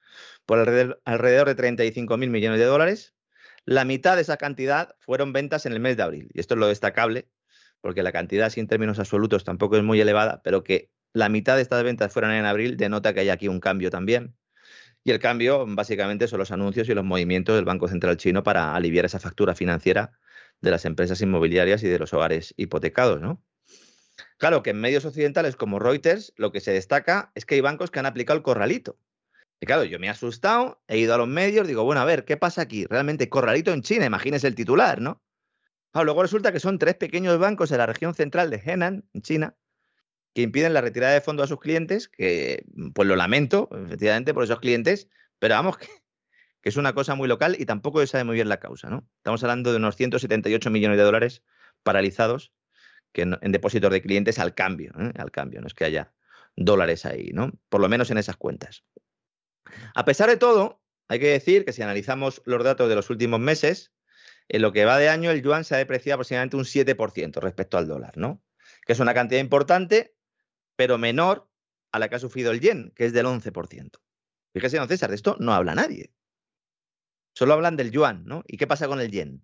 por 0.45 0.59
alrededor, 0.59 1.01
alrededor 1.03 1.47
de 1.47 1.55
35 1.55 2.15
mil 2.17 2.29
millones 2.29 2.59
de 2.59 2.65
dólares. 2.65 3.15
La 3.65 3.85
mitad 3.85 4.15
de 4.15 4.21
esa 4.21 4.37
cantidad 4.37 4.95
fueron 4.99 5.31
ventas 5.33 5.65
en 5.65 5.73
el 5.73 5.79
mes 5.79 5.95
de 5.97 6.03
abril. 6.03 6.29
Y 6.33 6.39
esto 6.39 6.55
es 6.55 6.59
lo 6.59 6.67
destacable, 6.67 7.29
porque 7.81 8.03
la 8.03 8.11
cantidad, 8.11 8.47
así 8.47 8.59
en 8.59 8.67
términos 8.67 8.99
absolutos, 8.99 9.43
tampoco 9.43 9.77
es 9.77 9.83
muy 9.83 10.01
elevada, 10.01 10.41
pero 10.43 10.63
que 10.63 10.91
la 11.13 11.29
mitad 11.29 11.55
de 11.55 11.61
estas 11.61 11.83
ventas 11.83 12.11
fueran 12.11 12.31
en 12.31 12.45
abril, 12.45 12.75
denota 12.75 13.13
que 13.13 13.21
hay 13.21 13.29
aquí 13.29 13.47
un 13.47 13.59
cambio 13.59 13.89
también. 13.89 14.35
Y 15.03 15.11
el 15.11 15.19
cambio 15.19 15.65
básicamente 15.67 16.27
son 16.27 16.39
los 16.39 16.51
anuncios 16.51 16.87
y 16.89 16.93
los 16.93 17.03
movimientos 17.03 17.55
del 17.55 17.65
Banco 17.65 17.87
Central 17.87 18.17
chino 18.17 18.43
para 18.43 18.75
aliviar 18.75 19.05
esa 19.05 19.19
factura 19.19 19.53
financiera 19.53 20.17
de 20.61 20.71
las 20.71 20.85
empresas 20.85 21.21
inmobiliarias 21.21 21.83
y 21.83 21.87
de 21.87 21.99
los 21.99 22.13
hogares 22.13 22.53
hipotecados, 22.57 23.19
¿no? 23.21 23.43
Claro 24.37 24.63
que 24.63 24.69
en 24.69 24.79
medios 24.79 25.05
occidentales 25.05 25.55
como 25.55 25.79
Reuters 25.79 26.33
lo 26.37 26.51
que 26.51 26.61
se 26.61 26.71
destaca 26.71 27.31
es 27.35 27.45
que 27.45 27.55
hay 27.55 27.61
bancos 27.61 27.91
que 27.91 27.99
han 27.99 28.05
aplicado 28.05 28.37
el 28.37 28.43
corralito. 28.43 28.97
Y 29.63 29.65
claro, 29.65 29.85
yo 29.85 29.97
me 29.97 30.07
he 30.07 30.09
asustado, 30.09 30.83
he 30.89 30.97
ido 30.97 31.15
a 31.15 31.17
los 31.17 31.29
medios, 31.29 31.65
digo, 31.65 31.85
bueno, 31.85 32.01
a 32.01 32.03
ver, 32.03 32.25
¿qué 32.25 32.35
pasa 32.35 32.61
aquí? 32.61 32.85
Realmente 32.85 33.29
corralito 33.29 33.71
en 33.71 33.81
China, 33.81 34.05
imagínese 34.05 34.45
el 34.45 34.55
titular, 34.55 34.99
¿no? 34.99 35.23
luego 35.93 36.21
resulta 36.21 36.51
que 36.51 36.59
son 36.59 36.79
tres 36.79 36.95
pequeños 36.95 37.39
bancos 37.39 37.71
en 37.71 37.77
la 37.77 37.85
región 37.85 38.13
central 38.13 38.49
de 38.49 38.57
Henan, 38.57 39.05
en 39.13 39.21
China, 39.21 39.55
que 40.33 40.41
impiden 40.41 40.73
la 40.73 40.81
retirada 40.81 41.13
de 41.13 41.21
fondos 41.21 41.45
a 41.45 41.47
sus 41.47 41.61
clientes, 41.61 42.09
que 42.09 42.65
pues 42.93 43.07
lo 43.07 43.15
lamento, 43.15 43.69
efectivamente, 43.85 44.33
por 44.33 44.43
esos 44.43 44.59
clientes, 44.59 45.07
pero 45.39 45.55
vamos, 45.55 45.77
que, 45.77 45.87
es 46.63 46.75
una 46.75 46.91
cosa 46.91 47.15
muy 47.15 47.29
local 47.29 47.55
y 47.57 47.65
tampoco 47.65 48.01
se 48.01 48.07
sabe 48.07 48.25
muy 48.25 48.35
bien 48.35 48.49
la 48.49 48.59
causa, 48.59 48.89
¿no? 48.89 49.07
Estamos 49.15 49.41
hablando 49.45 49.71
de 49.71 49.77
unos 49.77 49.95
178 49.95 50.71
millones 50.71 50.97
de 50.97 51.03
dólares 51.05 51.41
paralizados 51.83 52.51
que 53.13 53.21
en, 53.21 53.51
depósitos 53.53 53.91
de 53.91 54.01
clientes 54.01 54.39
al 54.39 54.55
cambio, 54.55 54.91
¿eh? 54.99 55.13
al 55.17 55.31
cambio, 55.31 55.61
no 55.61 55.67
es 55.67 55.73
que 55.73 55.85
haya 55.85 56.11
dólares 56.57 57.05
ahí, 57.05 57.29
¿no? 57.31 57.53
Por 57.69 57.79
lo 57.79 57.87
menos 57.87 58.11
en 58.11 58.17
esas 58.17 58.35
cuentas. 58.35 58.83
A 59.95 60.05
pesar 60.05 60.29
de 60.29 60.37
todo, 60.37 60.81
hay 61.07 61.19
que 61.19 61.29
decir 61.29 61.65
que 61.65 61.73
si 61.73 61.81
analizamos 61.81 62.41
los 62.45 62.63
datos 62.63 62.89
de 62.89 62.95
los 62.95 63.09
últimos 63.09 63.39
meses, 63.39 63.93
en 64.49 64.61
lo 64.61 64.71
que 64.71 64.85
va 64.85 64.97
de 64.97 65.09
año 65.09 65.31
el 65.31 65.41
yuan 65.41 65.63
se 65.63 65.75
ha 65.75 65.77
depreciado 65.77 66.15
aproximadamente 66.15 66.57
un 66.57 66.65
7% 66.65 67.39
respecto 67.41 67.77
al 67.77 67.87
dólar, 67.87 68.17
¿no? 68.17 68.43
Que 68.85 68.93
es 68.93 68.99
una 68.99 69.13
cantidad 69.13 69.39
importante, 69.39 70.15
pero 70.75 70.97
menor 70.97 71.49
a 71.91 71.99
la 71.99 72.09
que 72.09 72.15
ha 72.15 72.19
sufrido 72.19 72.51
el 72.51 72.59
yen, 72.59 72.91
que 72.95 73.05
es 73.05 73.13
del 73.13 73.25
11%. 73.25 73.99
Fíjese, 74.53 74.77
don 74.77 74.87
César, 74.87 75.09
de 75.09 75.15
esto 75.15 75.37
no 75.39 75.53
habla 75.53 75.75
nadie. 75.75 76.13
Solo 77.33 77.53
hablan 77.53 77.75
del 77.77 77.91
yuan, 77.91 78.25
¿no? 78.25 78.43
¿Y 78.47 78.57
qué 78.57 78.67
pasa 78.67 78.87
con 78.87 78.99
el 78.99 79.11
yen? 79.11 79.41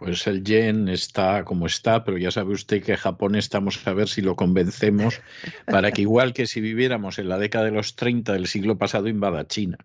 Pues 0.00 0.26
el 0.26 0.42
yen 0.42 0.88
está 0.88 1.44
como 1.44 1.66
está, 1.66 2.04
pero 2.04 2.16
ya 2.16 2.30
sabe 2.30 2.54
usted 2.54 2.82
que 2.82 2.96
Japón 2.96 3.34
estamos 3.34 3.86
a 3.86 3.92
ver 3.92 4.08
si 4.08 4.22
lo 4.22 4.34
convencemos 4.34 5.20
para 5.66 5.92
que 5.92 6.00
igual 6.08 6.32
que 6.32 6.46
si 6.46 6.62
viviéramos 6.62 7.18
en 7.18 7.28
la 7.28 7.36
década 7.36 7.66
de 7.66 7.72
los 7.72 7.96
30 7.96 8.32
del 8.32 8.46
siglo 8.46 8.78
pasado 8.78 9.08
invada 9.08 9.46
China. 9.46 9.76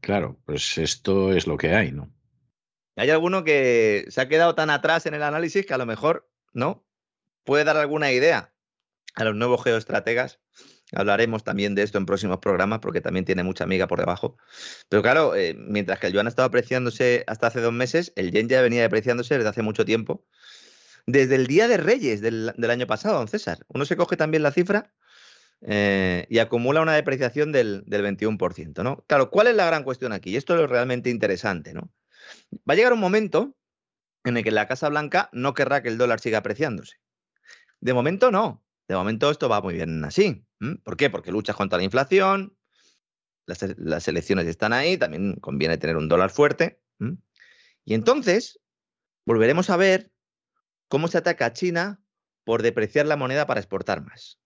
Claro, 0.00 0.40
pues 0.46 0.78
esto 0.78 1.34
es 1.34 1.46
lo 1.46 1.58
que 1.58 1.74
hay, 1.74 1.92
¿no? 1.92 2.10
Hay 2.96 3.10
alguno 3.10 3.44
que 3.44 4.06
se 4.08 4.22
ha 4.22 4.28
quedado 4.28 4.54
tan 4.54 4.70
atrás 4.70 5.04
en 5.04 5.12
el 5.12 5.22
análisis 5.22 5.66
que 5.66 5.74
a 5.74 5.78
lo 5.78 5.84
mejor, 5.84 6.30
¿no? 6.54 6.86
Puede 7.44 7.64
dar 7.64 7.76
alguna 7.76 8.10
idea 8.10 8.54
a 9.14 9.24
los 9.24 9.34
nuevos 9.34 9.62
geoestrategas. 9.62 10.40
Hablaremos 10.94 11.42
también 11.42 11.74
de 11.74 11.82
esto 11.82 11.98
en 11.98 12.06
próximos 12.06 12.38
programas 12.38 12.80
porque 12.80 13.00
también 13.00 13.24
tiene 13.24 13.42
mucha 13.42 13.64
amiga 13.64 13.86
por 13.86 13.98
debajo. 13.98 14.36
Pero 14.88 15.02
claro, 15.02 15.34
eh, 15.34 15.54
mientras 15.58 15.98
que 15.98 16.08
el 16.08 16.12
yuan 16.12 16.26
ha 16.26 16.28
estado 16.28 16.46
apreciándose 16.46 17.24
hasta 17.26 17.46
hace 17.46 17.60
dos 17.60 17.72
meses, 17.72 18.12
el 18.16 18.30
yen 18.30 18.48
ya 18.48 18.60
venía 18.60 18.82
depreciándose 18.82 19.36
desde 19.36 19.48
hace 19.48 19.62
mucho 19.62 19.84
tiempo. 19.84 20.26
Desde 21.06 21.34
el 21.34 21.46
Día 21.46 21.66
de 21.66 21.78
Reyes 21.78 22.20
del, 22.20 22.52
año 22.70 22.86
pasado, 22.86 23.16
don 23.16 23.28
César. 23.28 23.64
Uno 23.68 23.84
se 23.84 23.96
coge 23.96 24.16
también 24.16 24.42
la 24.42 24.52
cifra 24.52 24.92
eh, 25.62 26.26
y 26.28 26.38
acumula 26.38 26.82
una 26.82 26.94
depreciación 26.94 27.52
del, 27.52 27.82
del 27.86 28.04
21%. 28.04 28.82
¿no? 28.82 29.04
Claro, 29.08 29.30
¿cuál 29.30 29.48
es 29.48 29.56
la 29.56 29.66
gran 29.66 29.84
cuestión 29.84 30.12
aquí? 30.12 30.30
Y 30.30 30.36
esto 30.36 30.54
es 30.54 30.60
lo 30.60 30.66
realmente 30.66 31.10
interesante. 31.10 31.72
¿no? 31.72 31.90
Va 32.68 32.74
a 32.74 32.76
llegar 32.76 32.92
un 32.92 33.00
momento 33.00 33.56
en 34.24 34.36
el 34.36 34.44
que 34.44 34.50
la 34.50 34.68
Casa 34.68 34.88
Blanca 34.88 35.28
no 35.32 35.54
querrá 35.54 35.82
que 35.82 35.88
el 35.88 35.98
dólar 35.98 36.20
siga 36.20 36.38
apreciándose. 36.38 36.98
De 37.80 37.94
momento 37.94 38.30
no. 38.30 38.62
De 38.92 38.96
momento 38.96 39.30
esto 39.30 39.48
va 39.48 39.62
muy 39.62 39.72
bien 39.72 40.04
así. 40.04 40.44
¿Por 40.84 40.98
qué? 40.98 41.08
Porque 41.08 41.32
luchas 41.32 41.56
contra 41.56 41.78
la 41.78 41.84
inflación, 41.84 42.54
las, 43.46 44.06
elecciones 44.06 44.46
están 44.46 44.74
ahí, 44.74 44.98
también 44.98 45.36
conviene 45.36 45.78
tener 45.78 45.96
un 45.96 46.08
dólar 46.08 46.28
fuerte. 46.28 46.78
Y 47.86 47.94
entonces 47.94 48.60
volveremos 49.24 49.70
a 49.70 49.78
ver 49.78 50.12
cómo 50.88 51.08
se 51.08 51.16
ataca 51.16 51.46
a 51.46 51.52
China 51.54 52.02
por 52.44 52.60
depreciar 52.60 53.06
la 53.06 53.16
moneda 53.16 53.46
para 53.46 53.60
exportar 53.60 54.04
más. 54.04 54.38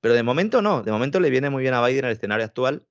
Pero 0.00 0.14
de 0.14 0.22
momento 0.22 0.62
no, 0.62 0.84
de 0.84 0.92
momento 0.92 1.18
le 1.18 1.30
viene 1.30 1.50
muy 1.50 1.62
bien 1.62 1.74
a 1.74 1.84
Biden 1.84 2.04
el 2.04 2.12
escenario 2.12 2.44
actual, 2.44 2.86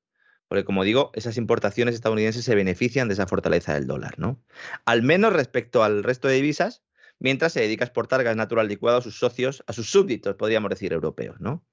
porque 0.49 0.65
como 0.65 0.83
digo, 0.83 1.11
esas 1.13 1.37
importaciones 1.37 1.95
estadounidenses 1.95 2.43
se 2.43 2.53
benefician 2.53 3.07
de 3.07 3.13
esa 3.13 3.27
fortaleza 3.27 3.75
del 3.75 3.87
dólar, 3.87 4.19
¿no? 4.19 4.43
Al 4.83 5.03
menos 5.03 5.31
respecto 5.31 5.85
al 5.85 6.03
resto 6.03 6.27
de 6.27 6.35
divisas, 6.35 6.83
mientras 7.21 7.53
se 7.53 7.61
dedica 7.61 7.85
a 7.85 7.87
exportar 7.87 8.23
gas 8.23 8.35
natural 8.35 8.67
licuado 8.67 8.97
a 8.97 9.01
sus 9.01 9.17
socios, 9.17 9.63
a 9.67 9.73
sus 9.73 9.89
súbditos, 9.89 10.35
podríamos 10.35 10.69
decir, 10.69 10.91
europeos, 10.91 11.39
¿no? 11.39 11.63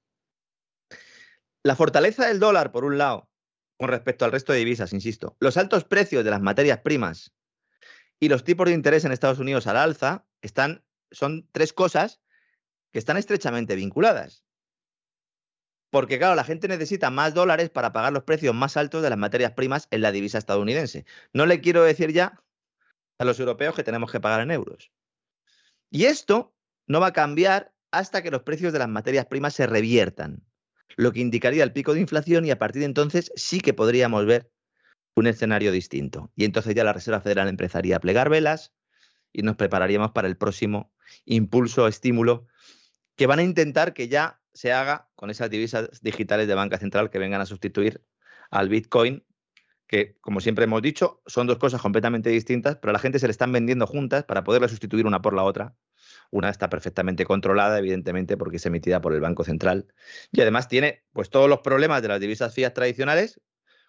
La 1.63 1.75
fortaleza 1.75 2.27
del 2.27 2.39
dólar, 2.39 2.71
por 2.71 2.85
un 2.85 2.99
lado, 2.99 3.29
con 3.77 3.89
respecto 3.89 4.25
al 4.25 4.31
resto 4.31 4.53
de 4.53 4.59
divisas, 4.59 4.93
insisto, 4.93 5.35
los 5.39 5.57
altos 5.57 5.83
precios 5.85 6.23
de 6.23 6.29
las 6.29 6.41
materias 6.41 6.79
primas 6.79 7.33
y 8.19 8.29
los 8.29 8.43
tipos 8.43 8.67
de 8.67 8.73
interés 8.73 9.05
en 9.05 9.11
Estados 9.11 9.39
Unidos 9.39 9.65
al 9.65 9.77
alza 9.77 10.25
están, 10.41 10.85
son 11.11 11.49
tres 11.51 11.73
cosas 11.73 12.21
que 12.91 12.99
están 12.99 13.17
estrechamente 13.17 13.75
vinculadas. 13.75 14.45
Porque, 15.89 16.19
claro, 16.19 16.35
la 16.35 16.43
gente 16.43 16.67
necesita 16.67 17.09
más 17.09 17.33
dólares 17.33 17.71
para 17.71 17.91
pagar 17.91 18.13
los 18.13 18.23
precios 18.23 18.53
más 18.53 18.77
altos 18.77 19.01
de 19.01 19.09
las 19.09 19.17
materias 19.17 19.53
primas 19.53 19.87
en 19.89 20.01
la 20.01 20.11
divisa 20.11 20.37
estadounidense. 20.37 21.05
No 21.33 21.47
le 21.47 21.59
quiero 21.59 21.83
decir 21.83 22.13
ya 22.13 22.39
a 23.17 23.25
los 23.25 23.39
europeos 23.39 23.73
que 23.73 23.83
tenemos 23.83 24.11
que 24.11 24.19
pagar 24.19 24.41
en 24.41 24.51
euros. 24.51 24.91
Y 25.89 26.05
esto 26.05 26.55
no 26.87 26.99
va 26.99 27.07
a 27.07 27.13
cambiar 27.13 27.73
hasta 27.91 28.21
que 28.21 28.31
los 28.31 28.43
precios 28.43 28.73
de 28.73 28.79
las 28.79 28.89
materias 28.89 29.25
primas 29.25 29.53
se 29.53 29.67
reviertan 29.67 30.43
lo 30.95 31.13
que 31.13 31.21
indicaría 31.21 31.63
el 31.63 31.71
pico 31.71 31.93
de 31.93 32.01
inflación 32.01 32.45
y 32.45 32.51
a 32.51 32.59
partir 32.59 32.81
de 32.81 32.85
entonces 32.87 33.31
sí 33.35 33.61
que 33.61 33.73
podríamos 33.73 34.25
ver 34.25 34.51
un 35.15 35.27
escenario 35.27 35.71
distinto. 35.71 36.31
Y 36.35 36.45
entonces 36.45 36.75
ya 36.75 36.83
la 36.83 36.93
Reserva 36.93 37.21
Federal 37.21 37.47
empezaría 37.47 37.97
a 37.97 37.99
plegar 37.99 38.29
velas 38.29 38.73
y 39.31 39.43
nos 39.43 39.55
prepararíamos 39.55 40.11
para 40.11 40.27
el 40.27 40.37
próximo 40.37 40.91
impulso 41.25 41.83
o 41.83 41.87
estímulo 41.87 42.47
que 43.15 43.27
van 43.27 43.39
a 43.39 43.43
intentar 43.43 43.93
que 43.93 44.07
ya 44.07 44.41
se 44.53 44.73
haga 44.73 45.09
con 45.15 45.29
esas 45.29 45.49
divisas 45.49 46.01
digitales 46.01 46.47
de 46.47 46.55
banca 46.55 46.77
central 46.77 47.09
que 47.09 47.19
vengan 47.19 47.41
a 47.41 47.45
sustituir 47.45 48.03
al 48.49 48.69
Bitcoin, 48.69 49.23
que 49.89 50.15
como 50.21 50.39
siempre 50.39 50.65
hemos 50.65 50.83
dicho, 50.83 51.23
son 51.25 51.47
dos 51.47 51.57
cosas 51.57 51.81
completamente 51.81 52.29
distintas, 52.29 52.77
pero 52.77 52.91
a 52.91 52.93
la 52.93 52.99
gente 52.99 53.17
se 53.17 53.25
le 53.25 53.31
están 53.31 53.51
vendiendo 53.51 53.87
juntas 53.87 54.23
para 54.23 54.43
poderla 54.43 54.67
sustituir 54.67 55.07
una 55.07 55.21
por 55.21 55.33
la 55.33 55.43
otra 55.43 55.75
Una 56.29 56.51
está 56.51 56.69
perfectamente 56.69 57.25
controlada, 57.25 57.79
evidentemente, 57.79 58.37
porque 58.37 58.57
es 58.57 58.65
emitida 58.67 59.01
por 59.01 59.13
el 59.13 59.19
Banco 59.19 59.43
Central. 59.43 59.87
Y 60.31 60.41
además 60.41 60.67
tiene 60.67 61.03
pues, 61.11 61.31
todos 61.31 61.49
los 61.49 61.61
problemas 61.61 62.03
de 62.03 62.07
las 62.07 62.19
divisas 62.19 62.53
fiat 62.53 62.71
tradicionales, 62.71 63.41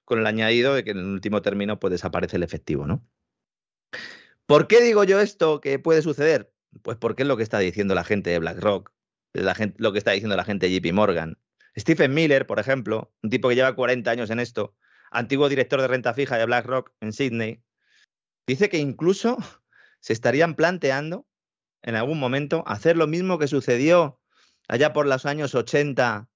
con 0.06 0.18
el 0.18 0.26
añadido 0.26 0.74
de 0.74 0.84
que 0.84 0.92
en 0.92 0.98
el 0.98 1.04
último 1.04 1.42
término 1.42 1.78
pues, 1.78 1.90
desaparece 1.90 2.36
el 2.36 2.44
efectivo. 2.44 2.86
¿no? 2.86 3.06
¿Por 4.46 4.68
qué 4.68 4.80
digo 4.80 5.04
yo 5.04 5.20
esto 5.20 5.60
que 5.60 5.78
puede 5.78 6.00
suceder? 6.00 6.50
Pues 6.82 6.96
porque 6.96 7.24
es 7.24 7.28
lo 7.28 7.36
que 7.36 7.42
está 7.42 7.58
diciendo 7.58 7.94
la 7.94 8.04
gente 8.04 8.30
de 8.30 8.38
BlackRock, 8.38 8.90
lo 9.34 9.92
que 9.92 9.98
está 9.98 10.12
diciendo 10.12 10.34
la 10.34 10.44
gente 10.44 10.66
de 10.66 10.80
JP 10.80 10.94
Morgan. 10.94 11.38
Stephen 11.78 12.14
Miller, 12.14 12.46
por 12.46 12.58
ejemplo, 12.58 13.12
un 13.22 13.28
tipo 13.28 13.50
que 13.50 13.54
lleva 13.54 13.76
40 13.76 14.10
años 14.10 14.30
en 14.30 14.40
esto, 14.40 14.74
antiguo 15.10 15.48
director 15.48 15.80
de 15.80 15.88
renta 15.88 16.14
fija 16.14 16.38
de 16.38 16.46
BlackRock 16.46 16.92
en 17.00 17.12
Sydney, 17.12 17.62
dice 18.46 18.68
que 18.68 18.78
incluso 18.78 19.36
se 20.00 20.12
estarían 20.12 20.54
planteando 20.54 21.26
en 21.82 21.96
algún 21.96 22.18
momento 22.18 22.62
hacer 22.66 22.96
lo 22.96 23.06
mismo 23.06 23.38
que 23.38 23.48
sucedió 23.48 24.20
allá 24.68 24.92
por 24.92 25.06
los 25.06 25.26
años 25.26 25.54
80 25.54 26.28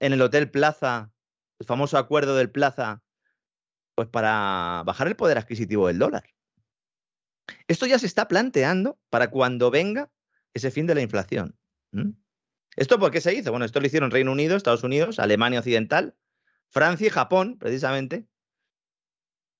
en 0.00 0.12
el 0.12 0.22
Hotel 0.22 0.50
Plaza, 0.50 1.12
el 1.58 1.66
famoso 1.66 1.98
acuerdo 1.98 2.36
del 2.36 2.50
Plaza, 2.50 3.02
pues 3.94 4.08
para 4.08 4.82
bajar 4.86 5.08
el 5.08 5.16
poder 5.16 5.38
adquisitivo 5.38 5.88
del 5.88 5.98
dólar. 5.98 6.24
Esto 7.68 7.86
ya 7.86 7.98
se 7.98 8.06
está 8.06 8.28
planteando 8.28 8.98
para 9.10 9.30
cuando 9.30 9.70
venga 9.70 10.10
ese 10.54 10.70
fin 10.70 10.86
de 10.86 10.94
la 10.94 11.02
inflación. 11.02 11.58
¿Esto 12.76 12.98
por 12.98 13.10
qué 13.10 13.20
se 13.20 13.34
hizo? 13.34 13.50
Bueno, 13.50 13.66
esto 13.66 13.80
lo 13.80 13.86
hicieron 13.86 14.10
Reino 14.10 14.32
Unido, 14.32 14.56
Estados 14.56 14.84
Unidos, 14.84 15.18
Alemania 15.18 15.58
Occidental, 15.58 16.16
Francia 16.70 17.06
y 17.06 17.10
Japón, 17.10 17.58
precisamente, 17.58 18.26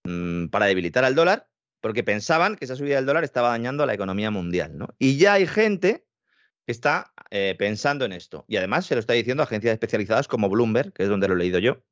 mm, 0.05 0.47
para 0.47 0.67
debilitar 0.67 1.05
al 1.05 1.15
dólar, 1.15 1.49
porque 1.81 2.05
pensaban 2.05 2.57
que 2.57 2.65
esa 2.65 2.77
subida 2.77 2.97
del 2.97 3.07
dólar 3.07 3.25
estaba 3.25 3.49
dañando 3.51 3.83
a 3.83 3.87
la 3.87 3.95
economía 3.95 4.31
mundial. 4.31 4.77
¿no? 4.77 4.89
Y 4.99 5.19
ya 5.19 5.35
hay 5.35 5.47
gente 5.47 6.07
que 6.67 6.73
está 6.73 7.13
eh, 7.31 7.55
pensando 7.59 8.05
en 8.05 8.13
esto. 8.13 8.45
Y 8.49 8.57
además 8.57 8.87
se 8.87 8.95
lo 8.95 9.01
está 9.01 9.15
diciendo 9.15 9.43
agencias 9.43 9.73
especializadas 9.73 10.29
como 10.29 10.49
Bloomberg, 10.49 10.93
que 10.93 11.05
es 11.05 11.09
donde 11.09 11.29
lo 11.29 11.35
he 11.35 11.39
leído 11.39 11.59
yo. 11.59 11.83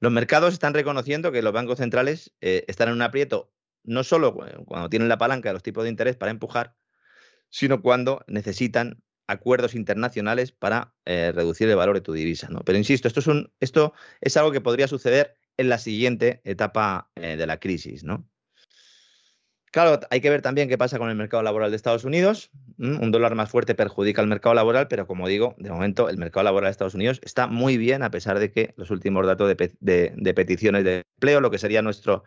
Los 0.00 0.12
mercados 0.12 0.54
están 0.54 0.74
reconociendo 0.74 1.32
que 1.32 1.42
los 1.42 1.52
bancos 1.52 1.78
centrales 1.78 2.32
eh, 2.40 2.64
están 2.68 2.88
en 2.88 2.94
un 2.94 3.02
aprieto 3.02 3.52
no 3.82 4.04
solo 4.04 4.34
cuando 4.66 4.88
tienen 4.90 5.08
la 5.08 5.18
palanca 5.18 5.48
de 5.48 5.54
los 5.54 5.62
tipos 5.62 5.84
de 5.84 5.90
interés 5.90 6.16
para 6.16 6.30
empujar, 6.30 6.74
sino 7.48 7.82
cuando 7.82 8.24
necesitan 8.26 9.02
acuerdos 9.30 9.74
internacionales 9.74 10.52
para 10.52 10.94
eh, 11.04 11.32
reducir 11.34 11.68
el 11.68 11.76
valor 11.76 11.94
de 11.94 12.00
tu 12.00 12.12
divisa. 12.12 12.48
¿no? 12.50 12.60
Pero 12.60 12.78
insisto, 12.78 13.08
esto 13.08 13.20
es, 13.20 13.26
un, 13.26 13.52
esto 13.60 13.92
es 14.20 14.36
algo 14.36 14.52
que 14.52 14.60
podría 14.60 14.88
suceder 14.88 15.36
en 15.56 15.68
la 15.68 15.78
siguiente 15.78 16.40
etapa 16.44 17.10
eh, 17.14 17.36
de 17.36 17.46
la 17.46 17.58
crisis. 17.58 18.04
¿no? 18.04 18.28
Claro, 19.70 20.00
hay 20.10 20.20
que 20.20 20.30
ver 20.30 20.42
también 20.42 20.68
qué 20.68 20.76
pasa 20.76 20.98
con 20.98 21.10
el 21.10 21.16
mercado 21.16 21.44
laboral 21.44 21.70
de 21.70 21.76
Estados 21.76 22.04
Unidos. 22.04 22.50
Un 22.78 23.12
dólar 23.12 23.36
más 23.36 23.50
fuerte 23.50 23.74
perjudica 23.74 24.20
al 24.20 24.26
mercado 24.26 24.54
laboral, 24.54 24.88
pero 24.88 25.06
como 25.06 25.28
digo, 25.28 25.54
de 25.58 25.70
momento 25.70 26.08
el 26.08 26.16
mercado 26.16 26.44
laboral 26.44 26.68
de 26.68 26.72
Estados 26.72 26.94
Unidos 26.94 27.20
está 27.22 27.46
muy 27.46 27.76
bien, 27.76 28.02
a 28.02 28.10
pesar 28.10 28.38
de 28.40 28.50
que 28.50 28.74
los 28.76 28.90
últimos 28.90 29.26
datos 29.26 29.48
de, 29.48 30.34
peticiones 30.34 30.82
de 30.82 31.04
empleo, 31.16 31.40
lo 31.40 31.50
que 31.50 31.58
sería 31.58 31.82
nuestro, 31.82 32.24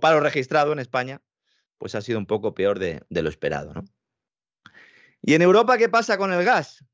paro 0.00 0.20
registrado 0.20 0.72
en 0.72 0.78
España, 0.78 1.20
pues 1.76 1.94
ha 1.94 2.00
sido 2.00 2.18
un 2.18 2.26
poco 2.26 2.54
peor 2.54 2.78
de, 2.78 3.02
de 3.10 3.22
lo 3.22 3.28
esperado. 3.28 3.74
¿no? 3.74 3.84
¿Y 5.22 5.34
en 5.34 5.42
Europa 5.42 5.78
qué 5.78 5.88
pasa 5.88 6.18
con 6.18 6.32
el 6.32 6.44
gas? 6.44 6.84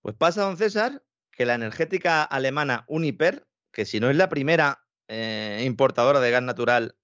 Pues 0.00 0.16
pasa, 0.16 0.42
don 0.42 0.56
César, 0.56 1.02
que 1.30 1.46
la 1.46 1.54
energética 1.54 2.22
alemana 2.22 2.84
Uniper, 2.88 3.46
que 3.72 3.84
si 3.84 4.00
no 4.00 4.10
es 4.10 4.16
la 4.16 4.28
primera 4.28 4.86
eh, 5.08 5.62
importadora 5.64 6.20
de 6.20 6.30
gas 6.30 6.42
natural, 6.42 6.96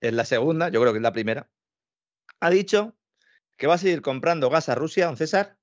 es 0.00 0.12
la 0.14 0.24
segunda, 0.24 0.70
yo 0.70 0.80
creo 0.80 0.92
que 0.92 0.98
es 0.98 1.02
la 1.02 1.12
primera, 1.12 1.50
ha 2.40 2.50
dicho 2.50 2.96
que 3.56 3.66
va 3.66 3.74
a 3.74 3.78
seguir 3.78 4.02
comprando 4.02 4.50
gas 4.50 4.68
a 4.68 4.74
Rusia, 4.74 5.06
don 5.06 5.16
César, 5.16 5.58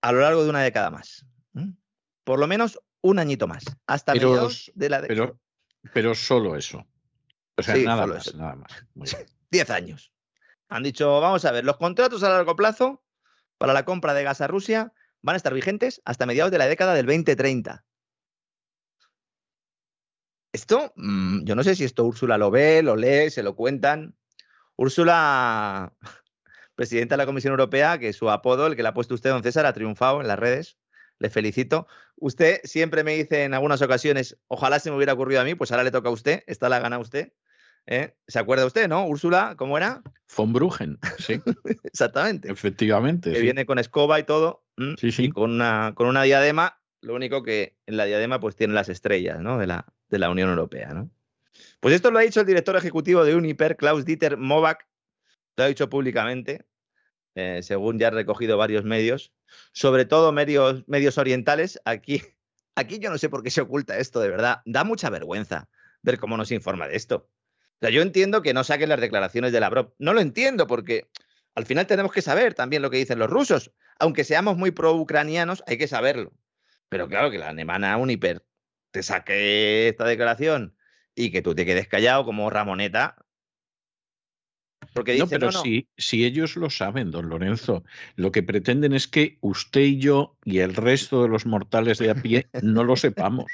a 0.00 0.12
lo 0.12 0.20
largo 0.20 0.42
de 0.44 0.50
una 0.50 0.62
década 0.62 0.90
más. 0.90 1.26
Por 2.24 2.38
lo 2.38 2.46
menos 2.46 2.78
un 3.00 3.18
añito 3.18 3.46
más, 3.46 3.64
hasta 3.86 4.12
pero, 4.12 4.48
de 4.74 4.88
la 4.88 5.00
década. 5.00 5.34
Pero, 5.92 6.14
solo 6.14 6.56
eso. 6.56 6.86
O 7.56 7.62
sea, 7.62 7.76
nada, 7.76 8.06
más, 8.06 8.34
nada 8.34 8.56
más. 8.56 9.16
Diez 9.50 9.70
años. 9.70 10.12
Han 10.68 10.82
dicho, 10.82 11.20
vamos 11.20 11.44
a 11.44 11.52
ver, 11.52 11.64
los 11.64 11.76
contratos 11.76 12.22
a 12.22 12.28
largo 12.28 12.54
plazo 12.56 13.02
para 13.56 13.72
la 13.72 13.84
compra 13.84 14.14
de 14.14 14.22
gas 14.22 14.40
a 14.40 14.46
Rusia 14.46 14.92
van 15.22 15.34
a 15.34 15.36
estar 15.36 15.54
vigentes 15.54 16.02
hasta 16.04 16.26
mediados 16.26 16.52
de 16.52 16.58
la 16.58 16.66
década 16.66 16.94
del 16.94 17.06
2030. 17.06 17.84
Esto, 20.52 20.92
mm, 20.96 21.44
yo 21.44 21.54
no 21.54 21.62
sé 21.62 21.74
si 21.74 21.84
esto 21.84 22.04
Úrsula 22.04 22.38
lo 22.38 22.50
ve, 22.50 22.82
lo 22.82 22.96
lee, 22.96 23.30
se 23.30 23.42
lo 23.42 23.54
cuentan. 23.54 24.16
Úrsula, 24.76 25.92
presidenta 26.74 27.14
de 27.14 27.18
la 27.18 27.26
Comisión 27.26 27.52
Europea, 27.52 27.98
que 27.98 28.12
su 28.12 28.30
apodo, 28.30 28.66
el 28.66 28.76
que 28.76 28.82
le 28.82 28.88
ha 28.88 28.94
puesto 28.94 29.14
usted, 29.14 29.30
don 29.30 29.42
César, 29.42 29.66
ha 29.66 29.72
triunfado 29.72 30.20
en 30.20 30.28
las 30.28 30.38
redes. 30.38 30.78
Le 31.18 31.30
felicito. 31.30 31.88
Usted 32.16 32.60
siempre 32.64 33.04
me 33.04 33.14
dice 33.14 33.44
en 33.44 33.54
algunas 33.54 33.82
ocasiones, 33.82 34.38
ojalá 34.46 34.78
se 34.78 34.90
me 34.90 34.96
hubiera 34.96 35.14
ocurrido 35.14 35.40
a 35.40 35.44
mí, 35.44 35.54
pues 35.54 35.72
ahora 35.72 35.84
le 35.84 35.90
toca 35.90 36.08
a 36.08 36.12
usted, 36.12 36.44
esta 36.46 36.68
la 36.68 36.78
gana 36.78 36.98
usted. 36.98 37.32
¿Eh? 37.86 38.14
¿Se 38.26 38.38
acuerda 38.38 38.66
usted, 38.66 38.88
no? 38.88 39.06
Úrsula, 39.06 39.54
¿cómo 39.56 39.76
era? 39.76 40.02
Von 40.36 40.52
Bruggen, 40.52 40.98
sí. 41.18 41.40
Exactamente. 41.84 42.50
Efectivamente. 42.50 43.32
Que 43.32 43.40
viene 43.40 43.64
con 43.64 43.78
escoba 43.78 44.18
y 44.20 44.24
todo. 44.24 44.64
Sí, 44.98 45.10
sí. 45.10 45.30
con 45.30 45.52
una, 45.52 45.92
con 45.94 46.06
una 46.06 46.22
diadema. 46.22 46.80
Lo 47.00 47.14
único 47.14 47.42
que 47.42 47.76
en 47.86 47.96
la 47.96 48.04
diadema 48.04 48.40
pues 48.40 48.56
tiene 48.56 48.74
las 48.74 48.88
estrellas, 48.88 49.40
¿no? 49.40 49.58
De 49.58 49.66
la, 49.66 49.86
de 50.08 50.18
la 50.18 50.30
Unión 50.30 50.50
Europea, 50.50 50.92
¿no? 50.92 51.10
Pues 51.80 51.94
esto 51.94 52.10
lo 52.10 52.18
ha 52.18 52.22
dicho 52.22 52.40
el 52.40 52.46
director 52.46 52.76
ejecutivo 52.76 53.24
de 53.24 53.34
Uniper, 53.34 53.76
Klaus 53.76 54.04
Dieter 54.04 54.36
Movac. 54.36 54.86
Lo 55.56 55.64
ha 55.64 55.68
dicho 55.68 55.88
públicamente, 55.88 56.66
eh, 57.34 57.62
según 57.62 57.98
ya 57.98 58.08
ha 58.08 58.10
recogido 58.10 58.56
varios 58.56 58.84
medios, 58.84 59.32
sobre 59.72 60.04
todo 60.04 60.32
medios, 60.32 60.84
medios 60.86 61.18
orientales. 61.18 61.80
Aquí, 61.84 62.22
aquí 62.74 62.98
yo 62.98 63.10
no 63.10 63.18
sé 63.18 63.28
por 63.28 63.42
qué 63.42 63.50
se 63.50 63.60
oculta 63.60 63.98
esto, 63.98 64.20
de 64.20 64.28
verdad. 64.28 64.60
Da 64.64 64.84
mucha 64.84 65.10
vergüenza 65.10 65.68
ver 66.02 66.18
cómo 66.18 66.36
nos 66.36 66.52
informa 66.52 66.86
de 66.88 66.96
esto. 66.96 67.28
O 67.80 67.86
sea, 67.86 67.90
yo 67.90 68.02
entiendo 68.02 68.42
que 68.42 68.54
no 68.54 68.64
saquen 68.64 68.88
las 68.88 69.00
declaraciones 69.00 69.52
de 69.52 69.60
Lavrov. 69.60 69.94
No 69.98 70.12
lo 70.12 70.20
entiendo 70.20 70.66
porque 70.66 71.08
al 71.54 71.64
final 71.64 71.86
tenemos 71.86 72.12
que 72.12 72.22
saber 72.22 72.54
también 72.54 72.82
lo 72.82 72.90
que 72.90 72.96
dicen 72.96 73.20
los 73.20 73.30
rusos. 73.30 73.72
Aunque 74.00 74.24
seamos 74.24 74.56
muy 74.56 74.72
pro-ucranianos, 74.72 75.62
hay 75.66 75.78
que 75.78 75.86
saberlo. 75.86 76.32
Pero 76.88 77.08
claro 77.08 77.30
que 77.30 77.38
la 77.38 77.50
alemana 77.50 77.96
Uniper 77.96 78.44
te 78.90 79.02
saque 79.02 79.88
esta 79.88 80.04
declaración 80.06 80.76
y 81.14 81.30
que 81.30 81.42
tú 81.42 81.54
te 81.54 81.66
quedes 81.66 81.86
callado 81.86 82.24
como 82.24 82.50
Ramoneta, 82.50 83.16
no, 85.18 85.28
pero 85.28 85.52
Si, 85.52 85.88
si 85.96 86.24
ellos 86.24 86.56
lo 86.56 86.70
saben, 86.70 87.10
don 87.10 87.28
Lorenzo, 87.28 87.84
lo 88.16 88.32
que 88.32 88.42
pretenden 88.42 88.92
es 88.92 89.06
que 89.06 89.38
usted 89.40 89.80
y 89.80 89.98
yo 89.98 90.36
y 90.44 90.58
el 90.58 90.74
resto 90.74 91.22
de 91.22 91.28
los 91.28 91.46
mortales 91.46 91.98
de 91.98 92.10
a 92.10 92.14
pie 92.14 92.48
no 92.62 92.84
lo 92.84 92.96
sepamos, 92.96 93.46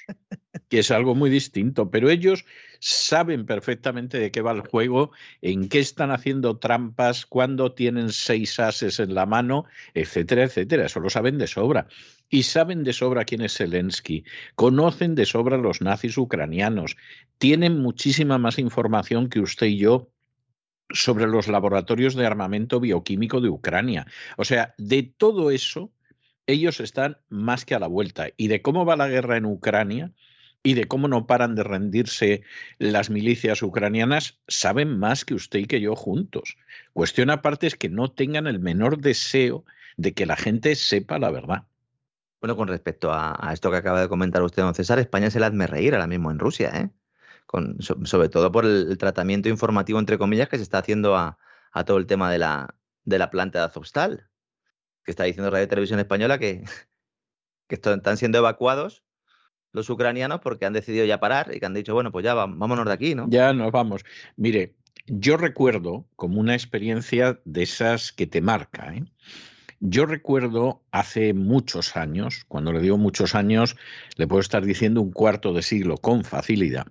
que 0.68 0.80
es 0.80 0.90
algo 0.90 1.14
muy 1.14 1.30
distinto, 1.30 1.90
pero 1.90 2.10
ellos 2.10 2.44
saben 2.80 3.46
perfectamente 3.46 4.18
de 4.18 4.30
qué 4.30 4.42
va 4.42 4.52
el 4.52 4.60
juego, 4.60 5.12
en 5.42 5.68
qué 5.68 5.80
están 5.80 6.10
haciendo 6.10 6.58
trampas, 6.58 7.26
cuándo 7.26 7.72
tienen 7.72 8.10
seis 8.12 8.58
ases 8.58 9.00
en 9.00 9.14
la 9.14 9.26
mano, 9.26 9.64
etcétera, 9.94 10.44
etcétera. 10.44 10.86
Eso 10.86 11.00
lo 11.00 11.10
saben 11.10 11.38
de 11.38 11.46
sobra. 11.46 11.86
Y 12.28 12.44
saben 12.44 12.84
de 12.84 12.92
sobra 12.92 13.24
quién 13.24 13.42
es 13.42 13.56
Zelensky, 13.56 14.24
conocen 14.54 15.14
de 15.14 15.26
sobra 15.26 15.56
los 15.56 15.80
nazis 15.80 16.16
ucranianos, 16.16 16.96
tienen 17.38 17.80
muchísima 17.80 18.38
más 18.38 18.58
información 18.58 19.28
que 19.28 19.40
usted 19.40 19.66
y 19.66 19.78
yo 19.78 20.10
sobre 20.90 21.26
los 21.26 21.48
laboratorios 21.48 22.14
de 22.14 22.26
armamento 22.26 22.80
bioquímico 22.80 23.40
de 23.40 23.48
Ucrania. 23.48 24.06
O 24.36 24.44
sea, 24.44 24.74
de 24.78 25.02
todo 25.02 25.50
eso, 25.50 25.92
ellos 26.46 26.80
están 26.80 27.18
más 27.28 27.64
que 27.64 27.74
a 27.74 27.78
la 27.78 27.86
vuelta. 27.86 28.28
Y 28.36 28.48
de 28.48 28.62
cómo 28.62 28.84
va 28.84 28.96
la 28.96 29.08
guerra 29.08 29.36
en 29.36 29.46
Ucrania 29.46 30.12
y 30.62 30.74
de 30.74 30.88
cómo 30.88 31.08
no 31.08 31.26
paran 31.26 31.54
de 31.54 31.62
rendirse 31.62 32.42
las 32.78 33.10
milicias 33.10 33.62
ucranianas, 33.62 34.38
saben 34.48 34.98
más 34.98 35.24
que 35.24 35.34
usted 35.34 35.60
y 35.60 35.66
que 35.66 35.80
yo 35.80 35.94
juntos. 35.94 36.56
Cuestión 36.94 37.30
aparte 37.30 37.66
es 37.66 37.76
que 37.76 37.90
no 37.90 38.10
tengan 38.10 38.46
el 38.46 38.60
menor 38.60 38.98
deseo 38.98 39.64
de 39.96 40.14
que 40.14 40.26
la 40.26 40.36
gente 40.36 40.74
sepa 40.74 41.18
la 41.18 41.30
verdad. 41.30 41.66
Bueno, 42.40 42.56
con 42.56 42.68
respecto 42.68 43.10
a, 43.12 43.50
esto 43.52 43.70
que 43.70 43.76
acaba 43.76 44.00
de 44.00 44.08
comentar 44.08 44.42
usted, 44.42 44.62
don 44.62 44.74
César, 44.74 44.98
España 44.98 45.30
se 45.30 45.40
la 45.40 45.46
hazme 45.46 45.66
reír 45.66 45.94
ahora 45.94 46.06
mismo 46.06 46.30
en 46.30 46.38
Rusia, 46.38 46.70
¿eh? 46.74 46.90
Sobre 47.80 48.28
todo 48.28 48.50
por 48.50 48.64
el, 48.64 48.96
tratamiento 48.98 49.48
informativo, 49.48 49.98
entre 49.98 50.18
comillas, 50.18 50.48
que 50.48 50.56
se 50.56 50.62
está 50.62 50.78
haciendo 50.78 51.16
a, 51.16 51.38
todo 51.86 51.98
el 51.98 52.06
tema 52.06 52.30
de 52.30 52.38
la, 52.38 52.74
de 53.04 53.18
la 53.18 53.30
planta 53.30 53.60
de 53.60 53.64
Azovstal, 53.66 54.28
que 55.04 55.10
está 55.10 55.24
diciendo 55.24 55.50
Radio 55.50 55.68
Televisión 55.68 56.00
Española 56.00 56.38
que, 56.38 56.64
que 57.68 57.74
están 57.74 58.16
siendo 58.16 58.38
evacuados 58.38 59.04
los 59.72 59.90
ucranianos 59.90 60.40
porque 60.40 60.66
han 60.66 60.72
decidido 60.72 61.04
ya 61.04 61.18
parar 61.18 61.52
y 61.52 61.58
que 61.58 61.66
han 61.66 61.74
dicho, 61.74 61.94
bueno, 61.94 62.12
pues 62.12 62.24
ya 62.24 62.32
vámonos 62.34 62.86
de 62.86 62.92
aquí, 62.92 63.14
¿no? 63.16 63.26
Ya 63.28 63.52
nos 63.52 63.72
vamos. 63.72 64.04
Mire, 64.36 64.76
yo 65.06 65.36
recuerdo 65.36 66.06
como 66.16 66.40
una 66.40 66.54
experiencia 66.54 67.40
de 67.44 67.64
esas 67.64 68.12
que 68.12 68.26
te 68.26 68.40
marca, 68.40 68.94
¿eh? 68.94 69.04
Yo 69.86 70.06
recuerdo 70.06 70.80
hace 70.92 71.34
muchos 71.34 71.94
años, 71.94 72.46
cuando 72.48 72.72
le 72.72 72.80
digo 72.80 72.96
muchos 72.96 73.34
años, 73.34 73.76
le 74.16 74.26
puedo 74.26 74.40
estar 74.40 74.64
diciendo 74.64 75.02
un 75.02 75.12
cuarto 75.12 75.52
de 75.52 75.60
siglo 75.60 75.98
con 75.98 76.24
facilidad, 76.24 76.86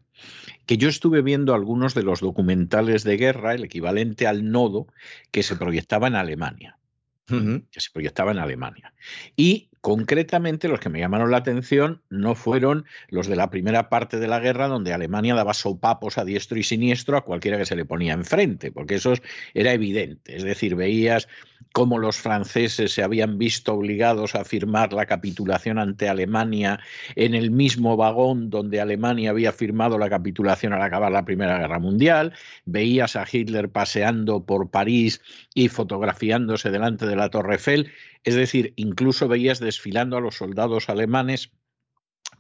que 0.68 0.78
yo 0.78 0.90
estuve 0.90 1.24
viendo 1.24 1.56
algunos 1.56 1.96
de 1.96 2.04
los 2.04 2.20
documentales 2.20 3.04
de 3.04 3.18
guerra, 3.18 3.56
el 3.56 3.64
equivalente 3.64 4.28
al 4.28 4.52
nodo, 4.52 4.86
que 5.32 5.42
se 5.42 5.56
proyectaba 5.56 6.06
en 6.06 6.14
Alemania. 6.14 6.78
que 7.26 7.80
se 7.80 7.90
proyectaba 7.92 8.32
en 8.32 8.38
Alemania. 8.38 8.94
Y 9.36 9.72
Concretamente, 9.84 10.70
los 10.70 10.80
que 10.80 10.88
me 10.88 11.00
llamaron 11.00 11.30
la 11.30 11.36
atención 11.36 12.02
no 12.10 12.36
fueron 12.36 12.86
los 13.10 13.28
de 13.28 13.36
la 13.36 13.50
primera 13.50 13.90
parte 13.90 14.18
de 14.18 14.30
la 14.30 14.40
guerra, 14.40 14.70
donde 14.70 14.94
Alemania 14.94 15.36
daba 15.36 15.54
sopapos 15.54 16.18
a 16.18 16.24
diestro 16.24 16.58
y 16.58 16.64
siniestro 16.64 17.18
a 17.18 17.26
cualquiera 17.26 17.58
que 17.58 17.66
se 17.66 17.76
le 17.76 17.84
ponía 17.84 18.14
enfrente, 18.14 18.72
porque 18.72 18.96
eso 18.96 19.14
era 19.54 19.74
evidente. 19.74 20.38
Es 20.38 20.44
decir, 20.44 20.78
veías 20.78 21.28
cómo 21.74 22.00
los 22.00 22.16
franceses 22.16 22.94
se 22.94 23.04
habían 23.04 23.38
visto 23.38 23.74
obligados 23.74 24.36
a 24.36 24.46
firmar 24.46 24.94
la 24.94 25.06
capitulación 25.06 25.78
ante 25.78 26.08
Alemania 26.08 26.80
en 27.18 27.34
el 27.34 27.52
mismo 27.52 27.98
vagón 27.98 28.50
donde 28.50 28.80
Alemania 28.80 29.32
había 29.32 29.52
firmado 29.52 29.98
la 29.98 30.10
capitulación 30.10 30.72
al 30.72 30.82
acabar 30.82 31.12
la 31.12 31.26
Primera 31.26 31.58
Guerra 31.58 31.80
Mundial. 31.80 32.32
Veías 32.64 33.18
a 33.18 33.26
Hitler 33.30 33.68
paseando 33.68 34.46
por 34.46 34.70
París 34.70 35.22
y 35.54 35.68
fotografiándose 35.68 36.72
delante 36.72 37.06
de 37.06 37.18
la 37.18 37.30
Torre 37.30 37.56
Eiffel 37.56 37.92
es 38.24 38.36
decir, 38.36 38.74
incluso 38.76 39.28
veías 39.28 39.60
desfilando 39.60 40.18
a 40.18 40.22
los 40.22 40.36
soldados 40.36 40.90
alemanes 40.90 41.52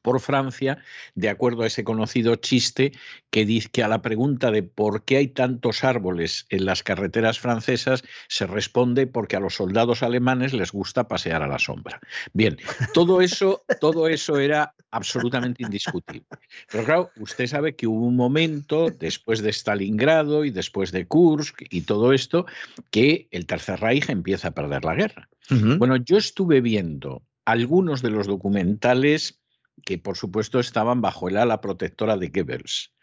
por 0.03 0.19
Francia, 0.19 0.77
de 1.15 1.29
acuerdo 1.29 1.63
a 1.63 1.67
ese 1.67 1.83
conocido 1.83 2.35
chiste 2.35 2.91
que 3.31 3.45
dice 3.45 3.69
que 3.71 3.81
a 3.81 3.87
la 3.87 4.03
pregunta 4.03 4.51
de 4.51 4.61
por 4.61 5.03
qué 5.05 5.17
hay 5.17 5.29
tantos 5.29 5.83
árboles 5.83 6.45
en 6.49 6.65
las 6.65 6.83
carreteras 6.83 7.39
francesas 7.39 8.03
se 8.27 8.45
responde 8.45 9.07
porque 9.07 9.37
a 9.37 9.39
los 9.39 9.55
soldados 9.55 10.03
alemanes 10.03 10.53
les 10.53 10.71
gusta 10.71 11.07
pasear 11.07 11.41
a 11.41 11.47
la 11.47 11.57
sombra. 11.57 11.99
Bien, 12.33 12.57
todo 12.93 13.21
eso, 13.21 13.63
todo 13.81 14.07
eso 14.07 14.37
era 14.37 14.75
absolutamente 14.91 15.63
indiscutible. 15.63 16.27
Pero 16.71 16.85
claro, 16.85 17.09
usted 17.19 17.47
sabe 17.47 17.75
que 17.75 17.87
hubo 17.87 18.05
un 18.05 18.15
momento 18.15 18.91
después 18.91 19.41
de 19.41 19.51
Stalingrado 19.51 20.45
y 20.45 20.51
después 20.51 20.91
de 20.91 21.07
Kursk 21.07 21.63
y 21.69 21.81
todo 21.81 22.13
esto 22.13 22.45
que 22.91 23.27
el 23.31 23.45
Tercer 23.45 23.79
Reich 23.79 24.09
empieza 24.09 24.49
a 24.49 24.51
perder 24.51 24.83
la 24.83 24.95
guerra. 24.95 25.29
Bueno, 25.49 25.97
yo 25.97 26.17
estuve 26.17 26.61
viendo 26.61 27.23
algunos 27.45 28.01
de 28.01 28.09
los 28.09 28.27
documentales 28.27 29.42
que 29.85 29.97
por 29.97 30.17
supuesto 30.17 30.59
estaban 30.59 31.01
bajo 31.01 31.29
el 31.29 31.37
ala 31.37 31.61
protectora 31.61 32.17
de 32.17 32.29
Goebbels. 32.29 32.93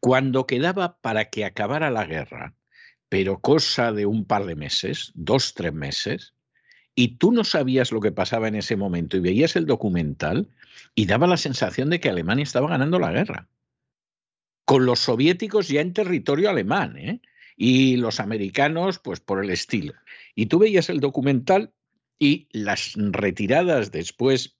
Cuando 0.00 0.46
quedaba 0.46 0.98
para 1.00 1.30
que 1.30 1.44
acabara 1.44 1.90
la 1.90 2.06
guerra, 2.06 2.54
pero 3.08 3.40
cosa 3.40 3.92
de 3.92 4.06
un 4.06 4.24
par 4.24 4.46
de 4.46 4.56
meses, 4.56 5.12
dos, 5.14 5.54
tres 5.54 5.72
meses, 5.72 6.34
y 6.94 7.16
tú 7.18 7.32
no 7.32 7.44
sabías 7.44 7.92
lo 7.92 8.00
que 8.00 8.12
pasaba 8.12 8.48
en 8.48 8.56
ese 8.56 8.76
momento 8.76 9.16
y 9.16 9.20
veías 9.20 9.56
el 9.56 9.66
documental 9.66 10.48
y 10.94 11.06
daba 11.06 11.26
la 11.26 11.36
sensación 11.36 11.90
de 11.90 12.00
que 12.00 12.10
Alemania 12.10 12.42
estaba 12.42 12.68
ganando 12.68 12.98
la 12.98 13.12
guerra. 13.12 13.48
Con 14.64 14.86
los 14.86 15.00
soviéticos 15.00 15.68
ya 15.68 15.80
en 15.80 15.92
territorio 15.92 16.50
alemán, 16.50 16.96
¿eh? 16.96 17.20
y 17.56 17.96
los 17.96 18.20
americanos, 18.20 18.98
pues 18.98 19.20
por 19.20 19.44
el 19.44 19.50
estilo. 19.50 19.94
Y 20.34 20.46
tú 20.46 20.58
veías 20.58 20.88
el 20.88 21.00
documental 21.00 21.72
y 22.18 22.48
las 22.52 22.94
retiradas 22.96 23.90
después 23.90 24.56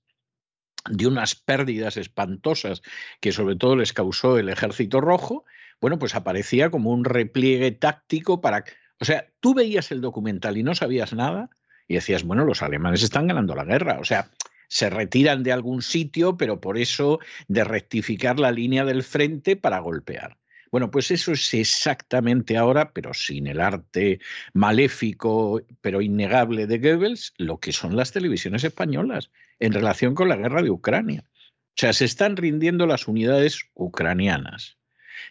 de 0.89 1.07
unas 1.07 1.35
pérdidas 1.35 1.97
espantosas 1.97 2.83
que 3.21 3.33
sobre 3.33 3.57
todo 3.57 3.77
les 3.77 3.93
causó 3.93 4.39
el 4.39 4.49
ejército 4.49 5.01
rojo, 5.01 5.45
bueno, 5.81 5.99
pues 5.99 6.15
aparecía 6.15 6.71
como 6.71 6.91
un 6.91 7.05
repliegue 7.05 7.73
táctico 7.73 8.41
para... 8.41 8.65
O 9.01 9.05
sea, 9.05 9.27
tú 9.41 9.55
veías 9.55 9.91
el 9.93 10.01
documental 10.01 10.57
y 10.57 10.63
no 10.63 10.75
sabías 10.75 11.13
nada 11.13 11.51
y 11.89 11.95
decías, 11.95 12.23
bueno, 12.23 12.45
los 12.45 12.63
alemanes 12.63 13.03
están 13.03 13.27
ganando 13.27 13.55
la 13.55 13.65
guerra, 13.65 13.99
o 13.99 14.05
sea, 14.05 14.31
se 14.69 14.89
retiran 14.89 15.43
de 15.43 15.53
algún 15.53 15.83
sitio, 15.83 16.37
pero 16.37 16.61
por 16.61 16.79
eso 16.79 17.19
de 17.49 17.65
rectificar 17.65 18.39
la 18.39 18.53
línea 18.53 18.85
del 18.85 19.03
frente 19.03 19.57
para 19.57 19.81
golpear. 19.81 20.39
Bueno, 20.71 20.91
pues 20.91 21.11
eso 21.11 21.33
es 21.33 21.53
exactamente 21.53 22.57
ahora, 22.57 22.93
pero 22.93 23.13
sin 23.13 23.49
el 23.49 23.61
arte 23.61 24.21
maléfico, 24.53 25.61
pero 25.81 26.01
innegable 26.01 26.67
de 26.67 26.79
Goebbels, 26.79 27.35
lo 27.39 27.59
que 27.59 27.73
son 27.73 27.97
las 27.97 28.13
televisiones 28.13 28.63
españolas 28.63 29.31
en 29.59 29.73
relación 29.73 30.15
con 30.15 30.29
la 30.29 30.37
guerra 30.37 30.63
de 30.63 30.71
Ucrania. 30.71 31.25
O 31.27 31.73
sea, 31.75 31.93
se 31.93 32.05
están 32.05 32.37
rindiendo 32.37 32.87
las 32.87 33.09
unidades 33.09 33.61
ucranianas. 33.75 34.79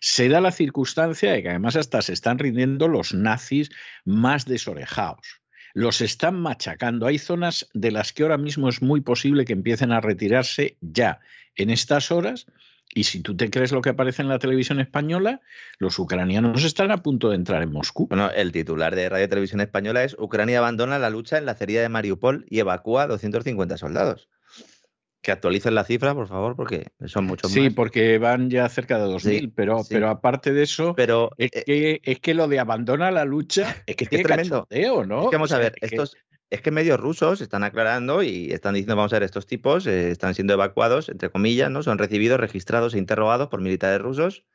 Se 0.01 0.27
da 0.27 0.41
la 0.41 0.51
circunstancia 0.51 1.31
de 1.31 1.41
que 1.41 1.49
además 1.49 1.75
hasta 1.75 2.01
se 2.01 2.13
están 2.13 2.37
rindiendo 2.37 2.87
los 2.87 3.13
nazis 3.13 3.69
más 4.05 4.45
desorejados. 4.45 5.41
Los 5.73 6.01
están 6.01 6.39
machacando. 6.39 7.05
Hay 7.05 7.17
zonas 7.17 7.69
de 7.73 7.91
las 7.91 8.11
que 8.11 8.23
ahora 8.23 8.37
mismo 8.37 8.67
es 8.69 8.81
muy 8.81 9.01
posible 9.01 9.45
que 9.45 9.53
empiecen 9.53 9.91
a 9.91 10.01
retirarse 10.01 10.77
ya 10.81 11.19
en 11.55 11.69
estas 11.69 12.11
horas 12.11 12.45
y 12.93 13.03
si 13.03 13.21
tú 13.21 13.35
te 13.35 13.49
crees 13.49 13.71
lo 13.71 13.81
que 13.81 13.89
aparece 13.89 14.21
en 14.21 14.29
la 14.29 14.39
televisión 14.39 14.79
española, 14.79 15.41
los 15.77 15.99
ucranianos 15.99 16.63
están 16.63 16.91
a 16.91 17.03
punto 17.03 17.29
de 17.29 17.35
entrar 17.35 17.61
en 17.61 17.71
Moscú. 17.71 18.07
Bueno, 18.07 18.31
el 18.31 18.51
titular 18.51 18.95
de 18.95 19.09
Radio 19.09 19.29
Televisión 19.29 19.61
Española 19.61 20.03
es 20.03 20.15
Ucrania 20.17 20.57
abandona 20.57 20.97
la 20.97 21.09
lucha 21.09 21.37
en 21.37 21.45
la 21.45 21.51
acería 21.51 21.81
de 21.81 21.89
Mariupol 21.89 22.45
y 22.49 22.59
evacúa 22.59 23.05
250 23.05 23.77
soldados. 23.77 24.27
Que 25.21 25.31
actualicen 25.33 25.75
la 25.75 25.83
cifra, 25.83 26.15
por 26.15 26.27
favor, 26.27 26.55
porque 26.55 26.87
son 27.05 27.25
muchos 27.25 27.51
sí, 27.51 27.59
más. 27.59 27.69
Sí, 27.69 27.75
porque 27.75 28.17
van 28.17 28.49
ya 28.49 28.67
cerca 28.69 28.97
de 28.97 29.05
2.000, 29.05 29.51
pero, 29.53 29.81
pero 29.87 30.09
aparte 30.09 30.53
de 30.53 30.63
eso, 30.63 30.95
pero, 30.95 31.31
es, 31.37 31.51
eh, 31.53 31.63
que, 31.65 32.01
es 32.03 32.19
que 32.21 32.33
lo 32.33 32.47
de 32.47 32.59
abandona 32.59 33.11
la 33.11 33.25
lucha 33.25 33.83
es 33.85 33.97
que 33.97 34.05
tiene 34.05 34.23
tremendo. 34.23 34.65
¿no? 34.71 35.23
Es 35.23 35.29
que 35.29 35.35
vamos 35.35 35.51
a 35.51 35.57
ver, 35.57 35.75
estos, 35.81 36.15
es 36.49 36.61
que 36.61 36.71
medios 36.71 36.99
rusos 36.99 37.41
están 37.41 37.63
aclarando 37.63 38.23
y 38.23 38.51
están 38.51 38.73
diciendo, 38.73 38.95
vamos 38.95 39.13
a 39.13 39.17
ver, 39.17 39.23
estos 39.23 39.45
tipos 39.45 39.85
eh, 39.85 40.09
están 40.09 40.33
siendo 40.33 40.53
evacuados, 40.53 41.09
entre 41.09 41.29
comillas, 41.29 41.69
¿no? 41.69 41.83
Son 41.83 41.97
recibidos, 41.97 42.39
registrados 42.39 42.95
e 42.95 42.97
interrogados 42.97 43.49
por 43.49 43.61
militares 43.61 44.01
rusos. 44.01 44.45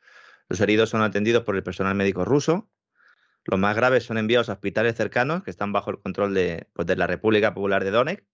Los 0.49 0.61
heridos 0.61 0.91
son 0.91 1.03
atendidos 1.03 1.45
por 1.45 1.55
el 1.57 1.63
personal 1.63 1.95
médico 1.95 2.25
ruso. 2.25 2.69
Los 3.45 3.61
más 3.61 3.77
graves 3.77 4.05
son 4.05 4.19
enviados 4.19 4.49
a 4.49 4.55
hospitales 4.55 4.97
cercanos 4.97 5.45
que 5.45 5.51
están 5.51 5.73
bajo 5.73 5.91
el 5.91 6.01
control 6.01 6.35
de, 6.35 6.67
pues, 6.73 6.87
de 6.87 6.97
la 6.97 7.07
República 7.07 7.55
Popular 7.55 7.85
de 7.85 7.91
Donetsk. 7.91 8.25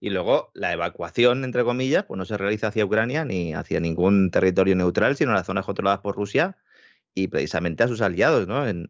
Y 0.00 0.10
luego 0.10 0.50
la 0.54 0.72
evacuación, 0.72 1.44
entre 1.44 1.62
comillas, 1.62 2.04
pues 2.04 2.18
no 2.18 2.24
se 2.24 2.36
realiza 2.36 2.68
hacia 2.68 2.84
Ucrania 2.84 3.24
ni 3.24 3.54
hacia 3.54 3.78
ningún 3.78 4.32
territorio 4.32 4.74
neutral, 4.74 5.14
sino 5.14 5.30
a 5.30 5.34
las 5.34 5.46
zonas 5.46 5.64
controladas 5.64 6.00
por 6.00 6.16
Rusia 6.16 6.56
y 7.14 7.28
precisamente 7.28 7.82
a 7.82 7.88
sus 7.88 8.00
aliados 8.00 8.48
¿no? 8.48 8.66
en, 8.66 8.88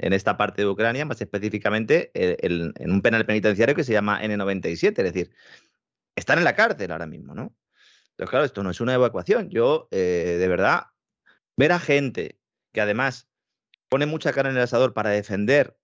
esta 0.00 0.36
parte 0.36 0.62
de 0.62 0.68
Ucrania, 0.68 1.04
más 1.04 1.20
específicamente 1.20 2.10
en 2.14 2.90
un 2.90 3.02
penal 3.02 3.24
penitenciario 3.24 3.74
que 3.74 3.84
se 3.84 3.92
llama 3.92 4.20
N97, 4.22 4.88
es 4.88 4.94
decir, 4.94 5.30
están 6.16 6.38
en 6.38 6.44
la 6.44 6.56
cárcel 6.56 6.90
ahora 6.90 7.06
mismo, 7.06 7.34
¿no? 7.34 7.54
Pero 8.16 8.30
claro, 8.30 8.44
esto 8.44 8.62
no 8.62 8.70
es 8.70 8.80
una 8.80 8.94
evacuación. 8.94 9.50
Yo, 9.50 9.88
eh, 9.90 10.36
de 10.40 10.48
verdad, 10.48 10.86
ver 11.56 11.72
a 11.72 11.78
gente 11.78 12.40
que 12.72 12.80
además 12.80 13.28
pone 13.88 14.06
mucha 14.06 14.32
cara 14.32 14.50
en 14.50 14.56
el 14.56 14.62
asador 14.62 14.94
para 14.94 15.10
defender 15.10 15.78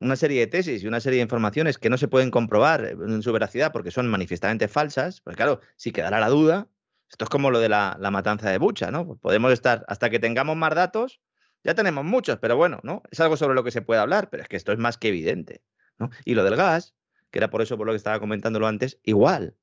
una 0.00 0.16
serie 0.16 0.40
de 0.40 0.46
tesis 0.46 0.82
y 0.82 0.86
una 0.86 1.00
serie 1.00 1.18
de 1.18 1.22
informaciones 1.22 1.78
que 1.78 1.90
no 1.90 1.98
se 1.98 2.08
pueden 2.08 2.30
comprobar 2.30 2.84
en 2.84 3.22
su 3.22 3.32
veracidad 3.32 3.72
porque 3.72 3.90
son 3.90 4.08
manifiestamente 4.08 4.66
falsas, 4.66 5.20
pues 5.20 5.36
claro, 5.36 5.60
si 5.76 5.92
quedara 5.92 6.20
la 6.20 6.28
duda, 6.28 6.68
esto 7.10 7.24
es 7.24 7.28
como 7.28 7.50
lo 7.50 7.58
de 7.58 7.68
la, 7.68 7.98
matanza 8.10 8.50
de 8.50 8.58
Bucha, 8.58 8.90
¿no? 8.90 9.06
Pues 9.06 9.18
podemos 9.20 9.52
estar, 9.52 9.84
hasta 9.88 10.10
que 10.10 10.18
tengamos 10.18 10.56
más 10.56 10.74
datos, 10.74 11.20
ya 11.64 11.74
tenemos 11.74 12.04
muchos, 12.04 12.38
pero 12.38 12.56
bueno, 12.56 12.80
¿no? 12.82 13.02
Es 13.10 13.20
algo 13.20 13.36
sobre 13.36 13.54
lo 13.54 13.64
que 13.64 13.72
se 13.72 13.82
puede 13.82 14.00
hablar, 14.00 14.30
pero 14.30 14.42
es 14.42 14.48
que 14.48 14.56
esto 14.56 14.72
es 14.72 14.78
más 14.78 14.96
que 14.96 15.08
evidente, 15.08 15.62
¿no? 15.98 16.10
Y 16.24 16.34
lo 16.34 16.44
del 16.44 16.56
gas, 16.56 16.94
que 17.30 17.40
era 17.40 17.50
por 17.50 17.62
eso 17.62 17.76
por 17.76 17.86
lo 17.86 17.92
que 17.92 17.96
estaba 17.96 18.20
comentándolo 18.20 18.66
antes, 18.66 18.98
igual. 19.02 19.56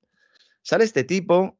Sale 0.61 0.83
este 0.83 1.05
tipo, 1.05 1.57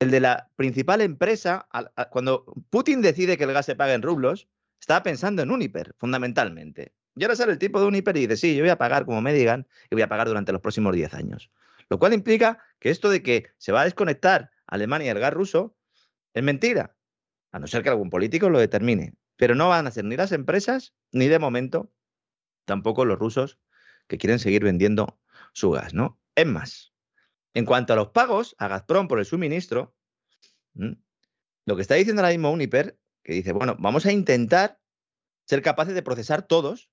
el 0.00 0.10
de 0.10 0.20
la 0.20 0.50
principal 0.56 1.00
empresa, 1.00 1.68
cuando 2.10 2.44
Putin 2.70 3.00
decide 3.00 3.38
que 3.38 3.44
el 3.44 3.52
gas 3.52 3.66
se 3.66 3.76
pague 3.76 3.94
en 3.94 4.02
rublos, 4.02 4.48
estaba 4.80 5.04
pensando 5.04 5.42
en 5.42 5.52
Uniper, 5.52 5.94
fundamentalmente. 5.98 6.92
Y 7.14 7.22
ahora 7.22 7.36
sale 7.36 7.52
el 7.52 7.58
tipo 7.58 7.80
de 7.80 7.86
Uniper 7.86 8.16
y 8.16 8.26
dice, 8.26 8.36
sí, 8.36 8.56
yo 8.56 8.62
voy 8.62 8.70
a 8.70 8.78
pagar 8.78 9.04
como 9.04 9.20
me 9.22 9.32
digan 9.32 9.68
y 9.90 9.94
voy 9.94 10.02
a 10.02 10.08
pagar 10.08 10.26
durante 10.26 10.50
los 10.50 10.60
próximos 10.60 10.94
10 10.94 11.14
años. 11.14 11.50
Lo 11.88 11.98
cual 11.98 12.14
implica 12.14 12.58
que 12.80 12.90
esto 12.90 13.08
de 13.10 13.22
que 13.22 13.50
se 13.58 13.70
va 13.70 13.82
a 13.82 13.84
desconectar 13.84 14.50
Alemania 14.72 15.08
y 15.08 15.10
el 15.10 15.18
gas 15.18 15.34
ruso, 15.34 15.76
es 16.34 16.42
mentira, 16.42 16.96
a 17.52 17.58
no 17.58 17.66
ser 17.66 17.82
que 17.82 17.90
algún 17.90 18.10
político 18.10 18.48
lo 18.48 18.58
determine. 18.58 19.14
Pero 19.36 19.54
no 19.54 19.68
van 19.68 19.86
a 19.86 19.90
ser 19.90 20.04
ni 20.04 20.16
las 20.16 20.32
empresas, 20.32 20.94
ni 21.10 21.28
de 21.28 21.38
momento 21.38 21.92
tampoco 22.64 23.04
los 23.04 23.18
rusos 23.18 23.58
que 24.06 24.18
quieren 24.18 24.38
seguir 24.38 24.64
vendiendo 24.64 25.20
su 25.52 25.70
gas, 25.70 25.94
¿no? 25.94 26.20
Es 26.34 26.46
más, 26.46 26.94
en 27.54 27.66
cuanto 27.66 27.92
a 27.92 27.96
los 27.96 28.08
pagos 28.08 28.54
a 28.58 28.68
Gazprom 28.68 29.08
por 29.08 29.18
el 29.18 29.26
suministro, 29.26 29.94
lo 30.74 31.76
que 31.76 31.82
está 31.82 31.94
diciendo 31.94 32.22
ahora 32.22 32.32
mismo 32.32 32.50
Uniper, 32.50 32.98
que 33.22 33.34
dice, 33.34 33.52
bueno, 33.52 33.76
vamos 33.78 34.06
a 34.06 34.12
intentar 34.12 34.80
ser 35.46 35.60
capaces 35.60 35.94
de 35.94 36.02
procesar 36.02 36.46
todos, 36.46 36.90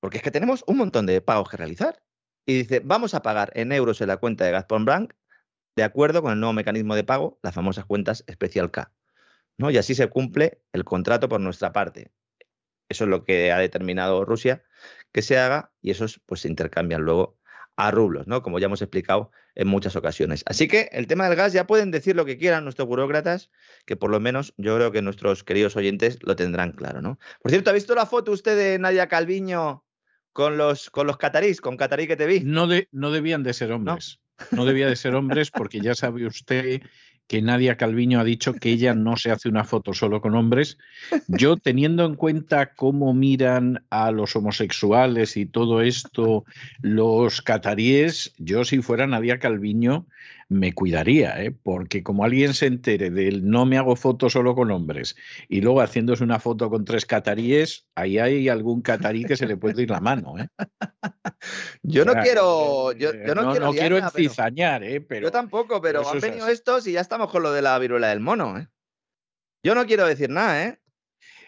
porque 0.00 0.16
es 0.16 0.22
que 0.22 0.30
tenemos 0.30 0.64
un 0.66 0.78
montón 0.78 1.06
de 1.06 1.20
pagos 1.20 1.48
que 1.48 1.56
realizar. 1.56 2.02
Y 2.46 2.54
dice, 2.54 2.80
vamos 2.80 3.14
a 3.14 3.22
pagar 3.22 3.52
en 3.54 3.70
euros 3.70 4.00
en 4.00 4.08
la 4.08 4.16
cuenta 4.16 4.44
de 4.44 4.50
Gazprom 4.50 4.84
Bank 4.84 5.12
de 5.80 5.84
acuerdo 5.84 6.20
con 6.20 6.30
el 6.30 6.40
nuevo 6.40 6.52
mecanismo 6.52 6.94
de 6.94 7.04
pago, 7.04 7.38
las 7.42 7.54
famosas 7.54 7.86
cuentas 7.86 8.22
especial 8.26 8.70
K. 8.70 8.92
¿no? 9.56 9.70
Y 9.70 9.78
así 9.78 9.94
se 9.94 10.08
cumple 10.08 10.60
el 10.74 10.84
contrato 10.84 11.26
por 11.26 11.40
nuestra 11.40 11.72
parte. 11.72 12.12
Eso 12.90 13.04
es 13.04 13.10
lo 13.10 13.24
que 13.24 13.50
ha 13.50 13.58
determinado 13.58 14.26
Rusia 14.26 14.62
que 15.10 15.22
se 15.22 15.38
haga 15.38 15.72
y 15.80 15.90
esos 15.90 16.20
pues 16.26 16.42
se 16.42 16.48
intercambian 16.48 17.00
luego 17.00 17.38
a 17.76 17.90
rublos, 17.90 18.26
¿no? 18.26 18.42
Como 18.42 18.58
ya 18.58 18.66
hemos 18.66 18.82
explicado 18.82 19.30
en 19.54 19.68
muchas 19.68 19.96
ocasiones. 19.96 20.42
Así 20.44 20.68
que 20.68 20.90
el 20.92 21.06
tema 21.06 21.26
del 21.26 21.36
gas 21.36 21.54
ya 21.54 21.66
pueden 21.66 21.90
decir 21.90 22.14
lo 22.14 22.26
que 22.26 22.36
quieran 22.36 22.64
nuestros 22.64 22.86
burócratas, 22.86 23.50
que 23.86 23.96
por 23.96 24.10
lo 24.10 24.20
menos 24.20 24.52
yo 24.58 24.76
creo 24.76 24.92
que 24.92 25.00
nuestros 25.00 25.44
queridos 25.44 25.76
oyentes 25.76 26.18
lo 26.20 26.36
tendrán 26.36 26.72
claro, 26.72 27.00
¿no? 27.00 27.18
Por 27.40 27.50
cierto, 27.50 27.70
¿ha 27.70 27.72
visto 27.72 27.94
la 27.94 28.04
foto 28.04 28.32
usted 28.32 28.54
de 28.54 28.78
Nadia 28.78 29.08
Calviño 29.08 29.86
con 30.34 30.58
los, 30.58 30.90
con 30.90 31.06
los 31.06 31.16
catarís, 31.16 31.62
con 31.62 31.78
catarí 31.78 32.06
que 32.06 32.16
te 32.16 32.26
vi? 32.26 32.40
No, 32.40 32.66
de, 32.66 32.86
no 32.92 33.10
debían 33.10 33.42
de 33.42 33.54
ser 33.54 33.72
hombres. 33.72 34.18
¿No? 34.18 34.29
No 34.50 34.64
debía 34.64 34.88
de 34.88 34.96
ser 34.96 35.14
hombres 35.14 35.50
porque 35.50 35.80
ya 35.80 35.94
sabe 35.94 36.26
usted 36.26 36.82
que 37.30 37.42
Nadia 37.42 37.76
Calviño 37.76 38.18
ha 38.18 38.24
dicho 38.24 38.54
que 38.54 38.70
ella 38.70 38.92
no 38.92 39.16
se 39.16 39.30
hace 39.30 39.48
una 39.48 39.62
foto 39.62 39.94
solo 39.94 40.20
con 40.20 40.34
hombres. 40.34 40.78
Yo, 41.28 41.56
teniendo 41.56 42.04
en 42.04 42.16
cuenta 42.16 42.74
cómo 42.74 43.14
miran 43.14 43.84
a 43.88 44.10
los 44.10 44.34
homosexuales 44.34 45.36
y 45.36 45.46
todo 45.46 45.80
esto 45.80 46.44
los 46.82 47.40
cataríes, 47.40 48.34
yo 48.38 48.64
si 48.64 48.82
fuera 48.82 49.06
Nadia 49.06 49.38
Calviño 49.38 50.06
me 50.50 50.72
cuidaría, 50.72 51.40
¿eh? 51.42 51.52
porque 51.52 52.02
como 52.02 52.24
alguien 52.24 52.54
se 52.54 52.66
entere 52.66 53.10
del 53.10 53.48
no 53.48 53.66
me 53.66 53.78
hago 53.78 53.94
fotos 53.94 54.32
solo 54.32 54.56
con 54.56 54.72
hombres 54.72 55.14
y 55.48 55.60
luego 55.60 55.80
haciéndose 55.80 56.24
una 56.24 56.40
foto 56.40 56.68
con 56.68 56.84
tres 56.84 57.06
cataríes, 57.06 57.86
ahí 57.94 58.18
hay 58.18 58.48
algún 58.48 58.82
catarí 58.82 59.24
que 59.24 59.36
se 59.36 59.46
le 59.46 59.56
puede 59.56 59.82
ir 59.82 59.90
la 59.90 60.00
mano. 60.00 60.34
¿eh? 60.38 60.48
Yo 61.82 62.04
no 62.04 62.14
quiero, 62.14 62.92
yo, 62.92 63.10
eh, 63.10 63.32
no, 63.34 63.52
quiero, 63.52 63.66
no 63.66 63.72
quiero 63.72 63.96
encizañar, 63.96 64.82
¿eh? 64.82 65.00
pero 65.00 65.28
yo 65.28 65.32
tampoco, 65.32 65.80
pero 65.80 66.06
han 66.08 66.20
venido 66.20 66.48
estos 66.48 66.86
y 66.86 66.92
ya 66.92 67.00
estamos 67.00 67.30
con 67.30 67.42
lo 67.42 67.52
de 67.52 67.62
la 67.62 67.78
viruela 67.78 68.08
del 68.08 68.20
mono. 68.20 68.58
¿eh? 68.58 68.68
Yo 69.62 69.74
no 69.74 69.86
quiero 69.86 70.06
decir 70.06 70.30
nada, 70.30 70.66
¿eh? 70.66 70.80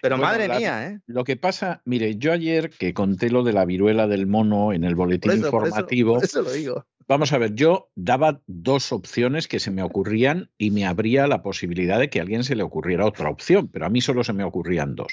Pero 0.00 0.16
bueno, 0.16 0.32
madre 0.32 0.48
la, 0.48 0.58
mía, 0.58 0.86
¿eh? 0.88 1.00
Lo 1.06 1.22
que 1.22 1.36
pasa, 1.36 1.82
mire, 1.84 2.16
yo 2.16 2.32
ayer 2.32 2.70
que 2.70 2.92
conté 2.92 3.30
lo 3.30 3.44
de 3.44 3.52
la 3.52 3.64
viruela 3.64 4.08
del 4.08 4.26
mono 4.26 4.72
en 4.72 4.82
el 4.84 4.94
boletín 4.94 5.32
eso, 5.32 5.46
informativo, 5.46 6.14
por 6.14 6.24
eso, 6.24 6.42
por 6.42 6.50
eso 6.50 6.50
lo 6.50 6.56
digo. 6.56 6.86
Vamos 7.08 7.32
a 7.32 7.38
ver, 7.38 7.54
yo 7.54 7.90
daba 7.94 8.40
dos 8.46 8.92
opciones 8.92 9.48
que 9.48 9.60
se 9.60 9.70
me 9.70 9.82
ocurrían 9.82 10.50
y 10.58 10.70
me 10.70 10.86
abría 10.86 11.26
la 11.26 11.42
posibilidad 11.42 11.98
de 11.98 12.10
que 12.10 12.18
a 12.18 12.22
alguien 12.22 12.44
se 12.44 12.54
le 12.54 12.62
ocurriera 12.62 13.06
otra 13.06 13.30
opción, 13.30 13.68
pero 13.68 13.86
a 13.86 13.88
mí 13.88 14.00
solo 14.00 14.24
se 14.24 14.32
me 14.32 14.44
ocurrían 14.44 14.94
dos. 14.94 15.12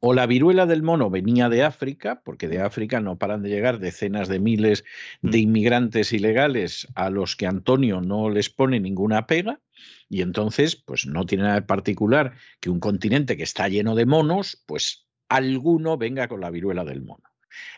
O 0.00 0.14
la 0.14 0.26
viruela 0.26 0.66
del 0.66 0.82
mono 0.82 1.10
venía 1.10 1.48
de 1.48 1.62
África, 1.62 2.22
porque 2.24 2.48
de 2.48 2.60
África 2.60 3.00
no 3.00 3.18
paran 3.18 3.42
de 3.42 3.50
llegar 3.50 3.78
decenas 3.78 4.28
de 4.28 4.38
miles 4.38 4.84
de 5.22 5.38
inmigrantes 5.38 6.12
ilegales 6.12 6.88
a 6.94 7.10
los 7.10 7.36
que 7.36 7.46
Antonio 7.46 8.00
no 8.00 8.30
les 8.30 8.50
pone 8.50 8.80
ninguna 8.80 9.26
pega, 9.26 9.60
y 10.08 10.22
entonces, 10.22 10.76
pues 10.76 11.06
no 11.06 11.26
tiene 11.26 11.44
nada 11.44 11.56
de 11.56 11.62
particular 11.62 12.34
que 12.60 12.70
un 12.70 12.80
continente 12.80 13.36
que 13.36 13.42
está 13.42 13.68
lleno 13.68 13.94
de 13.94 14.06
monos, 14.06 14.62
pues 14.66 15.06
alguno 15.28 15.96
venga 15.96 16.28
con 16.28 16.40
la 16.40 16.50
viruela 16.50 16.84
del 16.84 17.02
mono. 17.02 17.24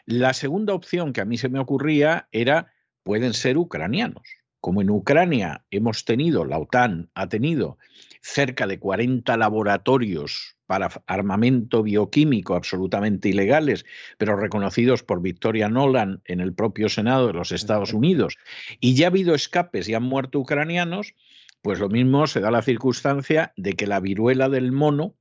La 0.04 0.32
segunda 0.32 0.74
opción 0.74 1.12
que 1.12 1.20
a 1.20 1.24
mí 1.24 1.38
se 1.38 1.48
me 1.48 1.58
ocurría 1.58 2.28
era 2.32 2.72
pueden 3.06 3.34
ser 3.34 3.56
ucranianos. 3.56 4.24
Como 4.60 4.82
en 4.82 4.90
Ucrania 4.90 5.64
hemos 5.70 6.04
tenido, 6.04 6.44
la 6.44 6.58
OTAN 6.58 7.08
ha 7.14 7.28
tenido 7.28 7.78
cerca 8.20 8.66
de 8.66 8.80
40 8.80 9.36
laboratorios 9.36 10.56
para 10.66 10.90
armamento 11.06 11.84
bioquímico 11.84 12.56
absolutamente 12.56 13.28
ilegales, 13.28 13.86
pero 14.18 14.34
reconocidos 14.34 15.04
por 15.04 15.22
Victoria 15.22 15.68
Nolan 15.68 16.20
en 16.24 16.40
el 16.40 16.52
propio 16.52 16.88
Senado 16.88 17.28
de 17.28 17.34
los 17.34 17.52
Estados 17.52 17.92
Unidos, 17.92 18.38
y 18.80 18.96
ya 18.96 19.06
ha 19.06 19.10
habido 19.10 19.36
escapes 19.36 19.88
y 19.88 19.94
han 19.94 20.02
muerto 20.02 20.40
ucranianos, 20.40 21.14
pues 21.62 21.78
lo 21.78 21.88
mismo 21.88 22.26
se 22.26 22.40
da 22.40 22.50
la 22.50 22.62
circunstancia 22.62 23.52
de 23.56 23.74
que 23.74 23.86
la 23.86 24.00
viruela 24.00 24.48
del 24.48 24.72
mono 24.72 25.14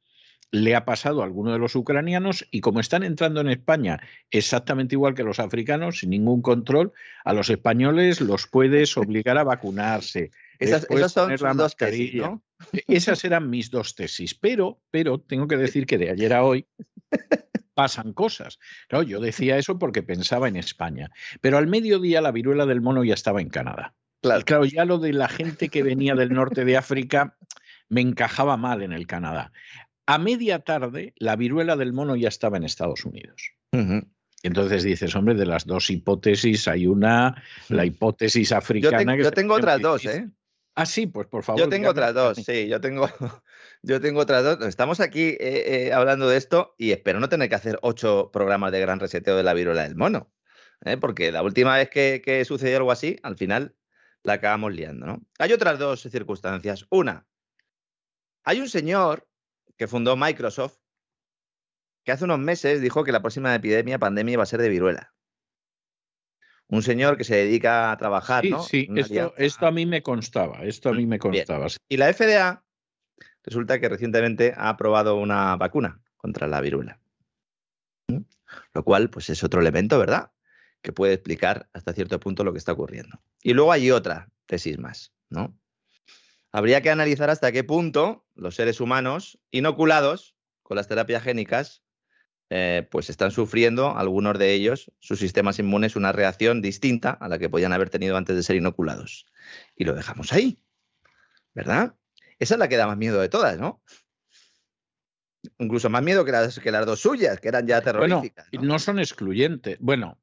le 0.52 0.76
ha 0.76 0.86
pasado 0.86 1.22
a 1.22 1.26
alguno 1.26 1.52
de 1.52 1.60
los 1.60 1.76
ucranianos 1.76 2.48
y 2.52 2.62
como 2.62 2.80
están 2.80 3.04
entrando 3.04 3.42
en 3.42 3.50
España 3.50 4.00
exactamente 4.32 4.96
igual 4.96 5.14
que 5.14 5.24
los 5.24 5.40
africanos, 5.40 6.00
sin 6.00 6.12
ningún 6.12 6.42
control, 6.42 6.94
a 7.24 7.34
los 7.34 7.50
españoles 7.50 8.22
los 8.22 8.48
puedes 8.48 8.96
obligar 8.98 9.38
a 9.38 9.44
vacunarse. 9.44 10.32
Esas, 10.60 10.88
esas 10.90 11.12
son 11.12 11.38
sus 11.38 11.58
dos 11.58 11.76
tesis, 11.76 12.16
¿no? 12.16 12.42
Esas 12.88 13.26
eran 13.26 13.50
mis 13.50 13.70
dos 13.70 13.96
tesis, 13.96 14.34
pero, 14.34 14.80
pero 14.90 15.20
tengo 15.20 15.48
que 15.48 15.58
decir 15.58 15.86
que 15.86 15.98
de 15.98 16.12
ayer 16.12 16.34
a 16.34 16.44
hoy 16.44 16.66
pasan 17.74 18.14
cosas. 18.14 18.58
Claro, 18.88 19.04
yo 19.04 19.20
decía 19.20 19.58
eso 19.58 19.78
porque 19.78 20.02
pensaba 20.02 20.48
en 20.48 20.56
España, 20.56 21.12
pero 21.42 21.58
al 21.58 21.68
mediodía 21.68 22.22
la 22.22 22.32
viruela 22.32 22.66
del 22.66 22.82
mono 22.82 23.04
ya 23.04 23.14
estaba 23.14 23.42
en 23.42 23.50
Canadá. 23.50 23.94
Claro. 24.22 24.40
Y 24.40 24.44
claro, 24.44 24.66
ya 24.66 24.86
lo 24.86 24.98
de 24.98 25.14
la 25.14 25.28
gente 25.28 25.70
que 25.70 25.84
venía 25.84 26.16
del 26.16 26.34
norte 26.34 26.66
de 26.66 26.78
África 26.78 27.38
me 27.90 28.02
encajaba 28.02 28.58
mal 28.58 28.82
en 28.82 28.94
el 28.94 29.06
Canadá. 29.06 29.52
A 30.08 30.18
media 30.18 30.60
tarde, 30.60 31.14
la 31.18 31.36
viruela 31.36 31.76
del 31.76 31.94
mono 31.94 32.16
ya 32.16 32.28
estaba 32.28 32.58
en 32.58 32.64
Estados 32.64 33.06
Unidos. 33.06 33.54
Uh 33.72 33.78
-huh. 33.78 34.08
Entonces 34.44 34.84
dices, 34.84 35.16
hombre, 35.16 35.34
de 35.34 35.48
las 35.48 35.66
dos 35.66 35.90
hipótesis 35.90 36.68
hay 36.68 36.86
una, 36.86 37.42
la 37.70 37.84
hipótesis 37.84 38.52
africana. 38.52 39.02
Yo, 39.02 39.08
te, 39.08 39.18
que 39.18 39.24
yo 39.24 39.32
tengo 39.32 39.56
otras 39.56 39.82
dos, 39.82 40.06
¿eh? 40.06 40.30
Ah, 40.76 40.86
sí, 40.86 41.08
pues 41.08 41.26
por 41.28 41.44
favor. 41.44 41.62
Yo 41.62 41.70
tengo 41.70 41.90
otras 41.90 42.14
dos, 42.14 42.38
sí, 42.38 42.68
yo 42.68 42.82
tengo, 42.82 43.10
yo 43.82 44.00
tengo 44.02 44.20
otras 44.20 44.44
dos. 44.44 44.68
Estamos 44.68 45.00
aquí 45.00 45.30
eh, 45.40 45.88
eh, 45.88 45.94
hablando 45.94 46.30
de 46.30 46.38
esto 46.38 46.76
y 46.78 46.92
espero 46.92 47.20
no 47.20 47.30
tener 47.30 47.50
que 47.50 47.56
hacer 47.56 47.80
ocho 47.82 48.30
programas 48.32 48.72
de 48.72 48.82
gran 48.82 49.00
reseteo 49.00 49.36
de 49.36 49.44
la 49.44 49.54
viruela 49.54 49.84
del 49.84 49.96
mono. 49.96 50.32
¿eh? 50.84 50.98
Porque 50.98 51.32
la 51.32 51.42
última 51.42 51.78
vez 51.78 51.90
que, 51.90 52.22
que 52.24 52.44
sucedió 52.46 52.78
algo 52.78 52.92
así, 52.92 53.18
al 53.24 53.38
final 53.38 53.76
la 54.22 54.34
acabamos 54.34 54.74
liando, 54.74 55.06
¿no? 55.06 55.26
Hay 55.40 55.54
otras 55.54 55.80
dos 55.80 56.02
circunstancias. 56.02 56.86
Una, 56.90 57.26
hay 58.44 58.60
un 58.60 58.70
señor 58.70 59.28
que 59.78 59.88
fundó 59.88 60.16
Microsoft, 60.16 60.78
que 62.04 62.12
hace 62.12 62.26
unos 62.26 62.40
meses 62.40 62.82
dijo 62.82 63.04
que 63.04 63.12
la 63.12 63.22
próxima 63.22 63.54
epidemia, 63.56 64.00
pandemia, 64.00 64.38
va 64.38 64.44
a 64.44 64.48
ser 64.48 64.62
de 64.62 64.70
viruela. 64.70 65.14
Un 66.68 66.82
señor 66.82 67.18
que 67.18 67.24
se 67.24 67.36
dedica 67.36 67.92
a 67.92 67.98
trabajar, 67.98 68.44
sí, 68.44 68.50
¿no? 68.50 68.64
Sí, 68.64 68.88
esto, 68.96 69.34
esto, 69.38 69.68
a 69.68 69.72
mí 69.72 69.86
me 69.86 70.02
constaba, 70.02 70.64
esto 70.64 70.90
a 70.90 70.94
mí 70.94 71.06
me 71.06 71.20
constaba. 71.20 71.70
Sí. 71.70 71.78
Y 71.90 71.98
la 71.98 72.12
FDA 72.12 72.64
resulta 73.44 73.80
que 73.80 73.90
recientemente 73.90 74.54
ha 74.56 74.70
aprobado 74.70 75.18
una 75.18 75.56
vacuna 75.58 76.02
contra 76.18 76.48
la 76.48 76.62
viruela. 76.62 77.00
Lo 78.74 78.84
cual, 78.84 79.10
pues 79.10 79.30
es 79.30 79.44
otro 79.44 79.62
elemento, 79.62 80.00
¿verdad? 80.00 80.32
Que 80.82 80.94
puede 80.94 81.14
explicar 81.14 81.70
hasta 81.74 81.94
cierto 81.94 82.20
punto 82.20 82.44
lo 82.44 82.52
que 82.52 82.60
está 82.60 82.72
ocurriendo. 82.72 83.22
Y 83.42 83.54
luego 83.54 83.72
hay 83.72 83.92
otra 83.92 84.30
tesis 84.46 84.78
más, 84.80 85.14
¿no? 85.30 85.58
Habría 86.56 86.82
que 86.82 86.90
analizar 86.90 87.30
hasta 87.30 87.52
qué 87.52 87.66
punto 87.66 88.26
los 88.34 88.56
seres 88.56 88.80
humanos 88.80 89.38
inoculados 89.52 90.38
con 90.64 90.78
las 90.78 90.88
terapias 90.88 91.22
génicas, 91.22 91.84
eh, 92.50 92.88
pues 92.90 93.10
están 93.10 93.32
sufriendo, 93.32 93.98
algunos 93.98 94.40
de 94.40 94.54
ellos, 94.54 94.90
sus 95.00 95.20
sistemas 95.20 95.60
inmunes, 95.60 95.98
una 95.98 96.14
reacción 96.14 96.62
distinta 96.62 97.10
a 97.10 97.28
la 97.28 97.40
que 97.40 97.50
podían 97.50 97.74
haber 97.74 97.90
tenido 97.90 98.16
antes 98.16 98.38
de 98.38 98.44
ser 98.44 98.56
inoculados. 98.56 99.26
Y 99.76 99.84
lo 99.84 99.96
dejamos 99.96 100.32
ahí, 100.32 100.58
¿verdad? 101.54 101.96
Esa 102.40 102.56
es 102.56 102.60
la 102.60 102.70
que 102.70 102.78
da 102.78 102.88
más 102.88 102.98
miedo 102.98 103.20
de 103.20 103.28
todas, 103.28 103.60
¿no? 103.60 103.84
Incluso 105.60 105.90
más 105.90 106.04
miedo 106.04 106.24
que 106.24 106.32
las, 106.32 106.58
que 106.58 106.72
las 106.72 106.86
dos 106.86 107.02
suyas, 107.02 107.42
que 107.42 107.50
eran 107.50 107.68
ya 107.68 107.82
terroríficas. 107.82 108.48
Bueno, 108.52 108.66
¿no? 108.66 108.74
no 108.76 108.80
son 108.80 109.00
excluyentes. 109.00 109.78
Bueno, 109.82 110.18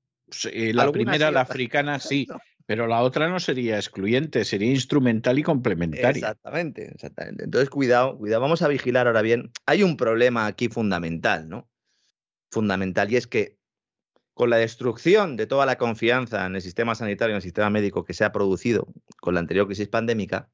la 0.72 0.90
primera, 0.90 1.28
sí, 1.28 1.34
la 1.34 1.40
africana, 1.42 1.98
sí. 2.00 2.26
Pero 2.72 2.86
la 2.86 3.02
otra 3.02 3.28
no 3.28 3.38
sería 3.38 3.76
excluyente, 3.76 4.46
sería 4.46 4.70
instrumental 4.70 5.38
y 5.38 5.42
complementaria. 5.42 6.08
Exactamente, 6.08 6.90
exactamente. 6.90 7.44
Entonces, 7.44 7.68
cuidado, 7.68 8.16
cuidado. 8.16 8.40
Vamos 8.40 8.62
a 8.62 8.68
vigilar 8.68 9.06
ahora 9.06 9.20
bien. 9.20 9.52
Hay 9.66 9.82
un 9.82 9.98
problema 9.98 10.46
aquí 10.46 10.68
fundamental, 10.70 11.50
¿no? 11.50 11.68
Fundamental, 12.50 13.12
y 13.12 13.16
es 13.16 13.26
que 13.26 13.58
con 14.32 14.48
la 14.48 14.56
destrucción 14.56 15.36
de 15.36 15.46
toda 15.46 15.66
la 15.66 15.76
confianza 15.76 16.46
en 16.46 16.56
el 16.56 16.62
sistema 16.62 16.94
sanitario, 16.94 17.34
en 17.34 17.36
el 17.36 17.42
sistema 17.42 17.68
médico 17.68 18.06
que 18.06 18.14
se 18.14 18.24
ha 18.24 18.32
producido 18.32 18.86
con 19.20 19.34
la 19.34 19.40
anterior 19.40 19.66
crisis 19.66 19.88
pandémica, 19.88 20.48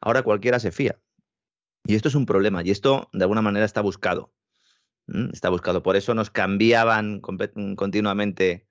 ahora 0.00 0.24
cualquiera 0.24 0.58
se 0.58 0.72
fía. 0.72 0.98
Y 1.84 1.94
esto 1.94 2.08
es 2.08 2.16
un 2.16 2.26
problema, 2.26 2.64
y 2.64 2.72
esto 2.72 3.08
de 3.12 3.22
alguna 3.22 3.40
manera 3.40 3.64
está 3.64 3.82
buscado. 3.82 4.34
Está 5.32 5.48
buscado. 5.48 5.80
Por 5.84 5.94
eso 5.94 6.12
nos 6.12 6.28
cambiaban 6.30 7.20
continuamente 7.20 8.66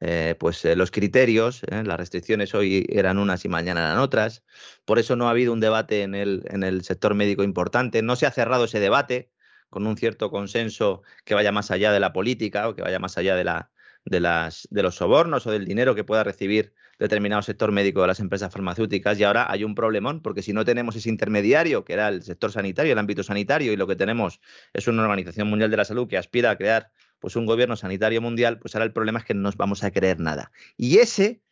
eh, 0.00 0.34
pues 0.38 0.64
eh, 0.64 0.76
los 0.76 0.90
criterios, 0.90 1.62
eh, 1.64 1.82
las 1.84 1.96
restricciones 1.96 2.54
hoy 2.54 2.86
eran 2.90 3.18
unas 3.18 3.44
y 3.44 3.48
mañana 3.48 3.80
eran 3.80 3.98
otras. 3.98 4.44
Por 4.84 4.98
eso 4.98 5.16
no 5.16 5.26
ha 5.26 5.30
habido 5.30 5.52
un 5.52 5.60
debate 5.60 6.02
en 6.02 6.14
el, 6.14 6.44
en 6.50 6.62
el 6.64 6.84
sector 6.84 7.14
médico 7.14 7.42
importante. 7.42 8.02
No 8.02 8.16
se 8.16 8.26
ha 8.26 8.30
cerrado 8.30 8.64
ese 8.64 8.80
debate 8.80 9.30
con 9.70 9.86
un 9.86 9.96
cierto 9.96 10.30
consenso 10.30 11.02
que 11.24 11.34
vaya 11.34 11.50
más 11.52 11.70
allá 11.70 11.92
de 11.92 12.00
la 12.00 12.12
política 12.12 12.68
o 12.68 12.74
que 12.74 12.82
vaya 12.82 12.98
más 12.98 13.16
allá 13.18 13.36
de, 13.36 13.44
la, 13.44 13.70
de, 14.04 14.20
las, 14.20 14.68
de 14.70 14.82
los 14.82 14.96
sobornos 14.96 15.46
o 15.46 15.50
del 15.50 15.64
dinero 15.64 15.94
que 15.94 16.04
pueda 16.04 16.24
recibir 16.24 16.74
determinado 16.98 17.42
sector 17.42 17.72
médico 17.72 18.02
de 18.02 18.06
las 18.08 18.20
empresas 18.20 18.52
farmacéuticas. 18.52 19.18
Y 19.18 19.24
ahora 19.24 19.50
hay 19.50 19.64
un 19.64 19.74
problemón, 19.74 20.22
porque 20.22 20.42
si 20.42 20.52
no 20.52 20.64
tenemos 20.64 20.96
ese 20.96 21.08
intermediario, 21.08 21.84
que 21.84 21.94
era 21.94 22.08
el 22.08 22.22
sector 22.22 22.52
sanitario, 22.52 22.92
el 22.92 22.98
ámbito 22.98 23.22
sanitario, 23.22 23.72
y 23.72 23.76
lo 23.76 23.86
que 23.86 23.96
tenemos 23.96 24.40
es 24.72 24.86
una 24.88 25.02
Organización 25.02 25.48
Mundial 25.48 25.70
de 25.70 25.76
la 25.78 25.84
Salud 25.84 26.08
que 26.08 26.18
aspira 26.18 26.50
a 26.50 26.56
crear 26.56 26.90
pues 27.18 27.36
un 27.36 27.46
gobierno 27.46 27.76
sanitario 27.76 28.20
mundial, 28.20 28.58
pues 28.58 28.74
ahora 28.74 28.84
el 28.84 28.92
problema 28.92 29.18
es 29.18 29.24
que 29.24 29.34
no 29.34 29.42
nos 29.42 29.56
vamos 29.56 29.82
a 29.84 29.90
creer 29.90 30.20
nada. 30.20 30.52
Y 30.76 30.98
ese 30.98 31.42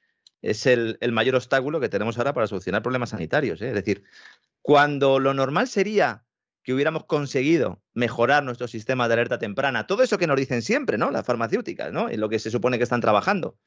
es 0.43 0.67
el, 0.67 0.99
mayor 1.13 1.37
obstáculo 1.37 1.81
que 1.81 1.89
tenemos 1.89 2.19
ahora 2.19 2.35
para 2.35 2.47
solucionar 2.47 2.83
problemas 2.83 3.11
sanitarios. 3.11 3.63
¿eh? 3.63 3.69
Es 3.69 3.75
decir, 3.75 4.05
cuando 4.63 5.19
lo 5.19 5.35
normal 5.35 5.69
sería 5.69 6.25
que 6.63 6.73
hubiéramos 6.73 7.05
conseguido 7.05 7.83
mejorar 7.93 8.43
nuestro 8.43 8.69
sistema 8.69 9.07
de 9.09 9.15
alerta 9.15 9.39
temprana, 9.39 9.87
todo 9.87 10.03
eso 10.03 10.19
que 10.19 10.27
nos 10.27 10.37
dicen 10.37 10.63
siempre, 10.63 10.97
¿no? 10.97 11.11
Las 11.11 11.27
farmacéuticas, 11.27 11.93
¿no? 11.93 12.09
En 12.09 12.21
lo 12.21 12.31
que 12.31 12.39
se 12.39 12.51
supone 12.51 12.79
que 12.79 12.85
están 12.85 13.03
trabajando. 13.03 13.59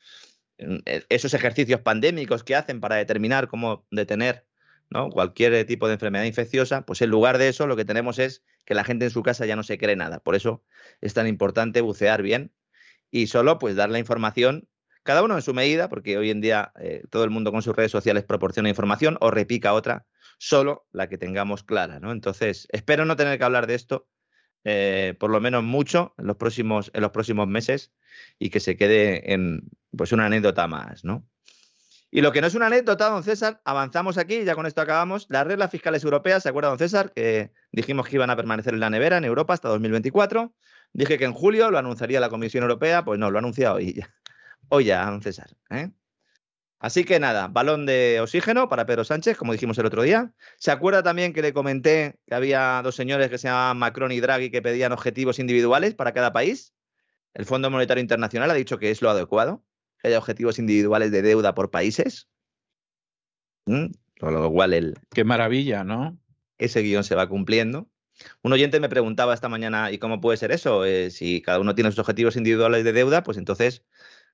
eh, 0.57 1.03
esos 1.09 1.33
ejercicios 1.35 1.81
pandémicos 1.81 2.43
que 2.43 2.55
hacen 2.55 2.79
para 2.79 2.95
determinar 2.95 3.47
cómo 3.47 3.85
detener 3.91 4.46
¿no? 4.89 5.09
cualquier 5.09 5.65
tipo 5.65 5.87
de 5.87 5.93
enfermedad 5.93 6.25
infecciosa, 6.25 6.85
pues 6.85 7.01
en 7.01 7.09
lugar 7.09 7.37
de 7.37 7.49
eso 7.49 7.67
lo 7.67 7.75
que 7.75 7.85
tenemos 7.85 8.19
es 8.19 8.43
que 8.65 8.73
la 8.73 8.83
gente 8.83 9.05
en 9.05 9.11
su 9.11 9.23
casa 9.23 9.45
ya 9.45 9.55
no 9.55 9.63
se 9.63 9.77
cree 9.77 9.95
nada. 9.95 10.19
Por 10.19 10.35
eso 10.35 10.63
es 11.01 11.13
tan 11.13 11.27
importante 11.27 11.81
bucear 11.81 12.21
bien 12.21 12.53
y 13.11 13.27
solo 13.27 13.59
pues 13.59 13.75
dar 13.75 13.89
la 13.89 13.99
información, 13.99 14.67
cada 15.03 15.23
uno 15.23 15.35
en 15.35 15.41
su 15.41 15.53
medida, 15.53 15.89
porque 15.89 16.17
hoy 16.17 16.31
en 16.31 16.41
día 16.41 16.73
eh, 16.79 17.03
todo 17.09 17.23
el 17.23 17.29
mundo 17.29 17.51
con 17.51 17.61
sus 17.61 17.75
redes 17.75 17.91
sociales 17.91 18.23
proporciona 18.23 18.69
información 18.69 19.17
o 19.21 19.31
repica 19.31 19.73
otra, 19.73 20.05
solo 20.37 20.85
la 20.91 21.07
que 21.07 21.17
tengamos 21.17 21.63
clara. 21.63 21.99
¿no? 21.99 22.11
Entonces, 22.11 22.67
espero 22.71 23.05
no 23.05 23.15
tener 23.15 23.37
que 23.37 23.45
hablar 23.45 23.67
de 23.67 23.75
esto 23.75 24.07
eh, 24.69 25.15
por 25.17 25.29
lo 25.29 25.39
menos 25.39 25.63
mucho 25.63 26.13
en 26.17 26.27
los 26.27 26.35
próximos, 26.35 26.91
en 26.93 27.01
los 27.01 27.11
próximos 27.11 27.47
meses 27.47 27.93
y 28.37 28.49
que 28.49 28.59
se 28.59 28.75
quede 28.75 29.33
en 29.33 29.69
pues 29.95 30.11
una 30.11 30.25
anécdota 30.25 30.67
más, 30.67 31.05
¿no? 31.05 31.25
Y 32.17 32.21
lo 32.21 32.31
que 32.31 32.41
no 32.41 32.47
es 32.47 32.55
una 32.55 32.65
anécdota, 32.65 33.11
don 33.11 33.21
César, 33.21 33.61
avanzamos 33.63 34.17
aquí, 34.17 34.43
ya 34.43 34.55
con 34.55 34.65
esto 34.65 34.81
acabamos. 34.81 35.27
Las 35.29 35.45
reglas 35.45 35.69
fiscales 35.69 36.03
europeas, 36.03 36.41
¿se 36.41 36.49
acuerda, 36.49 36.69
don 36.69 36.79
César? 36.79 37.13
Que 37.13 37.51
dijimos 37.71 38.07
que 38.07 38.15
iban 38.15 38.31
a 38.31 38.35
permanecer 38.35 38.73
en 38.73 38.79
la 38.79 38.89
nevera 38.89 39.17
en 39.17 39.23
Europa 39.23 39.53
hasta 39.53 39.69
2024. 39.69 40.51
Dije 40.93 41.19
que 41.19 41.25
en 41.25 41.33
julio 41.33 41.69
lo 41.69 41.77
anunciaría 41.77 42.19
la 42.19 42.29
Comisión 42.29 42.63
Europea, 42.63 43.05
pues 43.05 43.19
no, 43.19 43.29
lo 43.29 43.37
ha 43.37 43.41
anunciado 43.41 43.75
hoy 43.75 43.93
ya. 43.93 44.15
Hoy 44.69 44.85
ya, 44.85 45.05
don 45.05 45.21
César. 45.21 45.51
¿eh? 45.69 45.91
Así 46.79 47.03
que 47.03 47.19
nada, 47.19 47.49
balón 47.49 47.85
de 47.85 48.19
oxígeno 48.19 48.67
para 48.67 48.87
Pedro 48.87 49.03
Sánchez, 49.03 49.37
como 49.37 49.51
dijimos 49.51 49.77
el 49.77 49.85
otro 49.85 50.01
día. 50.01 50.33
¿Se 50.57 50.71
acuerda 50.71 51.03
también 51.03 51.33
que 51.33 51.43
le 51.43 51.53
comenté 51.53 52.17
que 52.25 52.33
había 52.33 52.81
dos 52.83 52.95
señores 52.95 53.29
que 53.29 53.37
se 53.37 53.47
llamaban 53.47 53.77
Macron 53.77 54.11
y 54.11 54.19
Draghi 54.21 54.49
que 54.49 54.63
pedían 54.63 54.91
objetivos 54.91 55.37
individuales 55.37 55.93
para 55.93 56.13
cada 56.13 56.33
país? 56.33 56.73
El 57.35 57.45
Fondo 57.45 57.69
Monetario 57.69 58.01
Internacional 58.01 58.49
ha 58.49 58.55
dicho 58.55 58.79
que 58.79 58.89
es 58.89 59.03
lo 59.03 59.11
adecuado, 59.11 59.63
que 60.01 60.09
haya 60.09 60.17
objetivos 60.17 60.59
individuales 60.59 61.11
de 61.11 61.21
deuda 61.21 61.55
por 61.55 61.71
países. 61.71 62.27
¿Mm? 63.65 63.87
Con 64.19 64.33
lo 64.33 64.51
cual 64.51 64.73
el... 64.73 64.95
Qué 65.13 65.23
maravilla, 65.23 65.83
¿no? 65.83 66.17
Ese 66.57 66.81
guion 66.81 67.03
se 67.03 67.15
va 67.15 67.29
cumpliendo. 67.29 67.89
Un 68.41 68.53
oyente 68.53 68.79
me 68.79 68.89
preguntaba 68.89 69.33
esta 69.33 69.49
mañana, 69.49 69.91
¿y 69.91 69.99
cómo 69.99 70.19
puede 70.21 70.37
ser 70.37 70.51
eso? 70.51 70.85
Eh, 70.85 71.11
si 71.11 71.41
cada 71.41 71.59
uno 71.59 71.75
tiene 71.75 71.91
sus 71.91 71.99
objetivos 71.99 72.35
individuales 72.35 72.83
de 72.83 72.93
deuda, 72.93 73.23
pues 73.23 73.37
entonces 73.37 73.83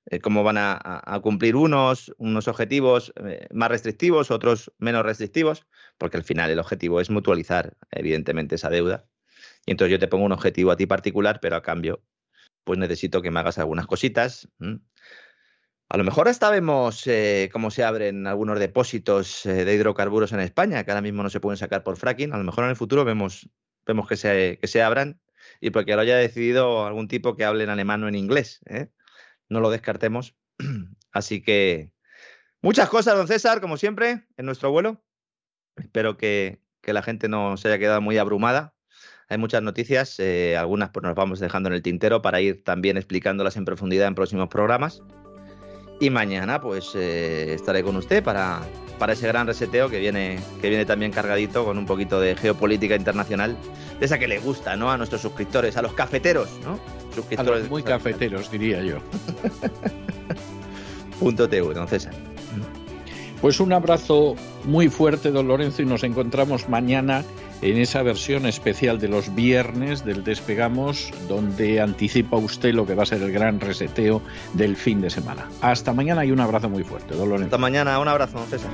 eh, 0.05 0.20
cómo 0.20 0.43
van 0.43 0.57
a, 0.57 1.20
cumplir 1.22 1.55
unos, 1.55 2.14
unos 2.18 2.47
objetivos 2.47 3.14
eh, 3.26 3.47
más 3.51 3.70
restrictivos, 3.70 4.32
otros 4.32 4.72
menos 4.78 5.03
restrictivos, 5.03 5.66
porque 5.97 6.18
al 6.18 6.24
final 6.24 6.49
el 6.49 6.59
objetivo 6.59 7.01
es 7.01 7.09
mutualizar, 7.09 7.76
evidentemente, 7.91 8.55
esa 8.55 8.70
deuda. 8.70 9.05
Y 9.66 9.72
entonces 9.72 9.91
yo 9.91 9.99
te 9.99 10.07
pongo 10.07 10.26
un 10.26 10.32
objetivo 10.34 10.72
a 10.72 10.78
ti 10.78 10.86
particular, 10.86 11.39
pero 11.41 11.55
a 11.55 11.61
cambio, 11.61 12.03
pues 12.64 12.80
necesito 12.80 13.22
que 13.22 13.32
me 13.32 13.39
hagas 13.39 13.57
algunas 13.57 13.88
cositas. 13.88 14.49
A 15.93 15.97
lo 15.97 16.03
mejor 16.03 16.27
hasta 16.27 16.49
vemos 16.49 17.05
eh, 17.05 17.51
cómo 17.53 17.69
se 17.69 17.83
abren 17.83 18.25
algunos 18.25 18.57
depósitos 18.57 19.41
de 19.43 19.71
hidrocarburos 19.71 20.31
en 20.33 20.39
España, 20.39 20.83
que 20.83 20.89
ahora 20.89 21.03
mismo 21.03 21.21
no 21.21 21.29
se 21.29 21.39
pueden 21.39 21.57
sacar 21.57 21.83
por 21.83 21.97
fracking. 21.97 22.33
A 22.33 22.37
lo 22.39 22.43
mejor 22.43 22.63
en 22.63 22.71
el 22.71 22.75
futuro 22.75 23.05
vemos, 23.05 23.47
vemos 23.85 24.07
que, 24.07 24.17
se, 24.17 24.57
que 24.59 24.67
se 24.67 24.81
abran 24.81 25.21
y 25.61 25.69
porque 25.69 25.93
lo 25.93 26.01
haya 26.01 26.17
decidido 26.17 26.87
algún 26.87 27.07
tipo 27.07 27.35
que 27.35 27.45
hable 27.45 27.63
en 27.63 27.69
alemán 27.69 28.03
o 28.03 28.07
en 28.07 28.15
inglés. 28.15 28.59
¿eh? 28.65 28.89
no 29.49 29.59
lo 29.59 29.69
descartemos. 29.69 30.35
Así 31.11 31.41
que 31.41 31.93
muchas 32.61 32.89
cosas, 32.89 33.15
don 33.15 33.27
César, 33.27 33.61
como 33.61 33.77
siempre, 33.77 34.27
en 34.35 34.45
nuestro 34.45 34.71
vuelo. 34.71 35.03
Espero 35.75 36.17
que, 36.17 36.59
la 36.81 37.03
gente 37.03 37.29
no 37.29 37.55
se 37.55 37.69
haya 37.69 37.79
quedado 37.79 38.01
muy 38.01 38.17
abrumada. 38.17 38.75
Hay 39.29 39.37
muchas 39.37 39.61
noticias, 39.61 40.19
eh, 40.19 40.57
algunas 40.57 40.89
pues, 40.89 41.03
nos 41.03 41.15
vamos 41.15 41.39
dejando 41.39 41.69
en 41.69 41.75
el 41.75 41.81
tintero 41.81 42.21
para 42.21 42.41
ir 42.41 42.63
también 42.63 42.97
explicándolas 42.97 43.55
en 43.55 43.65
profundidad 43.65 44.07
en 44.07 44.15
próximos 44.15 44.49
programas. 44.49 45.01
Y 45.99 46.09
mañana 46.09 46.59
pues 46.59 46.91
eh, 46.95 47.53
estaré 47.53 47.83
con 47.83 47.95
usted 47.95 48.23
para, 48.23 48.61
para 48.99 49.13
ese 49.13 49.27
gran 49.27 49.47
reseteo 49.47 49.89
que 49.89 49.99
viene, 49.99 50.39
que 50.61 50.69
viene 50.69 50.85
también 50.85 51.11
cargadito 51.11 51.63
con 51.65 51.77
un 51.77 51.85
poquito 51.85 52.19
de 52.19 52.35
geopolítica 52.35 52.95
internacional, 52.95 53.57
de 53.99 54.05
esa 54.05 54.17
que 54.19 54.27
le 54.27 54.39
gusta 54.39 54.75
¿no? 54.75 54.91
a 54.91 54.97
nuestros 54.97 55.21
suscriptores, 55.21 55.77
a 55.77 55.81
los 55.81 55.93
cafeteros, 55.93 56.49
¿no? 56.63 56.79
muy 57.69 57.83
cafeteros, 57.83 58.49
diría 58.51 58.81
yo. 58.81 58.97
Punto 61.19 61.47
TV, 61.47 61.73
don 61.73 61.87
César. 61.87 62.32
Pues 63.43 63.59
un 63.59 63.73
abrazo 63.73 64.35
muy 64.63 64.87
fuerte, 64.87 65.29
don 65.29 65.49
Lorenzo, 65.49 65.81
y 65.81 65.85
nos 65.85 66.05
encontramos 66.05 66.69
mañana 66.69 67.25
en 67.61 67.75
esa 67.75 68.01
versión 68.01 68.45
especial 68.45 69.01
de 69.01 69.09
los 69.09 69.35
viernes 69.35 70.05
del 70.05 70.23
Despegamos, 70.23 71.11
donde 71.27 71.81
anticipa 71.81 72.37
usted 72.37 72.73
lo 72.73 72.85
que 72.85 72.95
va 72.95 73.03
a 73.03 73.05
ser 73.05 73.21
el 73.21 73.33
gran 73.33 73.59
reseteo 73.59 74.21
del 74.53 74.77
fin 74.77 75.01
de 75.01 75.09
semana. 75.09 75.49
Hasta 75.59 75.91
mañana 75.91 76.23
y 76.23 76.31
un 76.31 76.39
abrazo 76.39 76.69
muy 76.69 76.85
fuerte, 76.85 77.15
don 77.15 77.27
Lorenzo. 77.27 77.47
Hasta 77.47 77.57
mañana, 77.57 77.99
un 77.99 78.07
abrazo, 78.07 78.39
don 78.39 78.47
César. 78.47 78.71